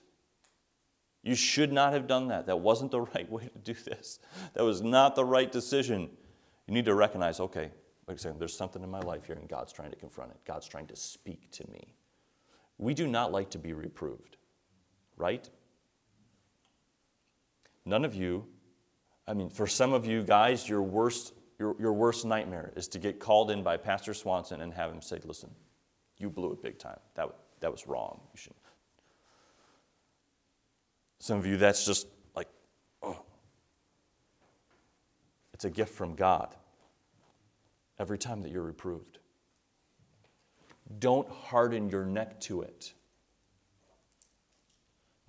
You 1.26 1.34
should 1.34 1.72
not 1.72 1.92
have 1.92 2.06
done 2.06 2.28
that. 2.28 2.46
That 2.46 2.60
wasn't 2.60 2.92
the 2.92 3.00
right 3.14 3.28
way 3.28 3.48
to 3.48 3.58
do 3.58 3.74
this. 3.74 4.20
That 4.54 4.62
was 4.62 4.80
not 4.80 5.16
the 5.16 5.24
right 5.24 5.50
decision. 5.50 6.08
You 6.68 6.74
need 6.74 6.84
to 6.84 6.94
recognize 6.94 7.40
okay, 7.40 7.72
like 8.06 8.16
I 8.16 8.20
said, 8.20 8.38
there's 8.38 8.56
something 8.56 8.80
in 8.80 8.88
my 8.88 9.00
life 9.00 9.26
here, 9.26 9.34
and 9.34 9.48
God's 9.48 9.72
trying 9.72 9.90
to 9.90 9.96
confront 9.96 10.30
it. 10.30 10.36
God's 10.46 10.68
trying 10.68 10.86
to 10.86 10.94
speak 10.94 11.50
to 11.50 11.68
me. 11.68 11.94
We 12.78 12.94
do 12.94 13.08
not 13.08 13.32
like 13.32 13.50
to 13.50 13.58
be 13.58 13.72
reproved, 13.72 14.36
right? 15.16 15.50
None 17.84 18.04
of 18.04 18.14
you, 18.14 18.46
I 19.26 19.34
mean, 19.34 19.50
for 19.50 19.66
some 19.66 19.92
of 19.92 20.06
you 20.06 20.22
guys, 20.22 20.68
your 20.68 20.82
worst, 20.82 21.32
your, 21.58 21.74
your 21.80 21.92
worst 21.92 22.24
nightmare 22.24 22.72
is 22.76 22.86
to 22.88 23.00
get 23.00 23.18
called 23.18 23.50
in 23.50 23.64
by 23.64 23.76
Pastor 23.76 24.14
Swanson 24.14 24.60
and 24.60 24.72
have 24.74 24.92
him 24.92 25.02
say, 25.02 25.18
listen, 25.24 25.50
you 26.18 26.30
blew 26.30 26.52
it 26.52 26.62
big 26.62 26.78
time. 26.78 27.00
That, 27.14 27.30
that 27.58 27.72
was 27.72 27.88
wrong. 27.88 28.20
You 28.32 28.38
should. 28.38 28.54
Some 31.18 31.38
of 31.38 31.46
you, 31.46 31.56
that's 31.56 31.84
just 31.84 32.06
like, 32.34 32.48
oh. 33.02 33.16
It's 35.54 35.64
a 35.64 35.70
gift 35.70 35.94
from 35.94 36.14
God 36.14 36.54
every 37.98 38.18
time 38.18 38.42
that 38.42 38.52
you're 38.52 38.62
reproved. 38.62 39.18
Don't 40.98 41.28
harden 41.28 41.88
your 41.90 42.04
neck 42.04 42.40
to 42.42 42.62
it. 42.62 42.92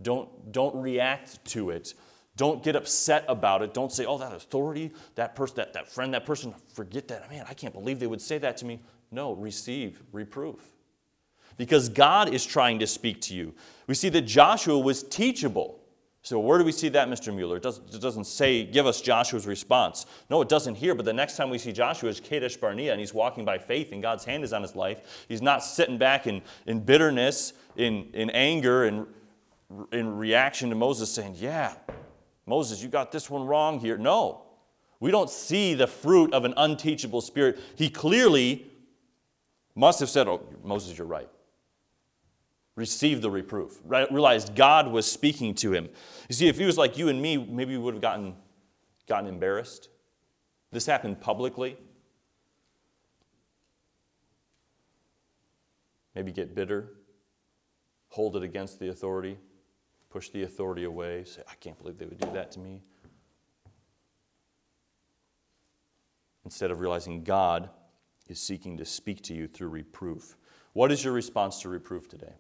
Don't, 0.02 0.52
don't 0.52 0.76
react 0.76 1.44
to 1.46 1.72
it. 1.72 1.94
Don't 2.36 2.62
get 2.64 2.76
upset 2.76 3.26
about 3.28 3.64
it. 3.64 3.74
Don't 3.74 3.92
say, 3.92 4.06
oh, 4.06 4.20
that 4.20 4.32
authority, 4.32 4.92
that 5.16 5.36
person, 5.36 5.56
that, 5.56 5.74
that 5.74 5.92
friend, 5.92 6.14
that 6.14 6.26
person, 6.26 6.54
forget 6.74 7.08
that. 7.08 7.28
Man, 7.32 7.46
I 7.50 7.56
can't 7.56 7.74
believe 7.74 8.00
they 8.00 8.06
would 8.06 8.22
say 8.22 8.38
that 8.38 8.58
to 8.58 8.66
me. 8.66 8.80
No, 9.10 9.32
receive 9.32 10.04
reproof. 10.12 10.60
Because 11.58 11.90
God 11.90 12.34
is 12.34 12.46
trying 12.46 12.80
to 12.80 12.88
speak 12.88 13.22
to 13.22 13.36
you. 13.36 13.54
We 13.88 13.96
see 13.96 14.10
that 14.10 14.22
Joshua 14.22 14.78
was 14.78 15.04
teachable. 15.04 15.80
So, 16.22 16.40
where 16.40 16.58
do 16.58 16.66
we 16.66 16.74
see 16.74 16.90
that, 16.90 17.08
Mr. 17.08 17.34
Mueller? 17.34 17.56
It 17.56 17.64
doesn't, 17.64 18.26
say, 18.26 18.66
give 18.66 18.86
us 18.86 19.00
Joshua's 19.00 19.48
response. 19.48 20.06
No, 20.30 20.42
it 20.42 20.50
doesn't 20.50 20.76
here, 20.76 20.94
but 20.94 21.06
the 21.06 21.14
next 21.14 21.38
time 21.38 21.50
we 21.50 21.58
see 21.58 21.72
Joshua 21.72 22.10
is 22.10 22.20
Kadesh 22.20 22.58
Barnea, 22.58 22.92
and 22.92 23.00
he's 23.00 23.14
walking 23.14 23.46
by 23.46 23.58
faith, 23.58 23.94
and 23.94 24.02
God's 24.02 24.26
hand 24.26 24.44
is 24.44 24.52
on 24.52 24.62
his 24.62 24.76
life. 24.76 25.26
He's 25.30 25.42
not 25.42 25.64
sitting 25.64 25.98
back 25.98 26.28
in, 26.28 26.42
in 26.66 26.82
bitterness, 26.82 27.54
in, 27.78 28.10
in 28.14 28.30
anger, 28.32 28.84
and 28.84 29.08
in 29.94 30.18
reaction 30.18 30.70
to 30.70 30.76
Moses 30.76 31.10
saying, 31.10 31.36
Yeah, 31.38 31.76
Moses, 32.46 32.84
you 32.84 32.90
got 32.90 33.12
this 33.12 33.30
one 33.30 33.46
wrong 33.46 33.80
here. 33.80 33.98
No, 33.98 34.42
we 35.00 35.12
don't 35.12 35.30
see 35.30 35.76
the 35.76 35.88
fruit 35.88 36.34
of 36.34 36.44
an 36.46 36.54
unteachable 36.58 37.22
spirit. 37.22 37.60
He 37.76 37.90
clearly 37.90 38.66
must 39.76 40.00
have 40.00 40.10
said, 40.10 40.28
Oh, 40.28 40.42
Moses, 40.64 40.98
you're 40.98 41.08
right. 41.08 41.30
Received 42.78 43.24
the 43.24 43.32
reproof, 43.32 43.80
realized 43.88 44.56
God 44.56 44.92
was 44.92 45.12
speaking 45.12 45.56
to 45.56 45.74
him. 45.74 45.90
You 46.30 46.36
see, 46.36 46.48
if 46.48 46.60
he 46.60 46.66
was 46.66 46.78
like 46.78 46.96
you 46.96 47.10
and 47.10 47.20
me, 47.20 47.36
maybe 47.36 47.76
we 47.76 47.80
would 47.80 47.96
have 47.96 48.02
gotten, 48.04 48.36
gotten 49.08 49.28
embarrassed. 49.28 49.90
This 50.72 50.86
happened 50.86 51.20
publicly. 51.20 51.76
Maybe 56.14 56.32
get 56.32 56.54
bitter, 56.54 56.94
hold 58.10 58.36
it 58.36 58.44
against 58.44 58.80
the 58.80 58.90
authority, 58.90 59.40
push 60.12 60.30
the 60.30 60.44
authority 60.44 60.84
away, 60.84 61.24
say, 61.24 61.42
I 61.50 61.56
can't 61.56 61.80
believe 61.80 61.98
they 61.98 62.06
would 62.06 62.20
do 62.20 62.32
that 62.34 62.52
to 62.52 62.60
me. 62.60 62.84
Instead 66.46 66.70
of 66.70 66.80
realizing 66.80 67.24
God 67.24 67.72
is 68.28 68.40
seeking 68.40 68.78
to 68.78 68.86
speak 68.86 69.24
to 69.24 69.34
you 69.34 69.48
through 69.48 69.70
reproof. 69.70 70.38
What 70.74 70.92
is 70.92 71.04
your 71.04 71.14
response 71.14 71.60
to 71.62 71.70
reproof 71.70 72.08
today? 72.08 72.36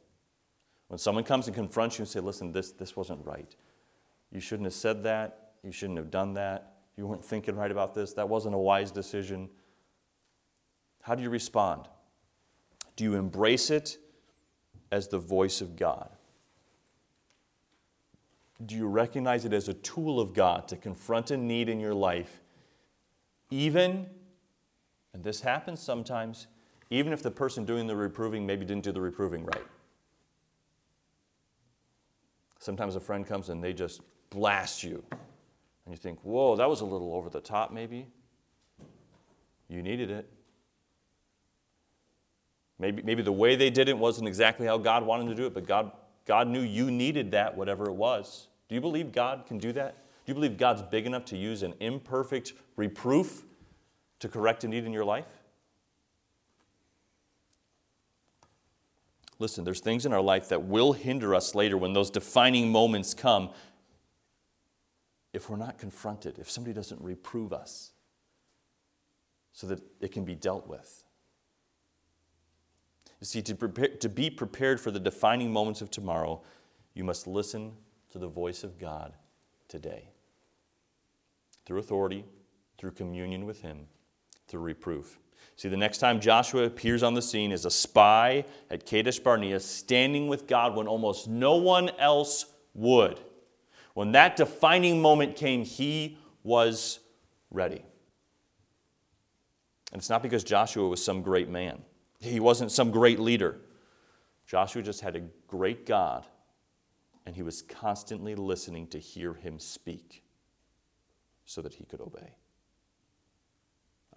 When 0.87 0.97
someone 0.97 1.23
comes 1.23 1.47
and 1.47 1.55
confronts 1.55 1.97
you 1.97 2.03
and 2.03 2.09
say, 2.09 2.19
listen, 2.19 2.51
this, 2.51 2.71
this 2.71 2.95
wasn't 2.95 3.25
right. 3.25 3.55
You 4.31 4.39
shouldn't 4.39 4.65
have 4.65 4.73
said 4.73 5.03
that. 5.03 5.51
You 5.63 5.71
shouldn't 5.71 5.97
have 5.97 6.11
done 6.11 6.33
that. 6.35 6.73
You 6.95 7.07
weren't 7.07 7.25
thinking 7.25 7.55
right 7.55 7.71
about 7.71 7.93
this. 7.93 8.13
That 8.13 8.29
wasn't 8.29 8.55
a 8.55 8.59
wise 8.59 8.91
decision. 8.91 9.49
How 11.01 11.15
do 11.15 11.23
you 11.23 11.29
respond? 11.29 11.87
Do 12.95 13.03
you 13.03 13.15
embrace 13.15 13.69
it 13.69 13.97
as 14.91 15.07
the 15.07 15.19
voice 15.19 15.61
of 15.61 15.75
God? 15.75 16.09
Do 18.65 18.75
you 18.75 18.87
recognize 18.87 19.45
it 19.45 19.53
as 19.53 19.67
a 19.67 19.73
tool 19.73 20.19
of 20.19 20.33
God 20.33 20.67
to 20.69 20.77
confront 20.77 21.29
a 21.29 21.37
need 21.37 21.69
in 21.69 21.79
your 21.79 21.93
life, 21.93 22.41
even, 23.51 24.07
and 25.13 25.23
this 25.23 25.41
happens 25.41 25.79
sometimes, 25.79 26.47
even 26.89 27.13
if 27.13 27.21
the 27.21 27.29
person 27.29 27.65
doing 27.65 27.85
the 27.85 27.95
reproving 27.95 28.47
maybe 28.47 28.65
didn't 28.65 28.83
do 28.83 28.91
the 28.91 29.01
reproving 29.01 29.45
right? 29.45 29.63
Sometimes 32.67 32.97
a 32.97 32.99
friend 32.99 33.25
comes 33.25 33.47
and 33.47 33.63
they 33.63 33.71
just 33.71 34.01
blast 34.29 34.83
you, 34.83 35.01
and 35.11 35.93
you 35.93 35.95
think, 35.95 36.19
whoa, 36.21 36.57
that 36.57 36.69
was 36.69 36.81
a 36.81 36.85
little 36.85 37.13
over 37.13 37.29
the 37.29 37.39
top, 37.39 37.71
maybe. 37.71 38.07
You 39.69 39.81
needed 39.81 40.11
it. 40.11 40.29
Maybe, 42.77 43.01
maybe 43.03 43.21
the 43.21 43.31
way 43.31 43.55
they 43.55 43.69
did 43.69 43.87
it 43.87 43.97
wasn't 43.97 44.27
exactly 44.27 44.67
how 44.67 44.77
God 44.77 45.05
wanted 45.05 45.29
to 45.29 45.35
do 45.35 45.45
it, 45.45 45.53
but 45.53 45.65
God 45.65 45.93
God 46.25 46.49
knew 46.49 46.59
you 46.59 46.91
needed 46.91 47.31
that, 47.31 47.55
whatever 47.55 47.85
it 47.85 47.93
was. 47.93 48.49
Do 48.67 48.75
you 48.75 48.81
believe 48.81 49.13
God 49.13 49.45
can 49.45 49.59
do 49.59 49.71
that? 49.71 49.93
Do 50.25 50.31
you 50.31 50.33
believe 50.33 50.57
God's 50.57 50.81
big 50.81 51.05
enough 51.05 51.23
to 51.27 51.37
use 51.37 51.63
an 51.63 51.73
imperfect 51.79 52.51
reproof 52.75 53.45
to 54.19 54.27
correct 54.27 54.65
a 54.65 54.67
need 54.67 54.83
in 54.83 54.91
your 54.91 55.05
life? 55.05 55.23
Listen, 59.39 59.63
there's 59.63 59.81
things 59.81 60.05
in 60.05 60.13
our 60.13 60.21
life 60.21 60.49
that 60.49 60.63
will 60.63 60.93
hinder 60.93 61.35
us 61.35 61.53
later 61.53 61.77
when 61.77 61.93
those 61.93 62.09
defining 62.09 62.71
moments 62.71 63.13
come 63.13 63.51
if 65.33 65.49
we're 65.49 65.57
not 65.57 65.77
confronted, 65.77 66.39
if 66.39 66.49
somebody 66.49 66.73
doesn't 66.73 66.99
reprove 67.01 67.53
us 67.53 67.91
so 69.53 69.67
that 69.67 69.81
it 70.01 70.11
can 70.11 70.23
be 70.23 70.33
dealt 70.33 70.67
with. 70.67 71.03
You 73.19 73.25
see, 73.25 73.41
to, 73.43 73.55
prepare, 73.55 73.89
to 73.89 74.09
be 74.09 74.29
prepared 74.29 74.79
for 74.79 74.91
the 74.91 74.99
defining 74.99 75.51
moments 75.51 75.81
of 75.81 75.91
tomorrow, 75.91 76.41
you 76.93 77.03
must 77.03 77.27
listen 77.27 77.73
to 78.11 78.19
the 78.19 78.27
voice 78.27 78.63
of 78.63 78.79
God 78.79 79.13
today. 79.67 80.09
Through 81.65 81.79
authority, 81.79 82.25
through 82.77 82.91
communion 82.91 83.45
with 83.45 83.61
Him, 83.61 83.87
through 84.47 84.61
reproof. 84.61 85.19
See, 85.57 85.69
the 85.69 85.77
next 85.77 85.97
time 85.97 86.19
Joshua 86.19 86.65
appears 86.65 87.01
on 87.01 87.15
the 87.15 87.21
scene 87.21 87.51
is 87.51 87.65
a 87.65 87.71
spy 87.71 88.45
at 88.69 88.85
Kadesh 88.85 89.17
Barnea, 89.17 89.59
standing 89.59 90.27
with 90.27 90.47
God 90.47 90.75
when 90.75 90.87
almost 90.87 91.27
no 91.27 91.55
one 91.55 91.89
else 91.97 92.45
would. 92.75 93.19
When 93.95 94.11
that 94.11 94.35
defining 94.35 95.01
moment 95.01 95.35
came, 95.35 95.65
he 95.65 96.19
was 96.43 96.99
ready. 97.49 97.83
And 99.91 99.99
it's 99.99 100.11
not 100.11 100.21
because 100.21 100.43
Joshua 100.43 100.87
was 100.87 101.03
some 101.03 101.23
great 101.23 101.49
man. 101.49 101.81
He 102.19 102.39
wasn't 102.39 102.71
some 102.71 102.91
great 102.91 103.19
leader. 103.19 103.57
Joshua 104.45 104.83
just 104.83 105.01
had 105.01 105.15
a 105.15 105.21
great 105.47 105.87
God, 105.87 106.27
and 107.25 107.35
he 107.35 107.41
was 107.41 107.63
constantly 107.63 108.35
listening 108.35 108.85
to 108.89 108.99
hear 108.99 109.33
him 109.33 109.57
speak 109.57 110.23
so 111.45 111.63
that 111.63 111.73
he 111.73 111.83
could 111.83 111.99
obey. 111.99 112.35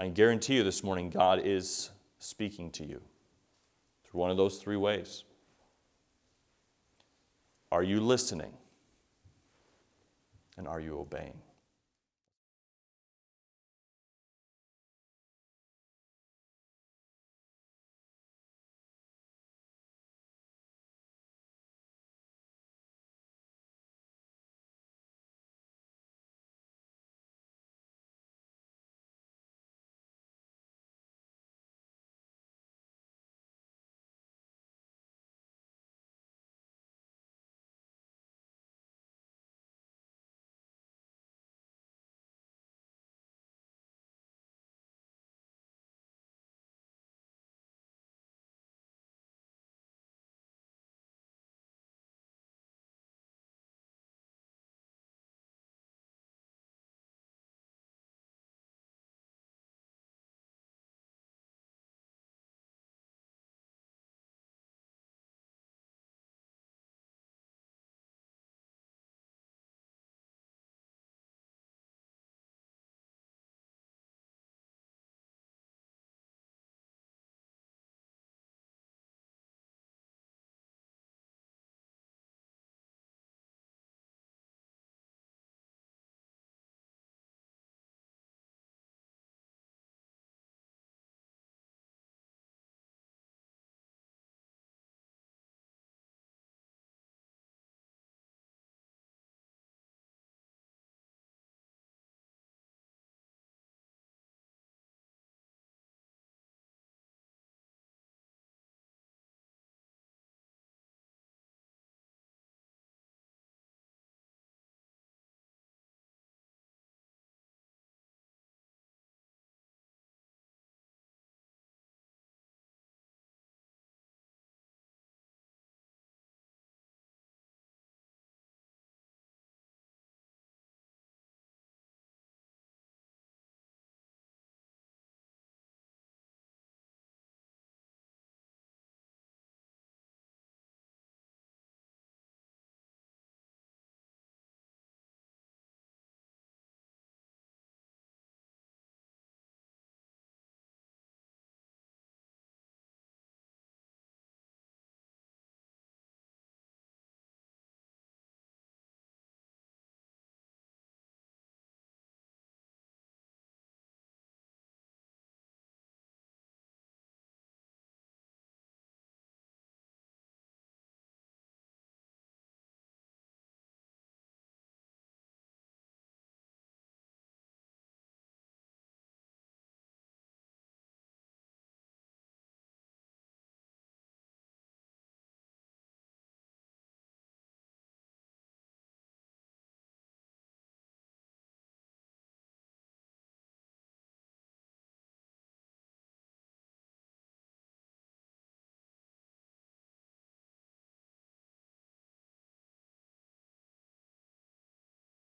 I 0.01 0.09
guarantee 0.09 0.55
you 0.55 0.63
this 0.63 0.83
morning, 0.83 1.11
God 1.11 1.43
is 1.45 1.91
speaking 2.19 2.71
to 2.71 2.87
you 2.87 3.03
through 4.03 4.19
one 4.19 4.31
of 4.31 4.39
those 4.39 4.57
three 4.57 4.79
ways. 4.79 5.25
Are 7.71 7.83
you 7.83 8.01
listening? 8.01 8.55
And 10.57 10.67
are 10.67 10.81
you 10.81 10.99
obeying? 10.99 11.37